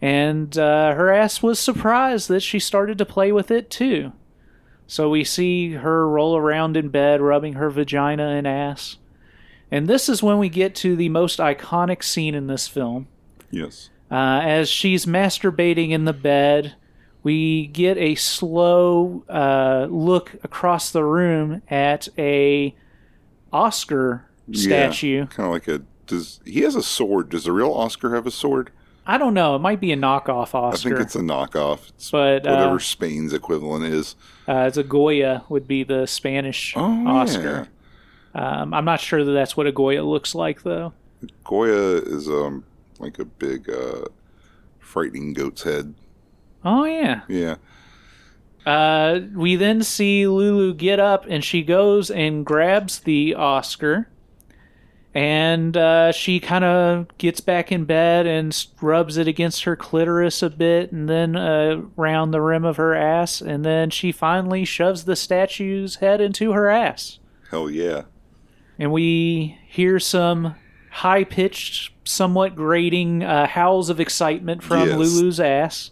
And 0.00 0.56
uh, 0.56 0.94
her 0.94 1.12
ass 1.12 1.42
was 1.42 1.58
surprised 1.58 2.28
that 2.28 2.40
she 2.40 2.58
started 2.58 2.98
to 2.98 3.04
play 3.04 3.32
with 3.32 3.50
it 3.50 3.68
too. 3.68 4.12
So 4.86 5.10
we 5.10 5.24
see 5.24 5.72
her 5.72 6.08
roll 6.08 6.36
around 6.36 6.76
in 6.76 6.88
bed, 6.88 7.20
rubbing 7.20 7.54
her 7.54 7.68
vagina 7.68 8.28
and 8.28 8.46
ass. 8.46 8.96
And 9.70 9.86
this 9.86 10.08
is 10.08 10.22
when 10.22 10.38
we 10.38 10.48
get 10.48 10.74
to 10.76 10.96
the 10.96 11.10
most 11.10 11.40
iconic 11.40 12.02
scene 12.02 12.34
in 12.34 12.46
this 12.46 12.68
film. 12.68 13.08
Yes. 13.50 13.90
Uh, 14.10 14.40
as 14.42 14.70
she's 14.70 15.04
masturbating 15.04 15.90
in 15.90 16.06
the 16.06 16.14
bed, 16.14 16.74
we 17.22 17.66
get 17.66 17.98
a 17.98 18.14
slow 18.14 19.24
uh, 19.28 19.86
look 19.90 20.36
across 20.42 20.90
the 20.90 21.04
room 21.04 21.60
at 21.68 22.08
a 22.16 22.74
Oscar 23.52 24.27
statue. 24.52 25.26
Kind 25.26 25.46
of 25.46 25.52
like 25.52 25.68
a. 25.68 25.82
Does 26.06 26.40
he 26.44 26.60
has 26.62 26.74
a 26.74 26.82
sword? 26.82 27.28
Does 27.28 27.44
the 27.44 27.52
real 27.52 27.72
Oscar 27.72 28.14
have 28.14 28.26
a 28.26 28.30
sword? 28.30 28.70
I 29.06 29.16
don't 29.16 29.34
know. 29.34 29.56
It 29.56 29.60
might 29.60 29.80
be 29.80 29.90
a 29.92 29.96
knockoff 29.96 30.54
Oscar. 30.54 30.88
I 30.88 30.90
think 30.90 31.00
it's 31.00 31.16
a 31.16 31.20
knockoff. 31.20 31.88
It's 31.90 32.10
but 32.10 32.46
uh, 32.46 32.50
whatever 32.50 32.78
Spain's 32.80 33.32
equivalent 33.32 33.84
is. 33.86 34.16
Uh, 34.46 34.64
it's 34.68 34.76
a 34.76 34.82
Goya 34.82 35.44
would 35.48 35.66
be 35.66 35.82
the 35.82 36.06
Spanish 36.06 36.74
Oh, 36.76 37.06
Oscar. 37.06 37.68
Um, 38.34 38.74
I'm 38.74 38.84
not 38.84 39.00
sure 39.00 39.24
that 39.24 39.32
that's 39.32 39.56
what 39.56 39.66
a 39.66 39.72
Goya 39.72 40.02
looks 40.02 40.34
like 40.34 40.62
though. 40.62 40.92
Goya 41.44 41.96
is 42.02 42.28
um 42.28 42.64
like 42.98 43.18
a 43.18 43.24
big 43.24 43.68
uh 43.70 44.04
frightening 44.78 45.32
goat's 45.32 45.62
head. 45.62 45.94
Oh 46.64 46.84
yeah. 46.84 47.22
Yeah. 47.28 47.56
Uh, 48.66 49.20
we 49.34 49.56
then 49.56 49.82
see 49.82 50.26
Lulu 50.26 50.74
get 50.74 51.00
up 51.00 51.24
and 51.28 51.42
she 51.42 51.62
goes 51.62 52.10
and 52.10 52.44
grabs 52.44 53.00
the 53.00 53.34
Oscar. 53.34 54.08
And 55.18 55.76
uh, 55.76 56.12
she 56.12 56.38
kind 56.38 56.62
of 56.62 57.08
gets 57.18 57.40
back 57.40 57.72
in 57.72 57.86
bed 57.86 58.24
and 58.24 58.56
rubs 58.80 59.16
it 59.16 59.26
against 59.26 59.64
her 59.64 59.74
clitoris 59.74 60.44
a 60.44 60.48
bit 60.50 60.92
and 60.92 61.08
then 61.08 61.34
uh, 61.34 61.82
around 61.98 62.30
the 62.30 62.40
rim 62.40 62.64
of 62.64 62.76
her 62.76 62.94
ass. 62.94 63.40
And 63.40 63.64
then 63.64 63.90
she 63.90 64.12
finally 64.12 64.64
shoves 64.64 65.06
the 65.06 65.16
statue's 65.16 65.96
head 65.96 66.20
into 66.20 66.52
her 66.52 66.70
ass. 66.70 67.18
Hell 67.50 67.68
yeah. 67.68 68.02
And 68.78 68.92
we 68.92 69.58
hear 69.66 69.98
some 69.98 70.54
high 70.92 71.24
pitched, 71.24 71.90
somewhat 72.04 72.54
grating 72.54 73.24
uh, 73.24 73.48
howls 73.48 73.90
of 73.90 73.98
excitement 73.98 74.62
from 74.62 74.86
Yes. 74.86 74.98
Lulu's 74.98 75.40
ass. 75.40 75.90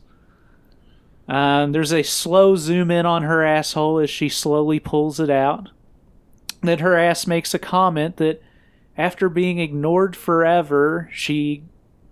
Um, 1.27 1.73
there's 1.73 1.93
a 1.93 2.05
slow 2.05 2.55
zoom 2.55 2.93
in 2.93 3.07
on 3.07 3.25
her 3.25 3.45
asshole 3.45 3.99
as 3.99 4.09
she 4.09 4.29
slowly 4.29 4.79
pulls 4.79 5.19
it 5.19 5.31
out. 5.31 5.71
Then 6.61 6.79
her 6.79 6.97
ass 6.97 7.27
makes 7.27 7.55
a 7.55 7.59
comment 7.59 8.19
that 8.19 8.41
after 8.97 9.29
being 9.29 9.59
ignored 9.59 10.17
forever, 10.17 11.09
she 11.13 11.63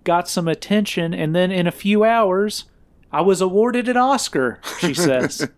got 0.03 0.29
some 0.29 0.47
attention, 0.47 1.13
and 1.13 1.35
then 1.35 1.51
in 1.51 1.67
a 1.67 1.71
few 1.71 2.03
hours, 2.03 2.65
I 3.11 3.21
was 3.21 3.41
awarded 3.41 3.87
an 3.89 3.97
Oscar, 3.97 4.59
she 4.79 4.93
says. 4.95 5.49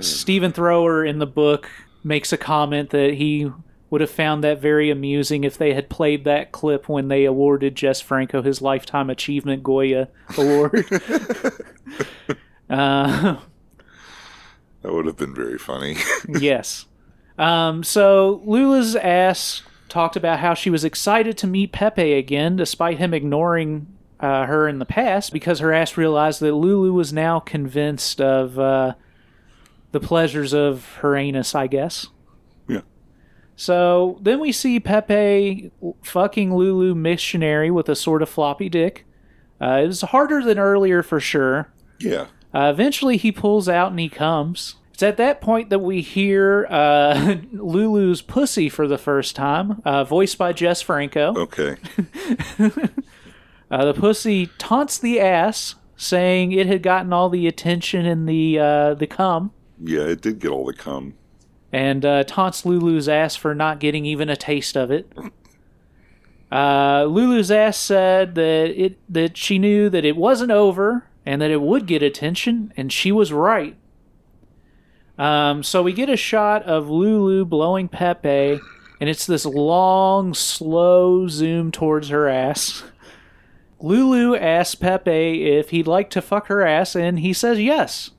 Stephen 0.00 0.52
Thrower 0.52 1.04
in 1.04 1.18
the 1.18 1.26
book 1.26 1.70
makes 2.04 2.32
a 2.32 2.36
comment 2.36 2.90
that 2.90 3.14
he 3.14 3.50
would 3.90 4.00
have 4.00 4.10
found 4.10 4.44
that 4.44 4.60
very 4.60 4.90
amusing 4.90 5.44
if 5.44 5.56
they 5.56 5.72
had 5.74 5.88
played 5.88 6.24
that 6.24 6.52
clip 6.52 6.88
when 6.88 7.08
they 7.08 7.24
awarded 7.24 7.74
Jess 7.74 8.00
Franco 8.00 8.42
his 8.42 8.60
Lifetime 8.60 9.08
Achievement 9.10 9.62
Goya 9.62 10.08
Award. 10.36 10.84
uh, 12.70 13.36
That 14.82 14.92
would 14.92 15.06
have 15.06 15.16
been 15.16 15.34
very 15.34 15.58
funny. 15.58 15.96
yes. 16.38 16.86
Um, 17.38 17.82
so 17.82 18.42
Lula's 18.44 18.94
ass 18.94 19.62
talked 19.88 20.16
about 20.16 20.40
how 20.40 20.54
she 20.54 20.70
was 20.70 20.84
excited 20.84 21.38
to 21.38 21.46
meet 21.46 21.72
Pepe 21.72 22.12
again, 22.12 22.56
despite 22.56 22.98
him 22.98 23.14
ignoring 23.14 23.86
uh, 24.20 24.46
her 24.46 24.68
in 24.68 24.78
the 24.78 24.84
past, 24.84 25.32
because 25.32 25.60
her 25.60 25.72
ass 25.72 25.96
realized 25.96 26.40
that 26.40 26.54
Lulu 26.54 26.92
was 26.92 27.12
now 27.12 27.40
convinced 27.40 28.20
of 28.20 28.58
uh, 28.58 28.94
the 29.92 30.00
pleasures 30.00 30.52
of 30.52 30.96
her 30.96 31.16
anus, 31.16 31.54
I 31.54 31.66
guess. 31.66 32.08
yeah. 32.66 32.80
So 33.56 34.18
then 34.22 34.38
we 34.38 34.52
see 34.52 34.78
Pepe 34.78 35.72
fucking 36.02 36.54
Lulu 36.54 36.94
missionary 36.94 37.70
with 37.70 37.88
a 37.88 37.96
sort 37.96 38.22
of 38.22 38.28
floppy 38.28 38.68
dick. 38.68 39.04
Uh, 39.60 39.80
it 39.82 39.86
was 39.88 40.02
harder 40.02 40.42
than 40.42 40.58
earlier 40.58 41.02
for 41.02 41.18
sure. 41.18 41.72
Yeah. 41.98 42.26
Uh, 42.54 42.70
eventually, 42.72 43.16
he 43.16 43.32
pulls 43.32 43.68
out 43.68 43.90
and 43.90 43.98
he 43.98 44.08
comes. 44.08 44.76
It's 44.98 45.02
at 45.04 45.16
that 45.18 45.40
point 45.40 45.70
that 45.70 45.78
we 45.78 46.00
hear 46.00 46.66
uh, 46.68 47.36
Lulu's 47.52 48.20
pussy 48.20 48.68
for 48.68 48.88
the 48.88 48.98
first 48.98 49.36
time, 49.36 49.80
uh, 49.84 50.02
voiced 50.02 50.36
by 50.38 50.52
Jess 50.52 50.82
Franco. 50.82 51.34
Okay. 51.36 51.76
Uh, 53.70 53.84
the 53.84 53.92
pussy 53.92 54.46
taunts 54.56 54.96
the 54.96 55.20
ass, 55.20 55.74
saying 55.94 56.52
it 56.52 56.66
had 56.66 56.82
gotten 56.82 57.12
all 57.12 57.28
the 57.28 57.46
attention 57.46 58.06
in 58.06 58.24
the 58.24 58.58
uh, 58.58 58.94
the 58.94 59.06
cum, 59.06 59.52
Yeah, 59.78 60.04
it 60.04 60.22
did 60.22 60.38
get 60.38 60.50
all 60.50 60.64
the 60.64 60.72
cum. 60.72 61.12
and 61.70 62.02
uh, 62.02 62.24
taunts 62.24 62.64
Lulu's 62.64 63.10
ass 63.10 63.36
for 63.36 63.54
not 63.54 63.78
getting 63.78 64.06
even 64.06 64.30
a 64.30 64.36
taste 64.36 64.74
of 64.76 64.90
it. 64.90 65.12
Uh, 66.50 67.04
Lulu's 67.04 67.50
ass 67.50 67.76
said 67.76 68.34
that 68.36 68.70
it 68.82 68.98
that 69.06 69.36
she 69.36 69.58
knew 69.58 69.90
that 69.90 70.06
it 70.06 70.16
wasn't 70.16 70.50
over 70.50 71.04
and 71.26 71.42
that 71.42 71.50
it 71.50 71.60
would 71.60 71.84
get 71.86 72.02
attention, 72.02 72.72
and 72.74 72.90
she 72.90 73.12
was 73.12 73.34
right. 73.34 73.76
Um, 75.18 75.62
so 75.62 75.82
we 75.82 75.92
get 75.92 76.08
a 76.08 76.16
shot 76.16 76.62
of 76.62 76.88
Lulu 76.88 77.44
blowing 77.44 77.88
Pepe, 77.88 78.60
and 79.00 79.10
it's 79.10 79.26
this 79.26 79.44
long, 79.44 80.32
slow 80.32 81.26
zoom 81.26 81.72
towards 81.72 82.08
her 82.08 82.28
ass. 82.28 82.84
Lulu 83.80 84.36
asks 84.36 84.74
Pepe 84.74 85.56
if 85.56 85.70
he'd 85.70 85.86
like 85.86 86.10
to 86.10 86.22
fuck 86.22 86.46
her 86.46 86.64
ass, 86.64 86.94
and 86.94 87.18
he 87.18 87.32
says 87.32 87.60
yes. 87.60 88.10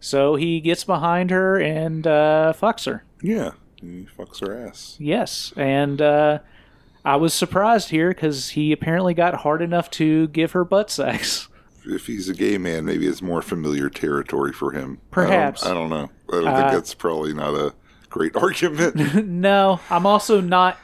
So 0.00 0.34
he 0.34 0.60
gets 0.60 0.84
behind 0.84 1.30
her 1.30 1.58
and 1.60 2.06
uh, 2.06 2.54
fucks 2.56 2.86
her. 2.86 3.04
Yeah, 3.22 3.50
he 3.76 4.06
fucks 4.18 4.40
her 4.40 4.66
ass. 4.66 4.96
Yes, 4.98 5.52
and 5.56 6.00
uh, 6.00 6.38
I 7.04 7.16
was 7.16 7.34
surprised 7.34 7.90
here 7.90 8.10
because 8.10 8.50
he 8.50 8.72
apparently 8.72 9.12
got 9.14 9.34
hard 9.34 9.60
enough 9.60 9.90
to 9.92 10.28
give 10.28 10.52
her 10.52 10.64
butt 10.64 10.90
sex. 10.90 11.48
If 11.86 12.06
he's 12.06 12.28
a 12.28 12.34
gay 12.34 12.58
man, 12.58 12.84
maybe 12.84 13.06
it's 13.06 13.22
more 13.22 13.40
familiar 13.40 13.88
territory 13.88 14.52
for 14.52 14.72
him. 14.72 15.00
Perhaps. 15.10 15.64
I 15.64 15.68
don't, 15.68 15.76
I 15.76 15.80
don't 15.80 15.90
know. 15.90 16.10
I 16.32 16.36
don't 16.36 16.48
Uh, 16.48 16.60
think 16.60 16.72
that's 16.72 16.94
probably 16.94 17.32
not 17.34 17.54
a 17.54 17.74
great 18.08 18.36
argument. 18.36 18.96
no, 19.26 19.80
I'm 19.90 20.06
also 20.06 20.40
not 20.40 20.78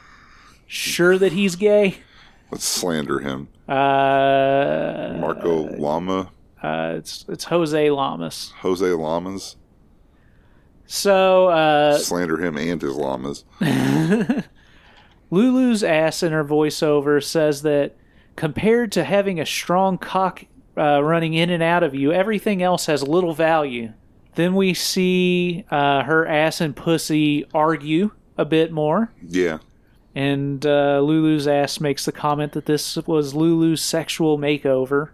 sure 0.66 1.18
that 1.18 1.32
he's 1.32 1.56
gay. 1.56 1.98
Let's 2.50 2.64
slander 2.64 3.18
him. 3.20 3.48
Uh, 3.68 5.16
Marco 5.18 5.76
Lama, 5.76 6.30
uh, 6.62 6.94
it's 6.96 7.24
it's 7.28 7.44
Jose 7.44 7.90
Lamas. 7.90 8.52
Jose 8.60 8.86
Lamas. 8.86 9.56
So 10.86 11.48
uh, 11.48 11.98
slander 11.98 12.36
him 12.44 12.56
and 12.56 12.80
his 12.80 12.94
llamas. 12.94 13.44
Lulu's 15.30 15.82
ass 15.82 16.22
in 16.22 16.30
her 16.32 16.44
voiceover 16.44 17.22
says 17.22 17.62
that 17.62 17.96
compared 18.36 18.92
to 18.92 19.02
having 19.02 19.40
a 19.40 19.46
strong 19.46 19.98
cock 19.98 20.44
uh, 20.78 21.02
running 21.02 21.34
in 21.34 21.50
and 21.50 21.62
out 21.62 21.82
of 21.82 21.94
you, 21.94 22.12
everything 22.12 22.62
else 22.62 22.86
has 22.86 23.02
little 23.02 23.34
value. 23.34 23.92
Then 24.36 24.54
we 24.54 24.72
see 24.74 25.64
uh, 25.70 26.04
her 26.04 26.26
ass 26.26 26.60
and 26.60 26.74
pussy 26.76 27.44
argue 27.52 28.12
a 28.38 28.44
bit 28.44 28.70
more, 28.70 29.10
Yeah. 29.26 29.58
and 30.14 30.64
uh, 30.64 31.00
Lulu's 31.00 31.48
ass 31.48 31.80
makes 31.80 32.04
the 32.04 32.12
comment 32.12 32.52
that 32.52 32.66
this 32.66 32.96
was 33.06 33.34
Lulu's 33.34 33.82
sexual 33.82 34.38
makeover. 34.38 35.08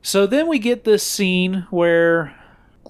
So 0.00 0.26
then 0.26 0.48
we 0.48 0.58
get 0.58 0.84
this 0.84 1.02
scene 1.02 1.66
where 1.70 2.34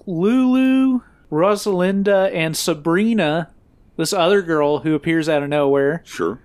Lulu, 0.05 1.01
Rosalinda, 1.31 2.31
and 2.33 2.55
Sabrina, 2.55 3.49
this 3.97 4.13
other 4.13 4.41
girl 4.41 4.79
who 4.79 4.95
appears 4.95 5.27
out 5.29 5.43
of 5.43 5.49
nowhere, 5.49 6.01
Sure. 6.05 6.39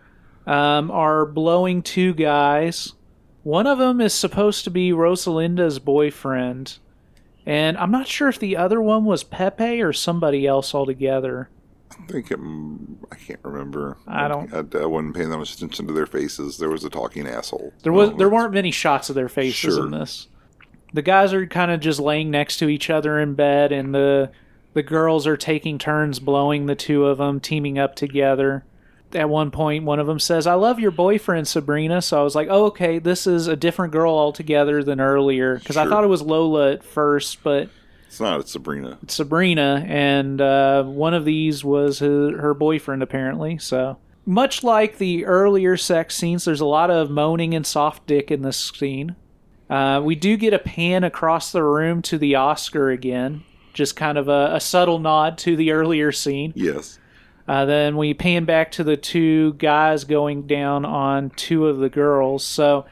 um, 0.46 0.90
are 0.90 1.24
blowing 1.26 1.82
two 1.82 2.14
guys. 2.14 2.94
One 3.42 3.66
of 3.66 3.78
them 3.78 4.00
is 4.00 4.12
supposed 4.14 4.64
to 4.64 4.70
be 4.70 4.90
Rosalinda's 4.92 5.78
boyfriend, 5.78 6.78
and 7.48 7.76
I'm 7.78 7.90
not 7.90 8.06
sure 8.06 8.28
if 8.28 8.38
the 8.38 8.56
other 8.56 8.80
one 8.80 9.04
was 9.04 9.24
Pepe 9.24 9.80
or 9.82 9.92
somebody 9.92 10.46
else 10.46 10.74
altogether. 10.74 11.48
I 11.90 12.06
think 12.12 12.30
it, 12.30 12.38
I 13.10 13.14
can't 13.16 13.40
remember. 13.42 13.96
I 14.06 14.28
don't- 14.28 14.52
I, 14.52 14.58
I 14.80 14.84
wasn't 14.86 15.16
paying 15.16 15.30
that 15.30 15.38
much 15.38 15.54
attention 15.54 15.86
to 15.86 15.92
their 15.94 16.06
faces. 16.06 16.58
There 16.58 16.68
was 16.68 16.84
a 16.84 16.90
talking 16.90 17.26
asshole. 17.26 17.72
There 17.82 17.92
was 17.92 18.10
there 18.18 18.26
um, 18.28 18.34
weren't 18.34 18.52
many 18.54 18.70
shots 18.70 19.08
of 19.08 19.14
their 19.14 19.28
faces 19.30 19.56
Sure. 19.74 19.84
in 19.86 19.90
this. 19.92 20.28
The 20.92 21.02
guys 21.02 21.32
are 21.32 21.46
kind 21.46 21.70
of 21.70 21.80
just 21.80 21.98
laying 22.00 22.30
next 22.30 22.58
to 22.58 22.68
each 22.68 22.88
other 22.90 23.18
in 23.18 23.34
bed, 23.34 23.72
and 23.72 23.94
the 23.94 24.30
the 24.74 24.82
girls 24.82 25.26
are 25.26 25.36
taking 25.36 25.78
turns 25.78 26.18
blowing 26.20 26.66
the 26.66 26.74
two 26.74 27.06
of 27.06 27.18
them, 27.18 27.40
teaming 27.40 27.78
up 27.78 27.94
together. 27.96 28.64
At 29.14 29.30
one 29.30 29.50
point, 29.50 29.84
one 29.84 29.98
of 29.98 30.06
them 30.06 30.18
says, 30.18 30.46
"I 30.46 30.54
love 30.54 30.78
your 30.78 30.90
boyfriend, 30.90 31.48
Sabrina." 31.48 32.02
So 32.02 32.20
I 32.20 32.22
was 32.22 32.34
like, 32.34 32.48
"Oh, 32.50 32.66
okay, 32.66 32.98
this 32.98 33.26
is 33.26 33.46
a 33.46 33.56
different 33.56 33.92
girl 33.92 34.12
altogether 34.12 34.82
than 34.82 35.00
earlier." 35.00 35.58
Because 35.58 35.76
I 35.78 35.86
thought 35.86 36.04
it 36.04 36.08
was 36.08 36.20
Lola 36.22 36.72
at 36.72 36.84
first, 36.84 37.42
but 37.42 37.70
It's 38.06 38.20
not. 38.20 38.40
It's 38.40 38.52
Sabrina. 38.52 38.98
it's 39.02 39.14
Sabrina, 39.14 39.84
and 39.88 40.40
uh, 40.40 40.82
one 40.84 41.14
of 41.14 41.24
these 41.24 41.64
was 41.64 42.00
her, 42.00 42.36
her 42.38 42.52
boyfriend 42.54 43.02
apparently. 43.02 43.56
So 43.58 43.96
much 44.26 44.62
like 44.62 44.98
the 44.98 45.24
earlier 45.24 45.76
sex 45.78 46.14
scenes, 46.14 46.44
there's 46.44 46.60
a 46.60 46.66
lot 46.66 46.90
of 46.90 47.10
moaning 47.10 47.54
and 47.54 47.66
soft 47.66 48.06
dick 48.06 48.30
in 48.30 48.42
this 48.42 48.58
scene. 48.76 49.16
Uh, 49.70 50.00
we 50.04 50.14
do 50.14 50.36
get 50.36 50.52
a 50.54 50.58
pan 50.58 51.02
across 51.04 51.50
the 51.52 51.62
room 51.62 52.00
to 52.02 52.18
the 52.18 52.34
Oscar 52.34 52.90
again, 52.90 53.42
just 53.72 53.96
kind 53.96 54.18
of 54.18 54.28
a, 54.28 54.50
a 54.54 54.60
subtle 54.60 54.98
nod 54.98 55.38
to 55.38 55.56
the 55.56 55.70
earlier 55.72 56.12
scene. 56.12 56.52
Yes. 56.56 56.98
Uh, 57.48 57.64
then 57.64 57.96
we 57.96 58.12
pan 58.12 58.44
back 58.44 58.70
to 58.72 58.84
the 58.84 58.96
two 58.96 59.54
guys 59.54 60.04
going 60.04 60.46
down 60.46 60.84
on 60.84 61.30
two 61.30 61.66
of 61.66 61.78
the 61.78 61.88
girls. 61.88 62.44
So 62.44 62.84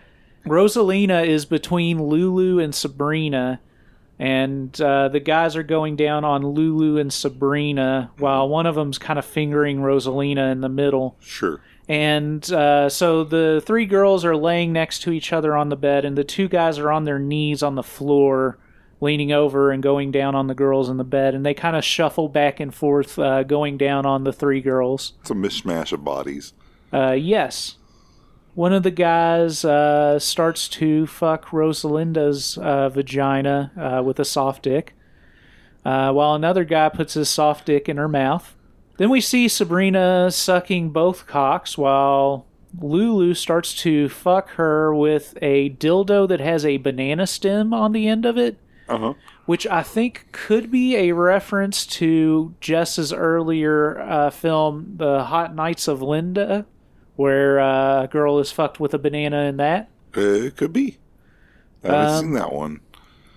Rosalina 0.47 1.27
is 1.27 1.45
between 1.45 2.03
Lulu 2.03 2.59
and 2.59 2.75
Sabrina, 2.75 3.61
and 4.19 4.81
uh, 4.81 5.09
the 5.09 5.21
guys 5.21 5.57
are 5.57 5.63
going 5.63 5.95
down 5.97 6.25
on 6.25 6.47
Lulu 6.47 6.97
and 6.99 7.13
Sabrina, 7.13 8.11
while 8.19 8.49
one 8.49 8.65
of 8.65 8.77
them's 8.77 8.97
kind 8.97 9.19
of 9.19 9.27
fingering 9.27 9.81
Rosalina 9.81 10.51
in 10.51 10.63
the 10.63 10.71
middle. 10.71 11.17
Sure. 11.21 11.61
And 11.89 12.51
uh, 12.51 12.89
so 12.89 13.25
the 13.25 13.63
three 13.65 13.87
girls 13.87 14.25
are 14.25 14.37
laying 14.37 14.73
next 14.73 15.03
to 15.03 15.13
each 15.13 15.33
other 15.35 15.55
on 15.55 15.69
the 15.69 15.77
bed, 15.77 16.05
and 16.07 16.17
the 16.17 16.25
two 16.25 16.49
guys 16.49 16.79
are 16.79 16.91
on 16.91 17.05
their 17.05 17.19
knees 17.19 17.63
on 17.63 17.75
the 17.75 17.83
floor, 17.83 18.59
leaning 19.01 19.33
over 19.33 19.71
and 19.71 19.83
going 19.83 20.11
down 20.11 20.35
on 20.35 20.47
the 20.47 20.55
girls 20.55 20.89
in 20.89 20.97
the 20.97 21.05
bed. 21.05 21.35
And 21.35 21.45
they 21.45 21.55
kind 21.55 21.77
of 21.77 21.85
shuffle 21.85 22.29
back 22.29 22.61
and 22.61 22.75
forth, 22.75 23.19
uh, 23.19 23.43
going 23.43 23.77
down 23.77 24.07
on 24.07 24.25
the 24.25 24.33
three 24.33 24.61
girls. 24.61 25.13
It's 25.21 25.31
a 25.31 25.35
mishmash 25.35 25.93
of 25.93 26.05
bodies. 26.05 26.53
Uh, 26.93 27.13
yes. 27.13 27.77
One 28.55 28.73
of 28.73 28.83
the 28.83 28.91
guys 28.91 29.67
uh, 29.67 30.19
starts 30.19 30.67
to 30.69 31.07
fuck 31.07 31.53
Rosalinda's 31.53 32.57
uh, 32.57 32.89
vagina 32.89 33.71
uh, 33.77 34.03
with 34.03 34.19
a 34.19 34.25
soft 34.25 34.63
dick, 34.63 34.95
uh, 35.85 36.11
while 36.13 36.35
another 36.35 36.65
guy 36.65 36.89
puts 36.89 37.15
his 37.15 37.29
soft 37.29 37.67
dick 37.67 37.87
in 37.87 37.99
her 37.99 38.09
mouth. 38.09 38.57
Then 38.97 39.11
we 39.11 39.21
see 39.21 39.47
Sabrina 39.49 40.31
sucking 40.31 40.89
both 40.89 41.27
cocks 41.27 41.77
while 41.77 42.47
Lulu 42.81 43.35
starts 43.35 43.75
to 43.83 44.09
fuck 44.09 44.49
her 44.53 44.95
with 44.95 45.37
a 45.43 45.69
dildo 45.69 46.27
that 46.27 46.41
has 46.41 46.65
a 46.65 46.79
banana 46.79 47.27
stem 47.27 47.75
on 47.75 47.93
the 47.93 48.09
end 48.09 48.25
of 48.25 48.39
it 48.39 48.57
Uh 48.89 48.99
huh. 48.99 49.15
which 49.47 49.67
I 49.67 49.83
think 49.83 50.27
could 50.33 50.71
be 50.71 50.97
a 50.97 51.13
reference 51.13 51.85
to 51.87 52.55
Jess's 52.61 53.13
earlier 53.13 53.99
uh, 54.01 54.31
film, 54.31 54.95
The 54.97 55.25
Hot 55.25 55.55
Nights 55.55 55.89
of 55.89 56.03
Linda, 56.03 56.67
where 57.17 57.59
uh, 57.61 58.03
a 58.05 58.09
girl 58.09 58.39
is 58.39 58.53
fucked 58.53 58.79
with 58.79 58.95
a 58.95 58.99
banana 58.99 59.43
in 59.45 59.57
that. 59.57 59.89
It 60.15 60.57
could 60.57 60.73
be. 60.73 60.99
I 61.85 61.89
haven't 61.89 62.09
Um, 62.15 62.21
seen 62.25 62.33
that 62.35 62.53
one. 62.53 62.81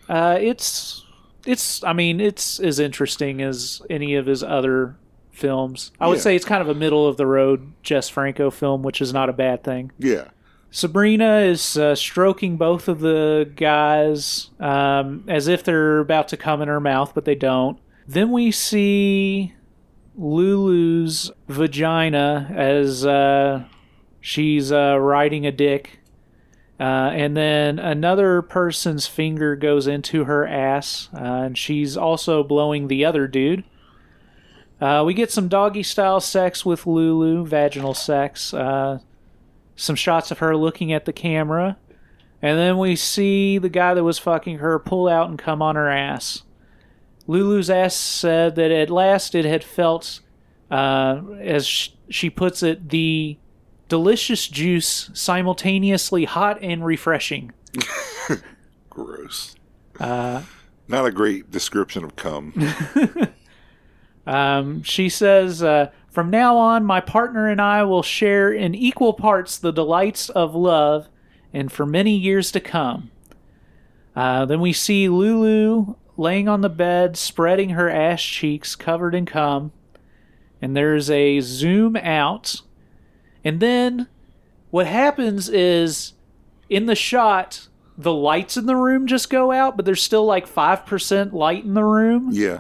Uh, 0.08 0.38
it's, 0.40 1.04
it's, 1.46 1.84
I 1.84 1.94
mean, 1.94 2.20
it's 2.20 2.60
as 2.60 2.80
interesting 2.80 3.42
as 3.42 3.82
any 3.90 4.16
of 4.16 4.26
his 4.26 4.44
other 4.44 4.96
films. 5.32 5.92
I 6.00 6.08
would 6.08 6.18
Yeah. 6.18 6.22
say 6.22 6.36
it's 6.36 6.46
kind 6.46 6.62
of 6.62 6.70
a 6.70 6.74
middle 6.76 7.08
of 7.08 7.18
the 7.18 7.26
road 7.26 7.72
Jess 7.84 8.10
Franco 8.10 8.50
film, 8.52 8.84
which 8.84 9.02
is 9.02 9.14
not 9.14 9.30
a 9.30 9.34
bad 9.34 9.64
thing. 9.64 9.92
Yeah. 9.98 10.26
Sabrina 10.72 11.40
is 11.40 11.78
uh, 11.78 11.96
stroking 11.96 12.58
both 12.58 12.88
of 12.88 13.00
the 13.00 13.52
guys 13.56 14.52
um, 14.60 15.24
as 15.28 15.48
if 15.48 15.64
they're 15.64 16.00
about 16.00 16.28
to 16.28 16.38
come 16.38 16.62
in 16.62 16.68
her 16.68 16.80
mouth, 16.80 17.14
but 17.16 17.26
they 17.26 17.36
don't. 17.36 17.80
Then 18.08 18.32
we 18.32 18.52
see 18.52 19.54
Lulu's 20.16 21.32
vagina 21.48 22.52
as 22.56 23.06
uh, 23.06 23.66
she's 24.22 24.72
uh, 24.72 24.98
riding 25.00 25.46
a 25.46 25.52
dick. 25.52 26.00
Uh, 26.80 27.12
and 27.14 27.36
then 27.36 27.78
another 27.78 28.42
person's 28.42 29.06
finger 29.06 29.56
goes 29.56 29.86
into 29.86 30.24
her 30.24 30.48
ass, 30.48 31.10
uh, 31.14 31.18
and 31.18 31.58
she's 31.58 31.98
also 31.98 32.42
blowing 32.42 32.88
the 32.88 33.04
other 33.04 33.28
dude. 33.28 33.66
Uh, 34.80 35.04
we 35.06 35.14
get 35.14 35.30
some 35.30 35.50
doggy 35.50 35.84
style 35.84 36.22
sex 36.22 36.66
with 36.66 36.88
Lulu, 36.88 37.46
vaginal 37.46 37.94
sex. 37.94 38.54
Some 39.80 39.96
shots 39.96 40.30
of 40.30 40.40
her 40.40 40.58
looking 40.58 40.92
at 40.92 41.06
the 41.06 41.14
camera, 41.14 41.78
and 42.42 42.60
then 42.60 42.78
we 42.78 42.98
see 42.98 43.58
the 43.58 43.70
guy 43.70 43.94
that 43.94 44.04
was 44.04 44.20
fucking 44.20 44.58
her 44.58 44.78
pull 44.78 45.08
out 45.08 45.30
and 45.30 45.40
come 45.40 45.62
on 45.62 45.78
her 45.78 45.90
ass. 45.90 46.44
Lulu's 47.28 47.70
ass 47.70 47.96
said 47.96 48.56
that 48.56 48.72
at 48.72 48.90
last 48.90 49.36
it 49.36 49.46
had 49.46 49.64
felt, 49.64 50.20
uh, 50.70 51.22
as 51.40 51.66
sh- 51.66 51.92
she 52.10 52.30
puts 52.30 52.62
it, 52.62 52.90
the 52.90 53.38
delicious 53.88 54.50
juice 54.50 55.10
simultaneously 55.14 56.26
hot 56.26 56.62
and 56.62 56.86
refreshing. 56.86 57.54
Gross. 58.90 59.56
Uh, 59.98 60.42
Not 60.90 61.06
a 61.06 61.12
great 61.12 61.52
description 61.52 62.04
of 62.04 62.18
cum. 62.18 62.54
Um, 64.28 64.84
she 64.84 65.10
says, 65.10 65.64
uh, 65.64 65.90
From 66.10 66.30
now 66.30 66.58
on, 66.58 66.86
my 66.86 67.02
partner 67.02 67.48
and 67.48 67.62
I 67.62 67.84
will 67.84 68.04
share 68.04 68.52
in 68.52 68.74
equal 68.74 69.14
parts 69.14 69.58
the 69.58 69.72
delights 69.72 70.30
of 70.30 70.56
love, 70.56 71.08
and 71.54 71.72
for 71.72 71.86
many 71.86 72.16
years 72.16 72.52
to 72.52 72.60
come. 72.60 73.12
Uh, 74.16 74.46
then 74.46 74.60
we 74.60 74.74
see 74.74 75.08
Lulu 75.08 75.96
laying 76.18 76.48
on 76.48 76.62
the 76.62 76.70
bed, 76.70 77.16
spreading 77.16 77.70
her 77.70 77.90
ass 77.90 78.22
cheeks 78.22 78.76
covered 78.76 79.16
in 79.16 79.26
cum, 79.26 79.72
and 80.62 80.76
there's 80.76 81.10
a 81.10 81.40
zoom 81.40 81.96
out. 81.96 82.62
And 83.44 83.60
then 83.60 84.08
what 84.72 84.88
happens 84.88 85.48
is 85.48 86.14
in 86.70 86.88
the 86.88 86.96
shot, 86.96 87.68
the 87.98 88.14
lights 88.14 88.58
in 88.58 88.66
the 88.66 88.76
room 88.76 89.08
just 89.08 89.30
go 89.30 89.52
out, 89.52 89.76
but 89.76 89.86
there's 89.86 90.02
still 90.02 90.26
like 90.26 90.48
5% 90.48 91.34
light 91.34 91.64
in 91.64 91.74
the 91.74 91.84
room 91.84 92.30
yeah. 92.32 92.60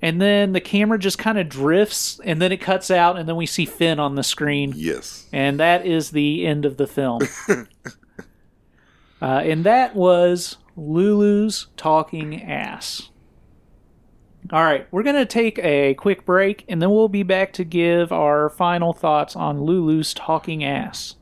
And 0.00 0.20
then 0.22 0.52
the 0.52 0.60
camera 0.60 0.98
just 0.98 1.18
kind 1.18 1.38
of 1.38 1.48
drifts 1.48 2.20
and 2.24 2.40
then 2.40 2.52
it 2.52 2.58
cuts 2.58 2.88
out 2.90 3.18
and 3.18 3.28
then 3.28 3.34
we 3.34 3.46
see 3.46 3.64
Fin 3.64 3.98
on 3.98 4.14
the 4.14 4.22
screen 4.22 4.72
Yes. 4.76 5.26
and 5.32 5.58
that 5.58 5.84
is 5.86 6.10
the 6.12 6.46
end 6.46 6.64
of 6.64 6.76
the 6.76 6.86
film. 6.86 7.20
Uh, 9.20 9.24
and 9.44 9.64
that 9.64 9.96
was 9.96 10.58
Lulu's 10.76 11.66
talking 11.76 12.40
ass. 12.44 13.10
All 14.52 14.62
right, 14.62 14.86
we're 14.92 15.02
going 15.02 15.16
to 15.16 15.26
take 15.26 15.58
a 15.58 15.94
quick 15.94 16.24
break 16.24 16.64
and 16.68 16.80
then 16.80 16.90
we'll 16.90 17.08
be 17.08 17.24
back 17.24 17.52
to 17.54 17.64
give 17.64 18.12
our 18.12 18.48
final 18.50 18.92
thoughts 18.92 19.34
on 19.34 19.60
Lulu's 19.60 20.14
talking 20.14 20.62
ass. 20.62 21.16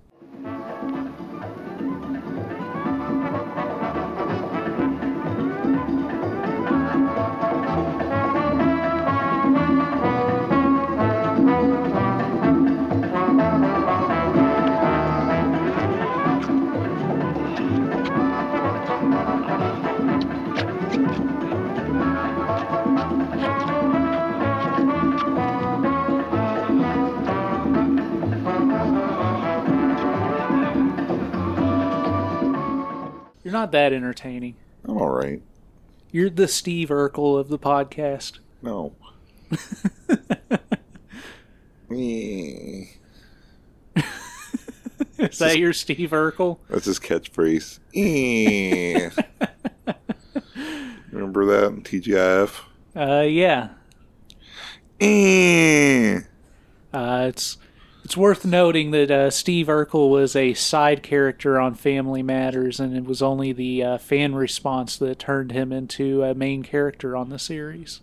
Not 33.67 33.73
that 33.73 33.93
entertaining. 33.93 34.55
I'm 34.85 34.97
all 34.97 35.11
right. 35.11 35.43
You're 36.13 36.31
the 36.31 36.47
Steve 36.47 36.91
Urkel 36.91 37.37
of 37.37 37.49
the 37.49 37.59
podcast. 37.59 38.39
No. 38.63 38.95
Is 45.19 45.39
that 45.39 45.59
your 45.59 45.73
Steve 45.73 46.11
Urkel? 46.11 46.59
That's 46.71 46.85
his 46.85 47.01
catchphrase. 47.01 47.81
Remember 51.11 51.47
that 51.47 51.67
in 51.67 51.83
TGIF? 51.83 52.61
Uh, 52.95 53.23
yeah. 53.23 53.71
Uh, 56.95 57.27
it's 57.29 57.59
it's 58.07 58.17
worth 58.17 58.45
noting 58.45 58.93
that 58.93 59.11
uh, 59.11 59.29
Steve 59.31 59.67
Urkel 59.67 60.09
was 60.09 60.37
a 60.37 60.55
side 60.55 61.03
character 61.03 61.59
on 61.59 61.75
Family 61.75 62.23
Matters, 62.23 62.79
and 62.79 62.97
it 62.97 63.05
was 63.05 63.21
only 63.21 63.53
the 63.53 63.83
uh, 63.83 63.99
fan 63.99 64.37
response 64.37 64.97
that 64.99 65.19
turned 65.19 65.51
him 65.51 65.73
into 65.73 66.23
a 66.23 66.33
main 66.33 66.63
character 66.63 67.17
on 67.17 67.31
the 67.31 67.39
series. 67.41 68.03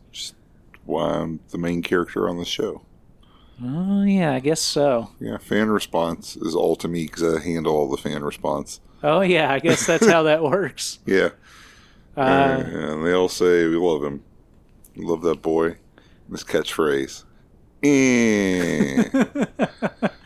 Why 0.84 1.20
I'm 1.20 1.39
the 1.51 1.58
main 1.58 1.82
character 1.82 2.28
on 2.28 2.38
the 2.38 2.43
show. 2.43 2.82
Oh 3.64 4.04
yeah, 4.04 4.34
I 4.34 4.41
guess 4.41 4.60
so. 4.60 5.12
Yeah, 5.22 5.38
fan 5.38 5.70
response 5.70 6.36
is 6.36 6.54
all 6.54 6.76
to 6.76 6.89
me 6.89 7.06
because 7.06 7.24
I 7.24 7.41
handle 7.41 7.74
all 7.74 7.89
the 7.89 7.95
fan 7.95 8.26
response. 8.26 8.82
Oh 9.04 9.22
yeah, 9.22 9.54
I 9.54 9.60
guess 9.60 9.88
that's 9.88 10.06
how 10.06 10.24
that 10.24 10.43
works. 10.43 10.99
Yeah. 11.06 11.30
Uh, 12.18 12.62
and 12.66 13.06
they 13.06 13.14
all 13.14 13.30
say 13.30 13.68
we 13.68 13.78
love 13.78 14.04
him. 14.04 14.22
Love 14.97 15.22
that 15.22 15.41
boy. 15.41 15.78
This 16.28 16.43
catchphrase. 16.43 17.24
Eh. 17.84 19.04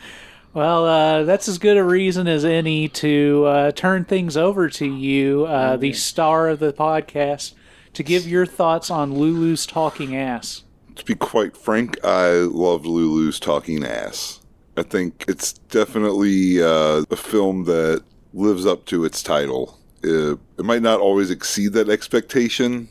Well, 0.57 0.85
uh, 0.85 1.23
that's 1.23 1.47
as 1.47 1.59
good 1.59 1.77
a 1.77 1.83
reason 1.83 2.27
as 2.27 2.43
any 2.43 2.89
to 2.89 3.45
uh, 3.45 3.71
turn 3.73 4.05
things 4.05 4.35
over 4.35 4.69
to 4.69 4.91
you, 4.91 5.45
uh, 5.45 5.77
the 5.77 5.93
star 5.93 6.49
of 6.49 6.57
the 6.57 6.73
podcast, 6.73 7.53
to 7.93 8.01
give 8.01 8.27
your 8.27 8.47
thoughts 8.47 8.89
on 8.89 9.13
Lulu's 9.13 9.67
talking 9.67 10.15
ass. 10.15 10.63
to 10.95 11.05
be 11.05 11.13
quite 11.13 11.55
frank, 11.55 12.03
I 12.03 12.29
love 12.29 12.87
Lulu's 12.87 13.39
talking 13.39 13.83
ass. 13.83 14.41
I 14.75 14.81
think 14.81 15.25
it's 15.27 15.53
definitely 15.53 16.63
uh, 16.63 17.03
a 17.11 17.15
film 17.15 17.65
that 17.65 18.03
lives 18.33 18.65
up 18.65 18.85
to 18.85 19.05
its 19.05 19.21
title. 19.21 19.77
Uh, 20.03 20.37
it 20.57 20.65
might 20.65 20.81
not 20.81 20.99
always 20.99 21.29
exceed 21.29 21.73
that 21.73 21.87
expectation 21.87 22.87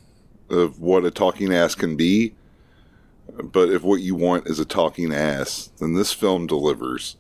of 0.51 0.81
what 0.81 1.05
a 1.05 1.11
talking 1.11 1.53
ass 1.53 1.75
can 1.75 1.97
be, 1.97 2.33
but 3.43 3.69
if 3.71 3.83
what 3.83 4.01
you 4.01 4.15
want 4.15 4.47
is 4.47 4.59
a 4.59 4.65
talking 4.65 5.13
ass, 5.13 5.71
then 5.79 5.95
this 5.95 6.13
film 6.13 6.47
delivers. 6.47 7.17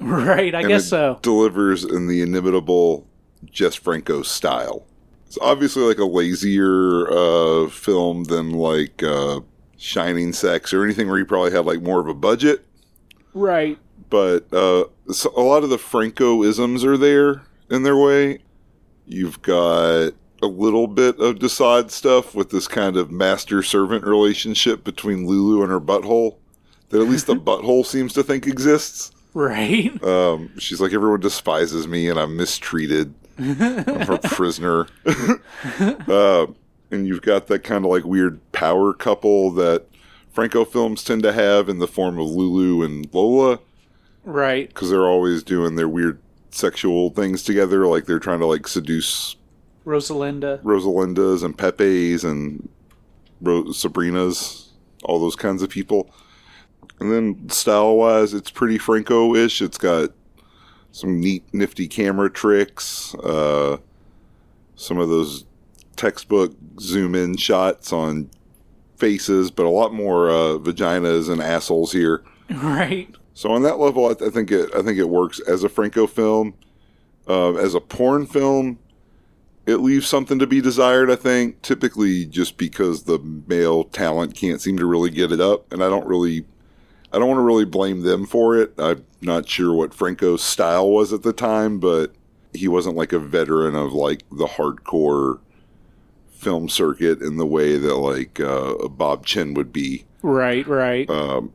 Right, 0.00 0.54
I 0.54 0.60
And 0.60 0.68
guess 0.68 0.84
it 0.86 0.88
so. 0.88 1.18
Delivers 1.22 1.84
in 1.84 2.06
the 2.06 2.22
inimitable 2.22 3.06
Jess 3.44 3.74
Franco 3.74 4.22
style. 4.22 4.86
It's 5.26 5.38
obviously 5.40 5.82
like 5.82 5.98
a 5.98 6.04
lazier 6.04 7.08
uh, 7.10 7.68
film 7.68 8.24
than 8.24 8.52
like 8.52 9.02
uh, 9.02 9.40
Shining 9.76 10.32
Sex 10.32 10.72
or 10.72 10.84
anything 10.84 11.08
where 11.08 11.18
you 11.18 11.24
probably 11.24 11.52
had 11.52 11.66
like 11.66 11.82
more 11.82 12.00
of 12.00 12.08
a 12.08 12.14
budget. 12.14 12.64
Right. 13.34 13.78
But 14.08 14.52
uh, 14.52 14.84
so 15.12 15.32
a 15.36 15.42
lot 15.42 15.62
of 15.62 15.70
the 15.70 15.78
Franco 15.78 16.42
isms 16.42 16.84
are 16.84 16.96
there 16.96 17.42
in 17.70 17.84
their 17.84 17.96
way. 17.96 18.40
You've 19.06 19.40
got 19.42 20.12
a 20.42 20.46
little 20.46 20.86
bit 20.86 21.18
of 21.20 21.38
de 21.38 21.48
Sade 21.48 21.90
stuff 21.90 22.34
with 22.34 22.50
this 22.50 22.66
kind 22.68 22.96
of 22.96 23.10
master 23.10 23.62
servant 23.62 24.04
relationship 24.04 24.84
between 24.84 25.26
Lulu 25.26 25.62
and 25.62 25.70
her 25.70 25.80
butthole 25.80 26.36
that 26.88 27.00
at 27.00 27.08
least 27.08 27.26
the 27.26 27.34
butthole 27.36 27.84
seems 27.84 28.12
to 28.14 28.22
think 28.22 28.46
exists. 28.46 29.12
Right. 29.34 30.02
Um, 30.02 30.50
she's 30.58 30.80
like, 30.80 30.92
everyone 30.92 31.20
despises 31.20 31.86
me 31.86 32.08
and 32.08 32.18
I'm 32.18 32.36
mistreated. 32.36 33.14
I'm 33.38 34.10
a 34.10 34.18
prisoner. 34.22 34.86
uh, 36.08 36.46
and 36.90 37.06
you've 37.06 37.22
got 37.22 37.46
that 37.46 37.60
kind 37.64 37.84
of 37.84 37.90
like 37.90 38.04
weird 38.04 38.40
power 38.52 38.92
couple 38.92 39.50
that 39.52 39.86
Franco 40.32 40.64
films 40.64 41.04
tend 41.04 41.22
to 41.22 41.32
have 41.32 41.68
in 41.68 41.78
the 41.78 41.86
form 41.88 42.18
of 42.18 42.26
Lulu 42.28 42.82
and 42.84 43.06
Lola 43.14 43.60
Right. 44.24 44.68
because 44.68 44.90
they're 44.90 45.06
always 45.06 45.42
doing 45.42 45.76
their 45.76 45.88
weird 45.88 46.20
sexual 46.50 47.10
things 47.10 47.42
together. 47.42 47.86
Like 47.86 48.06
they're 48.06 48.18
trying 48.18 48.40
to 48.40 48.46
like 48.46 48.66
seduce 48.68 49.36
Rosalinda. 49.90 50.62
Rosalindas 50.62 51.42
and 51.44 51.56
Pepes 51.56 52.24
and 52.24 52.68
Ro- 53.40 53.64
Sabrinas, 53.64 54.68
all 55.04 55.18
those 55.20 55.36
kinds 55.36 55.62
of 55.62 55.70
people. 55.70 56.10
And 57.00 57.10
then 57.10 57.48
style 57.48 57.96
wise, 57.96 58.34
it's 58.34 58.50
pretty 58.50 58.78
Franco 58.78 59.34
ish. 59.34 59.62
It's 59.62 59.78
got 59.78 60.10
some 60.92 61.20
neat, 61.20 61.44
nifty 61.52 61.88
camera 61.88 62.30
tricks, 62.30 63.14
uh, 63.16 63.78
some 64.76 64.98
of 64.98 65.08
those 65.08 65.44
textbook 65.96 66.52
zoom 66.80 67.14
in 67.14 67.36
shots 67.36 67.92
on 67.92 68.30
faces, 68.96 69.50
but 69.50 69.64
a 69.66 69.70
lot 69.70 69.92
more 69.94 70.30
uh, 70.30 70.58
vaginas 70.58 71.30
and 71.30 71.40
assholes 71.42 71.92
here. 71.92 72.22
Right. 72.50 73.14
So 73.32 73.52
on 73.52 73.62
that 73.62 73.78
level, 73.78 74.06
I, 74.06 74.26
I 74.26 74.28
think 74.28 74.50
it 74.50 74.74
I 74.74 74.82
think 74.82 74.98
it 74.98 75.08
works 75.08 75.38
as 75.46 75.62
a 75.62 75.68
Franco 75.68 76.08
film. 76.08 76.54
Uh, 77.28 77.54
as 77.54 77.76
a 77.76 77.80
porn 77.80 78.26
film, 78.26 78.79
it 79.70 79.78
leaves 79.78 80.06
something 80.08 80.38
to 80.38 80.46
be 80.46 80.60
desired. 80.60 81.10
I 81.10 81.16
think 81.16 81.62
typically 81.62 82.26
just 82.26 82.56
because 82.56 83.04
the 83.04 83.18
male 83.46 83.84
talent 83.84 84.34
can't 84.34 84.60
seem 84.60 84.76
to 84.78 84.86
really 84.86 85.10
get 85.10 85.32
it 85.32 85.40
up, 85.40 85.72
and 85.72 85.82
I 85.82 85.88
don't 85.88 86.06
really, 86.06 86.44
I 87.12 87.18
don't 87.18 87.28
want 87.28 87.38
to 87.38 87.42
really 87.44 87.64
blame 87.64 88.02
them 88.02 88.26
for 88.26 88.58
it. 88.58 88.74
I'm 88.78 89.04
not 89.20 89.48
sure 89.48 89.72
what 89.72 89.94
Franco's 89.94 90.42
style 90.42 90.90
was 90.90 91.12
at 91.12 91.22
the 91.22 91.32
time, 91.32 91.78
but 91.78 92.12
he 92.52 92.68
wasn't 92.68 92.96
like 92.96 93.12
a 93.12 93.18
veteran 93.18 93.74
of 93.76 93.92
like 93.92 94.22
the 94.30 94.46
hardcore 94.46 95.38
film 96.30 96.68
circuit 96.68 97.20
in 97.20 97.36
the 97.36 97.46
way 97.46 97.76
that 97.76 97.94
like 97.96 98.40
uh, 98.40 98.88
Bob 98.88 99.26
Chinn 99.26 99.54
would 99.54 99.72
be. 99.72 100.04
Right. 100.22 100.66
Right. 100.66 101.08
Um, 101.08 101.52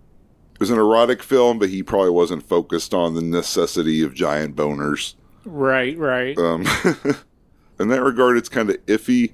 it 0.54 0.60
was 0.60 0.70
an 0.70 0.78
erotic 0.78 1.22
film, 1.22 1.60
but 1.60 1.70
he 1.70 1.84
probably 1.84 2.12
wasn't 2.12 2.48
focused 2.48 2.94
on 2.94 3.14
the 3.14 3.22
necessity 3.22 4.02
of 4.04 4.14
giant 4.14 4.56
boners. 4.56 5.16
right. 5.44 5.98
Right. 5.98 6.38
Um, 6.38 6.66
in 7.80 7.90
that 7.90 8.02
regard, 8.02 8.38
it's 8.38 8.50
kind 8.50 8.70
of 8.70 8.84
iffy, 8.86 9.34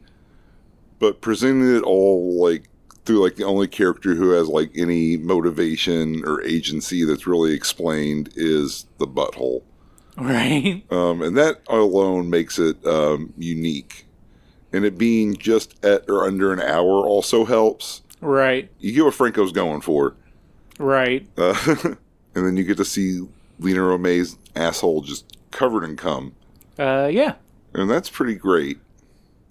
but 1.00 1.22
presenting 1.22 1.76
it 1.76 1.84
all 1.84 2.42
like 2.42 2.68
through 3.06 3.24
like 3.24 3.36
the 3.36 3.44
only 3.44 3.68
character 3.68 4.16
who 4.16 4.32
has 4.32 4.48
like 4.48 4.72
any 4.76 5.18
motivation 5.18 6.24
or 6.26 6.42
agency 6.44 7.04
that's 7.04 7.26
really 7.26 7.54
explained 7.54 8.30
is 8.36 8.86
the 8.98 9.08
butthole. 9.08 9.64
Right. 10.18 10.84
Um, 10.92 11.22
and 11.22 11.38
that 11.38 11.62
alone 11.68 12.30
makes 12.30 12.60
it 12.60 12.86
um, 12.86 13.34
unique. 13.38 14.06
And 14.74 14.86
it 14.86 14.98
being 14.98 15.36
just 15.36 15.84
at 15.84 16.10
or 16.10 16.26
under 16.26 16.54
an 16.54 16.62
hour 16.62 17.06
also 17.06 17.46
helps. 17.46 18.02
Right. 18.22 18.70
You 18.80 18.94
get 18.94 19.06
what 19.06 19.14
Franco's 19.14 19.52
going 19.52 19.82
for. 19.82 20.16
Right. 20.80 21.28
Uh, 21.38 21.56
and 22.36 22.46
then 22.46 22.56
you 22.56 22.64
get 22.64 22.78
to 22.78 22.86
see 22.86 23.22
Lina 23.60 23.82
Romay's 23.82 24.38
asshole 24.56 25.02
just 25.02 25.38
covered 25.52 25.84
in 25.84 25.96
cum. 25.96 26.34
Uh, 26.78 27.10
yeah. 27.12 27.36
And 27.74 27.90
that's 27.90 28.10
pretty 28.10 28.36
great. 28.36 28.80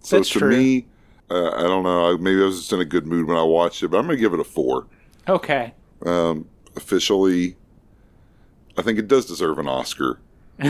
So 0.00 0.16
That's 0.16 0.30
to 0.30 0.38
true. 0.40 0.50
me, 0.50 0.86
uh, 1.30 1.50
I 1.50 1.62
don't 1.62 1.82
know. 1.82 2.16
Maybe 2.18 2.40
I 2.42 2.46
was 2.46 2.58
just 2.58 2.72
in 2.72 2.80
a 2.80 2.84
good 2.84 3.06
mood 3.06 3.26
when 3.26 3.36
I 3.36 3.42
watched 3.42 3.82
it, 3.82 3.88
but 3.88 3.98
I'm 3.98 4.06
going 4.06 4.16
to 4.16 4.20
give 4.20 4.34
it 4.34 4.40
a 4.40 4.44
four. 4.44 4.86
Okay. 5.28 5.74
Um, 6.04 6.48
officially, 6.76 7.56
I 8.76 8.82
think 8.82 8.98
it 8.98 9.08
does 9.08 9.26
deserve 9.26 9.58
an 9.58 9.68
Oscar. 9.68 10.20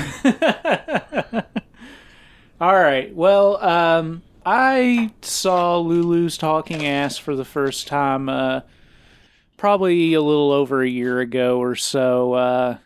All 2.60 2.74
right. 2.74 3.14
Well, 3.14 3.62
um, 3.64 4.22
I 4.44 5.10
saw 5.22 5.78
Lulu's 5.78 6.36
talking 6.36 6.86
ass 6.86 7.16
for 7.16 7.34
the 7.34 7.44
first 7.44 7.86
time 7.86 8.28
uh, 8.28 8.60
probably 9.56 10.14
a 10.14 10.20
little 10.22 10.52
over 10.52 10.82
a 10.82 10.88
year 10.88 11.20
ago 11.20 11.58
or 11.58 11.76
so. 11.76 12.34
Uh, 12.34 12.78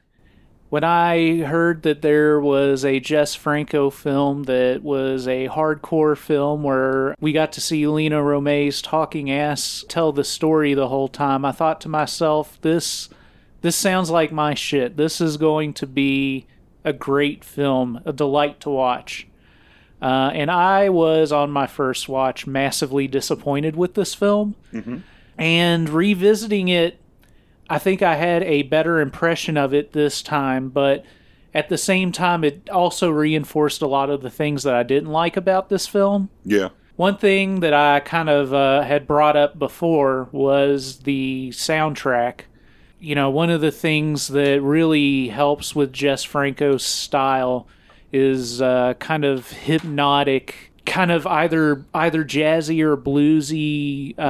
when 0.75 0.83
I 0.83 1.43
heard 1.43 1.85
that 1.85 2.03
there 2.03 2.41
was 2.41 2.85
a 2.85 2.99
Jess 2.99 3.37
Franco 3.37 3.91
film 3.91 4.43
that 4.43 4.83
was 4.83 5.29
a 5.29 5.47
hardcore 5.47 6.18
film 6.18 6.64
where 6.64 7.14
we 7.20 7.31
got 7.31 7.53
to 7.53 7.61
see 7.61 7.87
Lina 7.87 8.20
Romay's 8.20 8.83
talking 8.83 9.31
ass 9.31 9.85
tell 9.87 10.11
the 10.11 10.25
story 10.25 10.75
the 10.75 10.89
whole 10.89 11.07
time, 11.07 11.45
I 11.45 11.53
thought 11.53 11.81
to 11.83 11.89
myself, 11.89 12.61
this 12.62 13.09
this 13.61 13.77
sounds 13.77 14.11
like 14.11 14.33
my 14.33 14.55
shit. 14.55 14.97
This 14.97 15.20
is 15.20 15.37
going 15.37 15.75
to 15.75 15.87
be 15.87 16.49
a 16.83 16.93
great 16.93 17.45
film, 17.45 18.01
a 18.05 18.12
delight 18.12 18.59
to 18.62 18.70
watch. 18.70 19.29
Uh, 20.03 20.33
and 20.35 20.51
I 20.51 20.89
was 20.89 21.31
on 21.31 21.53
my 21.53 21.68
first 21.68 22.09
watch 22.09 22.49
massively 22.49 23.07
disappointed 23.07 23.77
with 23.77 23.95
this 23.95 24.12
film. 24.12 24.57
And 25.39 25.89
revisiting 25.89 26.66
it, 26.66 26.99
I 27.75 27.79
think 27.79 28.03
I 28.03 28.14
had 28.14 28.45
a 28.45 28.62
better 28.62 29.01
impression 29.01 29.57
of 29.57 29.75
it 29.75 29.93
this 29.93 30.22
time, 30.22 30.68
but 30.68 31.05
at 31.53 31.68
the 31.68 31.77
same 31.77 32.12
time, 32.12 32.45
it 32.45 32.70
also 32.70 33.11
reinforced 33.11 33.83
a 33.83 33.89
lot 33.89 34.11
of 34.11 34.22
the 34.22 34.31
things 34.31 34.62
that 34.62 34.75
I 34.75 34.85
didn't 34.85 35.11
like 35.11 35.37
about 35.37 35.70
this 35.70 35.89
film. 35.89 36.31
Yeah. 36.45 36.68
One 36.95 37.16
thing 37.16 37.59
that 37.61 37.75
I 37.75 37.99
kind 37.99 38.31
of 38.31 38.55
uh, 38.55 38.83
had 38.83 39.09
brought 39.09 39.37
up 39.37 39.59
before 39.59 40.29
was 40.31 41.01
the 41.01 41.51
soundtrack. 41.53 42.43
You 43.01 43.16
know, 43.16 43.29
one 43.29 43.51
of 43.51 43.61
the 43.61 43.72
things 43.72 44.29
that 44.29 44.62
really 44.62 45.27
helps 45.27 45.75
with 45.75 45.93
Jess 45.93 46.22
Franco's 46.22 46.85
style 46.85 47.66
is 48.12 48.62
uh, 48.62 48.95
kind 49.01 49.25
of 49.25 49.51
hypnotic, 49.51 50.70
kind 50.87 51.11
of 51.11 51.26
either 51.26 51.85
either 51.95 52.24
jazzy 52.24 52.80
or 52.80 52.97
bluesy, 52.97 54.14
uh, 54.18 54.22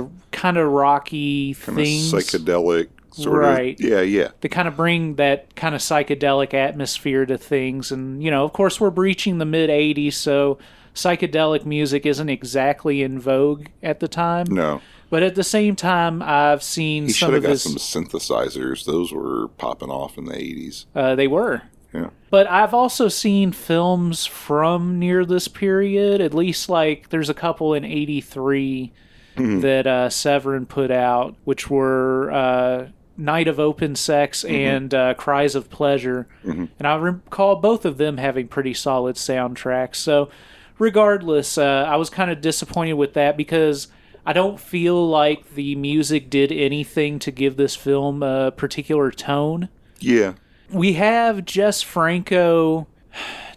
Yeah. 0.00 0.04
kind 0.30 0.56
of 0.56 0.70
rocky 0.70 1.54
Kind 1.54 1.78
of 1.78 1.84
things 1.84 2.12
psychedelic 2.12 2.88
sort 3.12 3.40
Right. 3.40 3.78
of. 3.78 3.86
Yeah, 3.86 4.00
yeah. 4.00 4.28
to 4.40 4.48
kind 4.48 4.68
of 4.68 4.76
bring 4.76 5.14
that 5.16 5.54
kind 5.56 5.74
of 5.74 5.80
psychedelic 5.80 6.54
atmosphere 6.54 7.26
to 7.26 7.36
things. 7.38 7.90
And, 7.92 8.22
you 8.22 8.30
know, 8.30 8.44
of 8.44 8.52
course, 8.52 8.80
we're 8.80 8.90
breaching 8.90 9.38
the 9.38 9.44
mid 9.44 9.68
80s, 9.70 10.16
so 10.16 10.58
psychedelic 10.94 11.64
music 11.64 12.04
isn't 12.06 12.28
exactly 12.28 13.02
in 13.02 13.18
vogue 13.18 13.66
at 13.82 14.00
the 14.00 14.08
time. 14.08 14.46
No. 14.50 14.80
But 15.10 15.22
at 15.22 15.34
the 15.34 15.44
same 15.44 15.76
time, 15.76 16.22
I've 16.22 16.62
seen 16.62 17.04
He 17.04 17.12
some 17.12 17.28
should 17.28 17.28
of 17.28 17.34
have 17.34 17.42
got 17.42 17.50
his. 17.50 17.62
some 17.62 17.76
synthesizers. 17.76 18.84
Those 18.86 19.12
were 19.12 19.48
popping 19.58 19.90
off 19.90 20.16
in 20.16 20.24
the 20.24 20.32
80s. 20.34 20.86
Uh, 20.94 21.14
they 21.14 21.26
were. 21.26 21.62
Yeah. 21.92 22.08
But 22.30 22.46
I've 22.50 22.72
also 22.72 23.08
seen 23.08 23.52
films 23.52 24.24
from 24.24 24.98
near 24.98 25.24
this 25.24 25.48
period. 25.48 26.20
At 26.20 26.32
least, 26.32 26.68
like, 26.68 27.10
there's 27.10 27.28
a 27.28 27.34
couple 27.34 27.74
in 27.74 27.84
'83 27.84 28.92
that 29.60 29.86
uh, 29.86 30.08
Severin 30.10 30.66
put 30.66 30.90
out, 30.90 31.36
which 31.44 31.68
were 31.70 32.30
uh, 32.30 32.88
Night 33.16 33.48
of 33.48 33.58
Open 33.60 33.94
Sex 33.96 34.44
and 34.44 34.92
uh, 34.94 35.14
Cries 35.14 35.54
of 35.54 35.70
Pleasure. 35.70 36.26
And 36.78 36.86
I 36.86 36.94
recall 36.96 37.56
both 37.56 37.84
of 37.84 37.98
them 37.98 38.16
having 38.18 38.48
pretty 38.48 38.74
solid 38.74 39.16
soundtracks. 39.16 39.96
So, 39.96 40.30
regardless, 40.78 41.56
uh, 41.58 41.86
I 41.88 41.96
was 41.96 42.10
kind 42.10 42.30
of 42.30 42.40
disappointed 42.40 42.94
with 42.94 43.14
that 43.14 43.36
because. 43.36 43.88
I 44.24 44.32
don't 44.32 44.60
feel 44.60 45.08
like 45.08 45.56
the 45.56 45.74
music 45.74 46.30
did 46.30 46.52
anything 46.52 47.18
to 47.18 47.32
give 47.32 47.56
this 47.56 47.74
film 47.74 48.22
a 48.22 48.52
particular 48.52 49.10
tone 49.10 49.68
Yeah. 49.98 50.34
We 50.72 50.94
have 50.94 51.44
Jess 51.44 51.82
Franco 51.82 52.86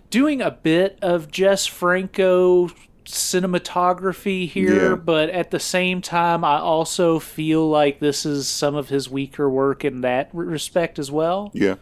doing 0.09 0.41
a 0.41 0.51
bit 0.51 0.99
of 1.01 1.31
Jess 1.31 1.65
Franco 1.65 2.69
cinematography 3.05 4.47
here, 4.49 4.89
Yeah. 4.91 4.95
but 4.95 5.29
at 5.29 5.51
the 5.51 5.59
same 5.59 6.01
time, 6.01 6.43
I 6.43 6.57
also 6.59 7.19
feel 7.19 7.67
like 7.69 7.99
this 7.99 8.25
is 8.25 8.47
some 8.47 8.75
of 8.75 8.89
his 8.89 9.09
weaker 9.09 9.49
work 9.49 9.85
in 9.85 10.01
that 10.01 10.29
respect 10.33 10.97
as 10.99 11.11
well. 11.11 11.51
Yeah. 11.53 11.75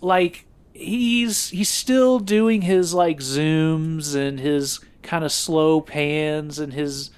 Like 0.00 0.46
he's 0.72 1.50
he's 1.50 1.68
still 1.68 2.18
doing 2.18 2.62
his 2.62 2.94
like 2.94 3.18
zooms 3.18 4.14
and 4.14 4.38
his 4.40 4.80
kind 5.02 5.24
of 5.24 5.32
slow 5.32 5.80
pans 5.80 6.58
and 6.58 6.72
his 6.72 7.10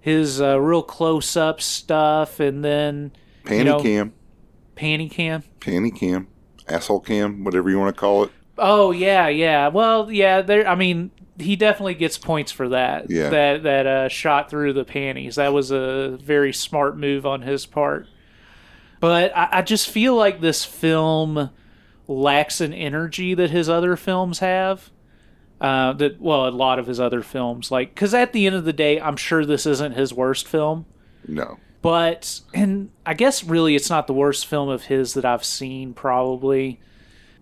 his 0.00 0.40
uh, 0.40 0.60
real 0.60 0.82
close 0.82 1.36
up 1.36 1.60
stuff, 1.60 2.38
and 2.40 2.64
then 2.64 3.12
Panty 3.44 3.58
you 3.58 3.64
know, 3.64 3.80
cam. 3.82 4.12
panty 4.76 5.10
cam. 5.10 5.42
Panty 5.60 5.94
cam. 5.94 6.28
Asshole 6.68 7.00
cam. 7.00 7.44
Whatever 7.44 7.70
you 7.70 7.78
want 7.78 7.94
to 7.94 7.98
call 7.98 8.24
it. 8.24 8.30
Oh 8.58 8.90
yeah, 8.90 9.28
yeah. 9.28 9.68
Well, 9.68 10.10
yeah. 10.10 10.42
There. 10.42 10.66
I 10.66 10.74
mean, 10.74 11.10
he 11.38 11.56
definitely 11.56 11.94
gets 11.94 12.18
points 12.18 12.52
for 12.52 12.68
that. 12.70 13.10
Yeah. 13.10 13.30
That 13.30 13.62
that 13.64 13.86
uh, 13.86 14.08
shot 14.08 14.50
through 14.50 14.72
the 14.72 14.84
panties. 14.84 15.36
That 15.36 15.52
was 15.52 15.70
a 15.70 16.18
very 16.22 16.52
smart 16.52 16.96
move 16.96 17.26
on 17.26 17.42
his 17.42 17.66
part. 17.66 18.06
But 19.00 19.36
I, 19.36 19.48
I 19.52 19.62
just 19.62 19.90
feel 19.90 20.16
like 20.16 20.40
this 20.40 20.64
film 20.64 21.50
lacks 22.08 22.60
an 22.60 22.72
energy 22.72 23.34
that 23.34 23.50
his 23.50 23.68
other 23.68 23.96
films 23.96 24.38
have. 24.38 24.90
Uh, 25.60 25.92
that 25.94 26.20
well, 26.20 26.46
a 26.46 26.50
lot 26.50 26.78
of 26.78 26.86
his 26.86 27.00
other 27.00 27.22
films, 27.22 27.70
like 27.70 27.94
because 27.94 28.12
at 28.12 28.34
the 28.34 28.46
end 28.46 28.54
of 28.54 28.64
the 28.64 28.74
day, 28.74 29.00
I'm 29.00 29.16
sure 29.16 29.46
this 29.46 29.64
isn't 29.64 29.92
his 29.92 30.12
worst 30.12 30.46
film. 30.46 30.84
No. 31.26 31.58
But 31.86 32.40
and 32.52 32.90
I 33.06 33.14
guess 33.14 33.44
really 33.44 33.76
it's 33.76 33.88
not 33.88 34.08
the 34.08 34.12
worst 34.12 34.44
film 34.46 34.68
of 34.68 34.86
his 34.86 35.14
that 35.14 35.24
I've 35.24 35.44
seen 35.44 35.94
probably. 35.94 36.80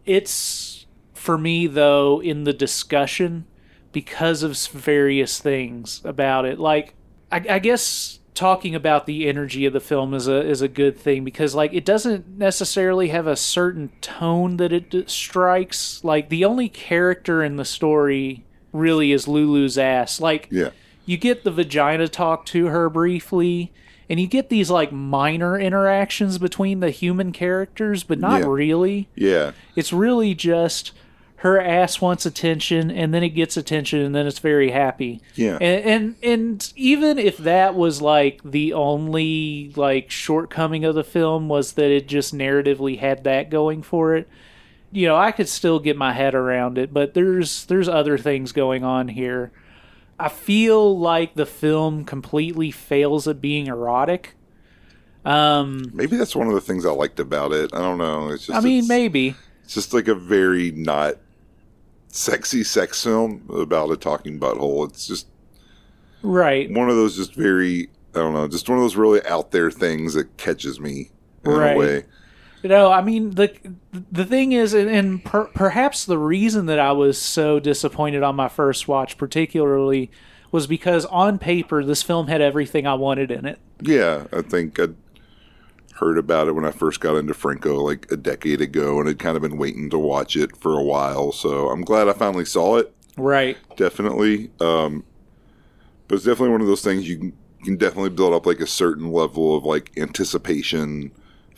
It's 0.05 0.85
for 1.15 1.39
me 1.39 1.67
though 1.67 2.21
in 2.21 2.45
the 2.45 2.53
discussion 2.53 3.47
because 3.91 4.43
of 4.43 4.55
various 4.69 5.39
things 5.39 6.03
about 6.05 6.45
it. 6.45 6.61
Like 6.61 6.93
I, 7.33 7.43
I 7.49 7.59
guess 7.59 8.19
talking 8.35 8.75
about 8.75 9.07
the 9.07 9.29
energy 9.29 9.65
of 9.65 9.73
the 9.73 9.81
film 9.81 10.13
is 10.13 10.29
a 10.29 10.47
is 10.47 10.61
a 10.61 10.69
good 10.69 10.99
thing 10.99 11.25
because 11.25 11.55
like 11.55 11.73
it 11.73 11.87
doesn't 11.87 12.37
necessarily 12.37 13.09
have 13.09 13.27
a 13.27 13.37
certain 13.37 13.93
tone 14.03 14.59
that 14.59 14.75
it 14.75 14.91
d- 14.91 15.05
strikes. 15.07 16.05
Like 16.05 16.29
the 16.29 16.45
only 16.45 16.69
character 16.69 17.43
in 17.43 17.57
the 17.57 17.65
story 17.65 18.45
really 18.75 19.11
is 19.11 19.27
Lulu's 19.27 19.79
ass. 19.79 20.21
Like 20.21 20.49
Yeah. 20.51 20.69
you 21.07 21.17
get 21.17 21.45
the 21.45 21.51
vagina 21.51 22.09
talk 22.09 22.45
to 22.47 22.67
her 22.67 22.91
briefly 22.91 23.73
and 24.09 24.21
you 24.21 24.27
get 24.27 24.49
these 24.49 24.71
like 24.71 24.93
minor 24.93 25.59
interactions 25.59 26.39
between 26.39 26.81
the 26.81 26.91
human 26.91 27.33
characters 27.33 28.03
but 28.05 28.19
not 28.19 28.41
Yeah. 28.41 28.47
really 28.49 29.09
Yeah. 29.15 29.53
it's 29.77 29.93
really 29.93 30.35
just 30.35 30.93
her 31.37 31.61
ass 31.61 32.01
wants 32.01 32.25
attention 32.25 32.91
and 32.91 33.13
then 33.13 33.23
it 33.23 33.29
gets 33.31 33.57
attention 33.59 34.01
and 34.01 34.15
then 34.15 34.27
it's 34.27 34.39
very 34.39 34.71
happy 34.71 35.21
Yeah. 35.35 35.59
and 35.61 35.85
and, 35.85 36.15
and 36.23 36.73
even 36.77 37.19
if 37.19 37.37
that 37.39 37.75
was 37.75 38.01
like 38.01 38.41
the 38.45 38.73
only 38.73 39.73
like 39.77 40.11
shortcoming 40.11 40.85
of 40.85 40.95
the 40.95 41.05
film 41.05 41.49
was 41.49 41.73
that 41.73 41.91
it 41.91 42.09
just 42.09 42.35
narratively 42.35 42.99
had 42.99 43.25
that 43.25 43.51
going 43.51 43.83
for 43.83 44.17
it 44.17 44.27
you 44.91 45.07
know 45.07 45.17
i 45.17 45.33
could 45.33 45.49
still 45.49 45.79
get 45.81 45.97
my 45.97 46.13
head 46.13 46.35
around 46.35 46.79
it 46.79 46.95
but 46.95 47.13
there's 47.15 47.65
there's 47.67 47.89
other 47.89 48.17
things 48.17 48.53
going 48.53 48.83
on 48.85 49.09
here 49.09 49.51
i 50.19 50.29
feel 50.29 50.99
like 50.99 51.35
the 51.35 51.47
film 51.47 52.05
completely 52.05 52.71
fails 52.71 53.27
at 53.29 53.41
being 53.41 53.67
erotic 53.67 54.35
um 55.25 55.91
Maybe 55.95 56.17
that's 56.17 56.37
one 56.37 56.49
of 56.49 56.53
the 56.55 56.61
things 56.61 56.85
I 56.85 56.91
liked 56.91 57.19
about 57.19 57.53
it. 57.53 57.75
I 57.75 57.79
don't 57.79 57.97
know. 57.97 58.29
It's 58.29 58.47
just 58.47 58.59
i 58.59 58.61
mean 58.61 58.81
it's, 58.81 58.89
maybe 58.89 59.35
it's 59.63 59.73
just 59.73 59.95
like 59.95 60.07
a 60.07 60.15
very 60.15 60.71
not 60.73 61.15
sexy 62.09 62.63
sex 62.63 63.03
film 63.03 63.49
about 63.59 63.91
a 63.91 63.97
talking 63.97 64.39
butthole. 64.39 64.87
It's 64.89 65.07
just 65.07 65.27
right 66.23 66.71
one 66.71 66.91
of 66.91 66.97
those 66.97 67.17
just 67.17 67.35
very 67.35 67.89
I 68.15 68.19
don't 68.19 68.35
know, 68.35 68.47
just 68.49 68.69
one 68.69 68.79
of 68.79 68.85
those 68.85 68.97
really 68.97 69.25
out 69.27 69.51
there 69.51 69.71
things 69.71 70.13
that 70.15 70.37
catches 70.37 70.79
me 70.79 71.11
in 71.45 71.51
Right. 71.51 71.75
a 71.75 71.79
way. 71.79 72.05
You 72.65 72.71
know, 72.71 72.91
I 72.91 73.03
mean 73.03 73.33
the 73.33 73.55
the 74.11 74.25
thing 74.25 74.53
is, 74.53 74.73
and, 74.73 74.89
and 74.89 75.23
per, 75.23 75.45
perhaps 75.49 76.07
the 76.07 76.17
reason 76.17 76.65
that 76.65 76.79
I 76.79 76.93
was 76.93 77.21
so 77.21 77.61
disappointed 77.61 78.23
on 78.23 78.37
my 78.37 78.49
first 78.49 78.89
watch, 78.89 79.19
particularly, 79.19 80.11
was 80.51 80.67
because 80.67 81.05
on 81.05 81.39
paper 81.39 81.85
this 81.85 82.03
film 82.03 82.29
had 82.29 82.41
everything 82.41 82.87
I 82.87 82.95
wanted 82.95 83.31
in 83.31 83.45
it. 83.45 83.59
Yeah, 83.83 84.29
I 84.33 84.41
think 84.41 84.81
I'd 84.81 84.95
heard 85.97 86.17
about 86.17 86.49
it 86.49 86.53
when 86.53 86.65
I 86.65 86.71
first 86.71 87.01
got 87.01 87.17
into 87.17 87.35
Franco 87.35 87.83
like 87.83 88.11
a 88.11 88.17
decade 88.17 88.63
ago 88.63 88.99
and 88.99 89.09
had 89.09 89.19
kind 89.19 89.37
of 89.37 89.43
been 89.43 89.59
waiting 89.59 89.91
to 89.91 89.99
watch 89.99 90.35
it 90.35 90.57
for 90.57 90.79
a 90.79 90.83
while. 90.83 91.33
So 91.33 91.69
I'm 91.69 91.83
glad 91.83 92.09
I 92.09 92.15
finally 92.15 92.47
saw 92.47 92.79
it. 92.79 92.95
Right. 93.19 93.59
Definitely. 93.77 94.51
Um, 94.61 95.05
but 96.09 96.15
it's 96.15 96.25
definitely 96.25 96.53
one 96.53 96.63
of 96.63 96.67
those 96.67 96.83
things 96.83 97.07
you 97.07 97.19
can, 97.19 97.27
you 97.59 97.65
can 97.67 97.77
definitely 97.77 98.09
build 98.09 98.33
up 98.33 98.47
like 98.47 98.61
a 98.61 98.67
certain 98.67 99.13
level 99.13 99.55
of 99.55 99.65
like 99.65 99.93
anticipation 99.99 101.13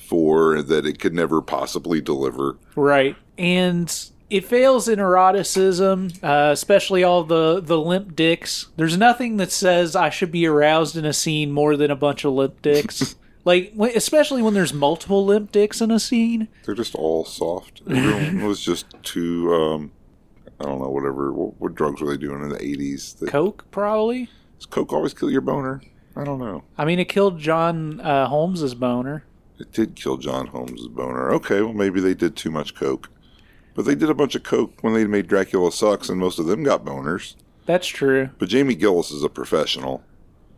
for 0.07 0.63
that 0.63 0.87
it 0.87 0.99
could 0.99 1.15
never 1.15 1.43
possibly 1.43 2.01
deliver. 2.01 2.59
Right. 2.75 3.17
And 3.37 3.93
it 4.31 4.45
fails 4.45 4.89
in 4.89 4.99
eroticism, 4.99 6.13
uh, 6.23 6.51
especially 6.53 7.05
all 7.05 7.25
the 7.25 7.61
the 7.61 7.79
limp 7.79 8.17
dicks. 8.17 8.69
There's 8.77 8.97
nothing 8.97 9.37
that 9.37 9.53
says 9.53 9.95
I 9.95 10.11
should 10.11 10.33
be 10.33 10.47
aroused 10.47 10.97
in 10.97 11.05
a 11.05 11.13
scene 11.13 11.53
more 11.53 11.77
than 11.77 11.91
a 11.91 11.97
bunch 11.97 12.25
of 12.25 12.33
limp 12.33 12.63
dicks. 12.63 13.17
like, 13.45 13.73
especially 13.95 14.43
when 14.43 14.55
there's 14.55 14.73
multiple 14.73 15.25
limp 15.25 15.53
dicks 15.53 15.81
in 15.81 15.91
a 15.91 16.01
scene. 16.01 16.49
They're 16.65 16.75
just 16.75 16.95
all 16.95 17.25
soft. 17.25 17.83
Everyone 17.89 18.45
was 18.49 18.61
just 18.61 18.87
too. 19.03 19.53
Um, 19.55 19.93
I 20.59 20.65
don't 20.65 20.81
know, 20.81 20.89
whatever. 20.89 21.33
What, 21.33 21.61
what 21.61 21.75
drugs 21.75 22.01
were 22.01 22.09
they 22.09 22.17
doing 22.17 22.43
in 22.43 22.49
the 22.49 22.57
80s? 22.57 23.19
That, 23.19 23.29
Coke, 23.29 23.67
probably. 23.71 24.31
does 24.59 24.65
Coke 24.67 24.91
always 24.93 25.13
kill 25.13 25.31
your 25.31 25.43
boner? 25.43 25.83
I 26.17 26.25
don't 26.25 26.39
know. 26.39 26.65
I 26.79 26.87
mean, 26.87 26.99
it 26.99 27.11
killed 27.11 27.39
John 27.39 28.01
uh, 28.01 28.27
Holmes's 28.27 28.75
boner. 28.75 29.25
It 29.59 29.73
did 29.73 29.97
kill 29.97 30.17
John 30.19 30.49
Holmes' 30.49 30.87
boner. 30.89 31.31
Okay, 31.35 31.63
well, 31.63 31.73
maybe 31.73 32.01
they 32.01 32.15
did 32.15 32.37
too 32.37 32.51
much 32.51 32.75
Coke. 32.75 33.09
But 33.75 33.85
they 33.85 33.95
did 33.95 34.09
a 34.09 34.15
bunch 34.15 34.35
of 34.35 34.43
coke 34.43 34.73
when 34.81 34.95
they 34.95 35.05
made 35.05 35.27
Dracula 35.29 35.71
Sucks, 35.71 36.09
and 36.09 36.19
most 36.19 36.39
of 36.39 36.47
them 36.47 36.63
got 36.63 36.83
boners. 36.85 37.35
That's 37.67 37.87
true. 37.87 38.31
But 38.39 38.49
Jamie 38.49 38.75
Gillis 38.75 39.11
is 39.11 39.23
a 39.23 39.29
professional. 39.29 40.03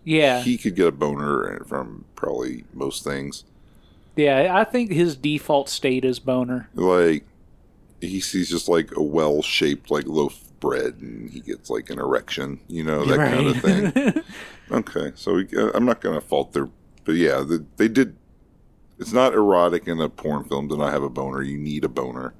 Yeah. 0.04 0.40
He 0.42 0.56
could 0.56 0.76
get 0.76 0.86
a 0.86 0.92
boner 0.92 1.64
from 1.66 2.04
probably 2.14 2.64
most 2.72 3.02
things. 3.02 3.42
yeah, 4.14 4.56
I 4.56 4.62
think 4.62 4.92
his 4.92 5.16
default 5.16 5.68
state 5.68 6.04
is 6.04 6.18
boner. 6.20 6.68
Like 6.74 7.24
he 8.00 8.20
sees 8.20 8.48
just 8.50 8.68
like 8.68 8.94
a 8.96 9.02
well 9.02 9.42
shaped 9.42 9.90
like 9.90 10.06
loaf 10.06 10.40
of 10.40 10.60
bread, 10.60 10.98
and 11.00 11.28
he 11.30 11.40
gets 11.40 11.70
like 11.70 11.90
an 11.90 11.98
erection. 11.98 12.60
You 12.68 12.84
know 12.84 13.04
that 13.04 13.16
kind 13.16 13.46
of 13.48 13.60
thing. 13.60 14.22
Okay, 14.70 15.12
so 15.14 15.34
we, 15.36 15.48
uh, 15.56 15.70
I'm 15.74 15.86
not 15.86 16.02
gonna 16.02 16.20
fault 16.20 16.52
their, 16.52 16.68
but 17.04 17.12
yeah, 17.12 17.40
the, 17.40 17.64
they 17.78 17.88
did. 17.88 18.17
It's 18.98 19.12
not 19.12 19.34
erotic 19.34 19.86
in 19.86 20.00
a 20.00 20.08
porn 20.08 20.44
film 20.44 20.68
to 20.68 20.76
not 20.76 20.92
have 20.92 21.02
a 21.02 21.08
boner. 21.08 21.42
You 21.42 21.56
need 21.58 21.84
a 21.84 21.88
boner. 21.88 22.34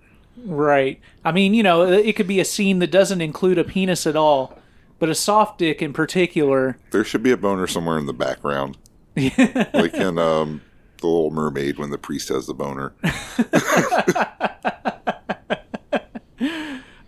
right. 0.45 1.01
I 1.25 1.33
mean, 1.33 1.55
you 1.55 1.63
know, 1.63 1.83
it 1.83 2.17
could 2.17 2.27
be 2.27 2.41
a 2.41 2.45
scene 2.45 2.79
that 2.81 2.91
doesn't 2.91 3.21
include 3.21 3.59
a 3.59 3.65
penis 3.65 4.07
at 4.07 4.17
all, 4.17 4.59
but 4.99 5.09
a 5.09 5.15
soft 5.15 5.59
dick 5.59 5.81
in 5.83 5.93
particular. 5.93 6.77
There 6.91 7.05
should 7.05 7.23
be 7.23 7.31
a 7.31 7.37
boner 7.37 7.67
somewhere 7.67 7.99
in 7.99 8.07
the 8.07 8.13
background, 8.13 8.77
like 9.17 9.95
in 9.95 10.19
um, 10.19 10.63
the 11.01 11.07
Little 11.07 11.31
Mermaid 11.31 11.79
when 11.79 11.91
the 11.91 11.99
priest 11.99 12.29
has 12.31 12.47
the 12.47 12.55
boner. 12.55 12.93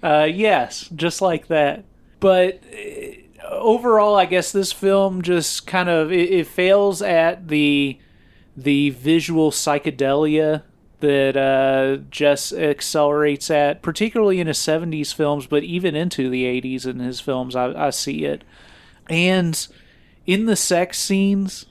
Uh, 0.03 0.25
yes, 0.25 0.89
just 0.97 1.21
like 1.21 1.49
that. 1.49 1.85
But 2.21 2.63
uh, 2.73 3.47
overall, 3.51 4.17
I 4.17 4.25
guess 4.25 4.51
this 4.51 4.73
film 4.73 5.21
just 5.21 5.67
kind 5.67 5.89
of 5.91 6.11
it, 6.11 6.31
it 6.33 6.47
fails 6.47 7.03
at 7.03 7.49
the 7.49 7.99
the 8.63 8.91
visual 8.91 9.51
psychedelia 9.51 10.63
that 11.01 11.37
uh, 11.37 12.03
Jess 12.11 12.53
accelerates 12.53 13.51
at, 13.51 13.81
particularly 13.83 14.39
in 14.39 14.47
his 14.47 14.59
'70s 14.59 15.15
films, 15.15 15.47
but 15.47 15.65
even 15.65 15.97
into 15.97 16.29
the 16.29 16.45
'80s 16.45 16.87
in 16.87 17.01
his 17.01 17.21
films, 17.21 17.57
I, 17.57 17.87
I 17.87 17.91
see 17.91 18.25
it. 18.25 18.45
And 19.09 19.67
in 20.27 20.47
the 20.47 20.57
sex 20.57 20.99
scenes, 20.99 21.67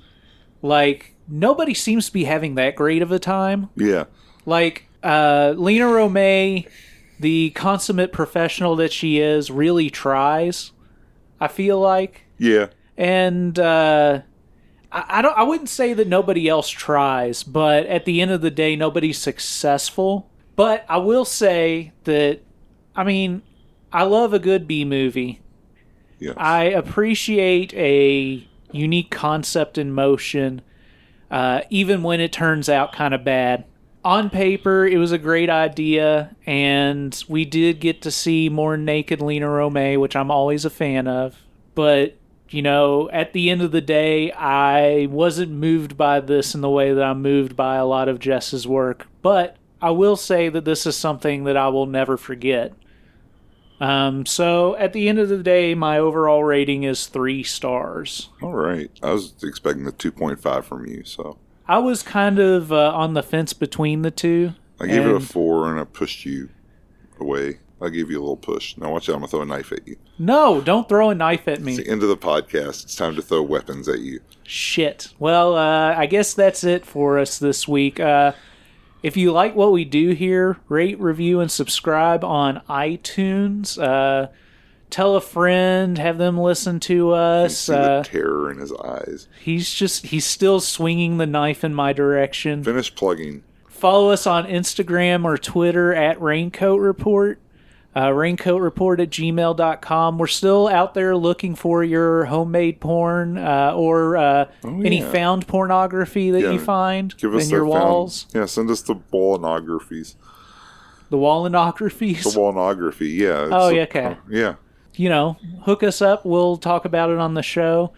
like 0.61 1.15
nobody 1.27 1.73
seems 1.73 2.07
to 2.07 2.13
be 2.13 2.23
having 2.23 2.55
that 2.55 2.75
great 2.75 3.01
of 3.01 3.11
a 3.11 3.19
time 3.19 3.69
Yeah, 3.75 4.05
like 4.45 4.87
uh, 5.03 5.53
Lina 5.55 5.85
Romay, 5.85 6.67
the 7.19 7.51
consummate 7.51 8.11
professional 8.11 8.75
that 8.77 8.91
she 8.91 9.19
is, 9.19 9.51
really 9.51 9.89
tries. 9.89 10.71
I 11.39 11.47
feel 11.47 11.79
like, 11.79 12.23
yeah, 12.39 12.67
and 12.97 13.57
uh, 13.59 14.21
I, 14.91 15.05
I 15.09 15.21
don't. 15.21 15.37
I 15.37 15.43
wouldn't 15.43 15.69
say 15.69 15.93
that 15.93 16.07
nobody 16.07 16.47
else 16.47 16.69
tries, 16.69 17.43
but 17.43 17.85
at 17.85 18.05
the 18.05 18.21
end 18.21 18.31
of 18.31 18.41
the 18.41 18.51
day, 18.51 18.75
nobody's 18.75 19.17
successful. 19.17 20.29
But 20.55 20.85
I 20.89 20.97
will 20.97 21.25
say 21.25 21.93
that, 22.03 22.41
I 22.93 23.03
mean, 23.05 23.43
I 23.93 24.03
love 24.03 24.33
a 24.33 24.39
good 24.39 24.67
B 24.67 24.83
movie. 24.83 25.39
yeah. 26.19 26.33
I 26.35 26.65
appreciate 26.65 27.73
a 27.75 28.45
unique 28.71 29.09
concept 29.09 29.77
in 29.77 29.93
motion, 29.93 30.61
uh, 31.31 31.61
even 31.69 32.03
when 32.03 32.19
it 32.19 32.33
turns 32.33 32.67
out 32.67 32.91
kind 32.91 33.13
of 33.13 33.23
bad. 33.23 33.63
On 34.03 34.29
paper, 34.29 34.85
it 34.85 34.97
was 34.97 35.11
a 35.13 35.17
great 35.17 35.49
idea, 35.49 36.35
and 36.45 37.23
we 37.29 37.45
did 37.45 37.79
get 37.79 38.01
to 38.01 38.11
see 38.11 38.49
more 38.49 38.75
naked 38.75 39.21
Lina 39.21 39.47
Romay, 39.47 39.99
which 39.99 40.15
I'm 40.15 40.29
always 40.31 40.65
a 40.65 40.69
fan 40.69 41.07
of. 41.07 41.37
But, 41.73 42.17
you 42.49 42.61
know, 42.61 43.09
at 43.11 43.33
the 43.33 43.49
end 43.49 43.61
of 43.61 43.71
the 43.71 43.81
day, 43.81 44.31
I 44.31 45.07
wasn't 45.07 45.51
moved 45.51 45.97
by 45.97 46.19
this 46.19 46.55
in 46.55 46.61
the 46.61 46.69
way 46.69 46.93
that 46.93 47.03
I'm 47.03 47.21
moved 47.21 47.55
by 47.55 47.75
a 47.75 47.85
lot 47.85 48.09
of 48.09 48.19
Jess's 48.19 48.67
work. 48.67 49.07
But 49.21 49.57
I 49.81 49.91
will 49.91 50.15
say 50.15 50.49
that 50.49 50.65
this 50.65 50.85
is 50.85 50.95
something 50.95 51.43
that 51.45 51.55
I 51.57 51.67
will 51.69 51.85
never 51.85 52.17
forget. 52.17 52.73
Um, 53.79 54.25
so 54.25 54.75
at 54.75 54.93
the 54.93 55.07
end 55.07 55.19
of 55.19 55.29
the 55.29 55.41
day, 55.41 55.73
my 55.73 55.97
overall 55.97 56.43
rating 56.43 56.83
is 56.83 57.07
three 57.07 57.43
stars. 57.43 58.29
All 58.41 58.53
right. 58.53 58.91
I 59.01 59.13
was 59.13 59.33
expecting 59.41 59.85
the 59.85 59.93
2.5 59.93 60.63
from 60.65 60.85
you, 60.85 61.03
so 61.05 61.37
I 61.67 61.77
was 61.77 62.03
kind 62.03 62.39
of 62.39 62.73
uh, 62.73 62.91
on 62.93 63.13
the 63.13 63.23
fence 63.23 63.53
between 63.53 64.01
the 64.01 64.11
two. 64.11 64.53
I 64.81 64.87
gave 64.87 65.05
it 65.05 65.13
a 65.13 65.19
four, 65.19 65.69
and 65.69 65.79
I 65.79 65.83
pushed 65.83 66.25
you 66.25 66.49
away. 67.19 67.59
I 67.81 67.89
gave 67.89 68.11
you 68.11 68.17
a 68.19 68.21
little 68.21 68.37
push. 68.37 68.75
Now 68.77 68.91
watch 68.91 69.07
out! 69.09 69.13
I'm 69.15 69.19
gonna 69.21 69.29
throw 69.29 69.41
a 69.41 69.45
knife 69.45 69.71
at 69.71 69.87
you. 69.87 69.95
No, 70.17 70.59
don't 70.61 70.87
throw 70.89 71.09
a 71.09 71.15
knife 71.15 71.47
at 71.47 71.55
It's 71.59 71.63
me. 71.63 71.77
the 71.77 71.87
end 71.87 72.03
of 72.03 72.09
the 72.09 72.17
podcast. 72.17 72.83
It's 72.83 72.95
time 72.95 73.15
to 73.15 73.21
throw 73.21 73.41
weapons 73.41 73.87
at 73.87 73.99
you. 73.99 74.19
Shit. 74.43 75.13
Well, 75.19 75.55
uh, 75.55 75.95
I 75.95 76.05
guess 76.05 76.33
that's 76.33 76.63
it 76.63 76.85
for 76.85 77.19
us 77.19 77.37
this 77.39 77.67
week. 77.67 77.99
Uh, 77.99 78.33
if 79.01 79.15
you 79.15 79.31
like 79.31 79.55
what 79.55 79.71
we 79.71 79.85
do 79.85 80.09
here, 80.11 80.57
rate, 80.67 80.99
review, 80.99 81.39
and 81.39 81.49
subscribe 81.49 82.23
on 82.25 82.61
iTunes. 82.69 83.81
Uh, 83.81 84.27
tell 84.89 85.15
a 85.15 85.21
friend, 85.21 85.97
have 85.97 86.17
them 86.17 86.37
listen 86.37 86.79
to 86.81 87.11
us. 87.11 87.69
Uh, 87.69 88.03
terror 88.03 88.51
in 88.51 88.57
his 88.57 88.73
eyes. 88.73 89.27
he's 89.41 89.71
just, 89.71 90.07
he's 90.07 90.25
still 90.25 90.59
swinging 90.59 91.17
the 91.17 91.25
knife 91.25 91.63
in 91.63 91.73
my 91.73 91.93
direction. 91.93 92.63
Finish 92.63 92.93
plugging. 92.95 93.43
Follow 93.69 94.09
us 94.09 94.27
on 94.27 94.45
Instagram 94.45 95.23
or 95.23 95.37
Twitter 95.37 95.93
at 95.93 96.19
Raincoat 96.21 96.81
Report. 96.81 97.39
Uh, 97.95 98.09
raincoatreport 98.09 99.01
at 99.01 99.09
gmail.com. 99.09 100.17
We're 100.19 100.27
still 100.27 100.67
out 100.67 100.93
there 100.93 101.17
looking 101.17 101.55
for 101.55 101.83
your 101.83 102.25
homemade 102.25 102.79
porn 102.79 103.37
uh, 103.37 103.73
or 103.75 104.15
uh, 104.15 104.45
any 104.63 104.99
yeah. 104.99 105.11
found 105.11 105.47
pornography 105.47 106.29
that 106.31 106.41
Yeah, 106.41 106.51
you 106.51 106.59
find 106.59 107.17
Give 107.17 107.33
us 107.33 107.45
in 107.45 107.49
your 107.49 107.61
found- 107.61 107.69
walls. 107.71 108.27
Yeah, 108.31 108.45
send 108.45 108.69
us 108.69 108.83
the 108.83 108.95
wallonographies. 109.11 110.15
The 111.09 111.17
wallenographies. 111.17 112.23
The 112.23 112.39
wallonography. 112.39 113.17
Yeah. 113.17 113.49
Oh, 113.51 113.69
yeah, 113.69 113.81
okay. 113.83 114.17
yeah. 114.29 114.55
you 114.95 115.09
know, 115.09 115.37
hook 115.63 115.81
us 115.81 115.99
up. 116.01 116.23
We'll 116.25 116.57
talk 116.57 116.85
about 116.85 117.09
it 117.09 117.17
on 117.17 117.33
the 117.33 117.41
show. 117.41 117.91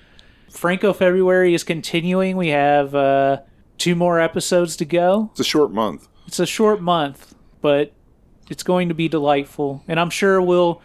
Franco 0.49 0.93
February 0.93 1.53
is 1.53 1.65
continuing. 1.65 2.37
We 2.37 2.47
have 2.47 2.95
uh, 2.95 3.41
two 3.77 3.95
more 3.95 4.21
episodes 4.21 4.77
to 4.77 4.85
go. 4.85 5.29
It's 5.31 5.41
a 5.41 5.43
short 5.43 5.71
month. 5.71 6.07
It's 6.27 6.39
a 6.39 6.45
short 6.45 6.81
month, 6.81 7.35
but 7.61 7.91
it's 8.51 8.63
going 8.63 8.89
to 8.89 8.93
be 8.93 9.07
delightful. 9.07 9.81
And 9.87 9.99
I'm 9.99 10.09
sure 10.09 10.41
we'll 10.41 10.81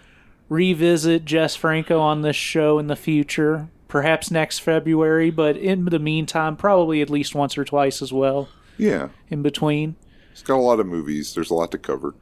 revisit 0.49 1.25
Jess 1.25 1.57
Franco 1.57 1.99
on 2.01 2.23
this 2.23 2.37
show 2.37 2.79
in 2.79 2.87
the 2.87 2.95
future, 2.97 3.69
perhaps 3.89 4.31
next 4.31 4.61
February, 4.61 5.31
but 5.31 5.57
in 5.57 5.85
the 5.87 5.99
meantime, 5.99 6.57
probably 6.57 7.03
at 7.03 7.11
least 7.11 7.35
once 7.35 7.59
or 7.59 7.65
twice 7.65 8.01
as 8.01 8.13
well 8.13 8.49
Yeah. 8.79 9.09
in 9.29 9.43
between. 9.43 9.97
It's 10.31 10.43
got 10.43 10.57
a 10.59 10.63
lot 10.63 10.79
of 10.79 10.87
movies. 10.87 11.35
There's 11.35 11.51
a 11.51 11.55
lot 11.55 11.73
to 11.73 11.79
cover. 11.79 12.15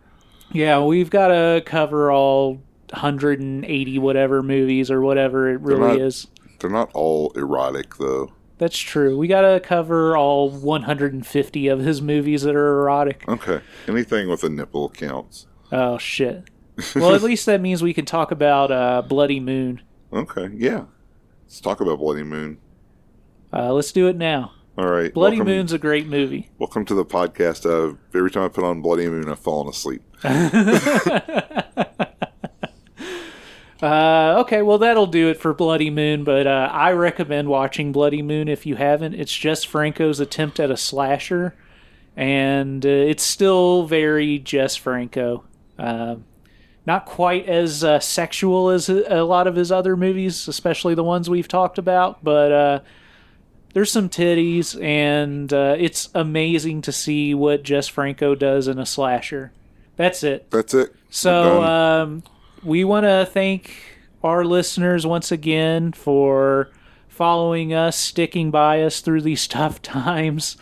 Yeah, 0.50 0.82
we've 0.82 1.10
got 1.10 1.28
to 1.28 1.62
cover 1.66 2.10
all 2.10 2.60
180 2.94 3.98
whatever 3.98 4.42
movies 4.42 4.90
or 4.90 5.02
whatever 5.02 5.50
it 5.50 5.60
really 5.60 5.80
not- 5.98 6.00
is. 6.00 6.26
They're 6.60 6.70
not 6.70 6.90
all 6.94 7.32
erotic, 7.36 7.96
though. 7.98 8.32
That's 8.64 8.78
true. 8.78 9.18
We 9.18 9.28
got 9.28 9.42
to 9.42 9.60
cover 9.60 10.16
all 10.16 10.48
150 10.48 11.68
of 11.68 11.80
his 11.80 12.00
movies 12.00 12.44
that 12.44 12.56
are 12.56 12.80
erotic. 12.80 13.22
Okay. 13.28 13.60
Anything 13.86 14.26
with 14.26 14.42
a 14.42 14.48
nipple 14.48 14.88
counts. 14.88 15.46
Oh, 15.70 15.98
shit. 15.98 16.48
Well, 16.96 17.14
at 17.14 17.20
least 17.22 17.44
that 17.44 17.60
means 17.60 17.82
we 17.82 17.92
can 17.92 18.06
talk 18.06 18.30
about 18.30 18.72
uh, 18.72 19.02
Bloody 19.02 19.38
Moon. 19.38 19.82
Okay. 20.10 20.48
Yeah. 20.54 20.86
Let's 21.44 21.60
talk 21.60 21.82
about 21.82 21.98
Bloody 21.98 22.22
Moon. 22.22 22.56
Uh, 23.52 23.70
let's 23.74 23.92
do 23.92 24.08
it 24.08 24.16
now. 24.16 24.52
All 24.78 24.88
right. 24.88 25.12
Bloody 25.12 25.36
welcome, 25.36 25.54
Moon's 25.54 25.72
a 25.74 25.78
great 25.78 26.06
movie. 26.06 26.48
Welcome 26.56 26.86
to 26.86 26.94
the 26.94 27.04
podcast. 27.04 27.66
Uh, 27.66 27.96
every 28.14 28.30
time 28.30 28.44
I 28.44 28.48
put 28.48 28.64
on 28.64 28.80
Bloody 28.80 29.10
Moon, 29.10 29.28
I've 29.28 29.40
fallen 29.40 29.68
asleep. 29.68 30.00
Uh, 33.84 34.40
okay, 34.40 34.62
well, 34.62 34.78
that'll 34.78 35.06
do 35.06 35.28
it 35.28 35.36
for 35.38 35.52
Bloody 35.52 35.90
Moon, 35.90 36.24
but 36.24 36.46
uh, 36.46 36.70
I 36.72 36.92
recommend 36.92 37.48
watching 37.48 37.92
Bloody 37.92 38.22
Moon 38.22 38.48
if 38.48 38.64
you 38.64 38.76
haven't. 38.76 39.12
It's 39.12 39.36
just 39.36 39.66
Franco's 39.66 40.20
attempt 40.20 40.58
at 40.58 40.70
a 40.70 40.76
slasher, 40.76 41.54
and 42.16 42.86
uh, 42.86 42.88
it's 42.88 43.22
still 43.22 43.84
very 43.84 44.38
Jess 44.38 44.74
Franco. 44.74 45.44
Um 45.78 46.24
not 46.86 47.06
quite 47.06 47.48
as 47.48 47.82
uh, 47.82 47.98
sexual 47.98 48.68
as 48.68 48.88
a 48.88 49.04
a 49.08 49.24
lot 49.24 49.46
of 49.46 49.56
his 49.56 49.72
other 49.72 49.96
movies, 49.96 50.48
especially 50.48 50.94
the 50.94 51.04
ones 51.04 51.30
we've 51.30 51.48
talked 51.48 51.78
about, 51.78 52.22
but 52.22 52.52
uh, 52.52 52.80
there's 53.72 53.90
some 53.90 54.08
titties, 54.08 54.80
and 54.82 55.52
uh, 55.52 55.76
it's 55.78 56.08
amazing 56.14 56.82
to 56.82 56.92
see 56.92 57.34
what 57.34 57.62
Jess 57.62 57.88
Franco 57.88 58.34
does 58.34 58.68
in 58.68 58.78
a 58.78 58.86
slasher. 58.86 59.52
That's 59.96 60.22
it. 60.22 60.50
That's 60.50 60.74
it. 60.74 60.94
So 61.10 61.62
um, 61.62 62.22
we 62.64 62.82
want 62.84 63.04
to 63.04 63.28
thank 63.30 63.74
our 64.22 64.44
listeners 64.44 65.06
once 65.06 65.30
again 65.30 65.92
for 65.92 66.70
following 67.08 67.74
us, 67.74 67.96
sticking 67.96 68.50
by 68.50 68.82
us 68.82 69.00
through 69.00 69.20
these 69.20 69.46
tough 69.48 69.82
times. 69.82 70.56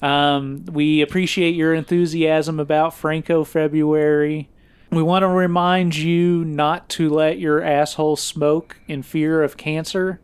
Um, 0.00 0.64
we 0.72 1.00
appreciate 1.00 1.54
your 1.54 1.74
enthusiasm 1.74 2.58
about 2.58 2.94
Franco 2.94 3.44
February. 3.44 4.48
We 4.90 5.02
want 5.02 5.22
to 5.22 5.28
remind 5.28 5.96
you 5.96 6.44
not 6.44 6.88
to 6.90 7.08
let 7.08 7.38
your 7.38 7.62
asshole 7.62 8.16
smoke 8.16 8.76
in 8.88 9.02
fear 9.02 9.42
of 9.42 9.56
cancer. 9.56 10.20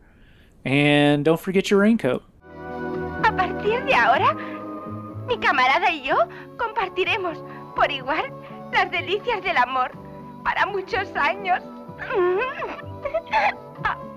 And 0.63 1.25
don't 1.25 1.39
forget 1.39 1.71
your 1.71 1.79
raincoat. 1.79 2.23
A 3.23 3.31
partir 3.31 3.85
de 3.85 3.93
ahora, 3.93 4.35
mi 5.27 5.37
camarada 5.37 5.89
y 5.89 6.03
yo 6.05 6.17
compartiremos 6.57 7.37
por 7.75 7.89
igual 7.91 8.31
las 8.71 8.91
delicias 8.91 9.41
del 9.43 9.57
amor 9.57 10.08
para 10.43 10.65
muchos 10.65 11.15
años. 11.15 11.61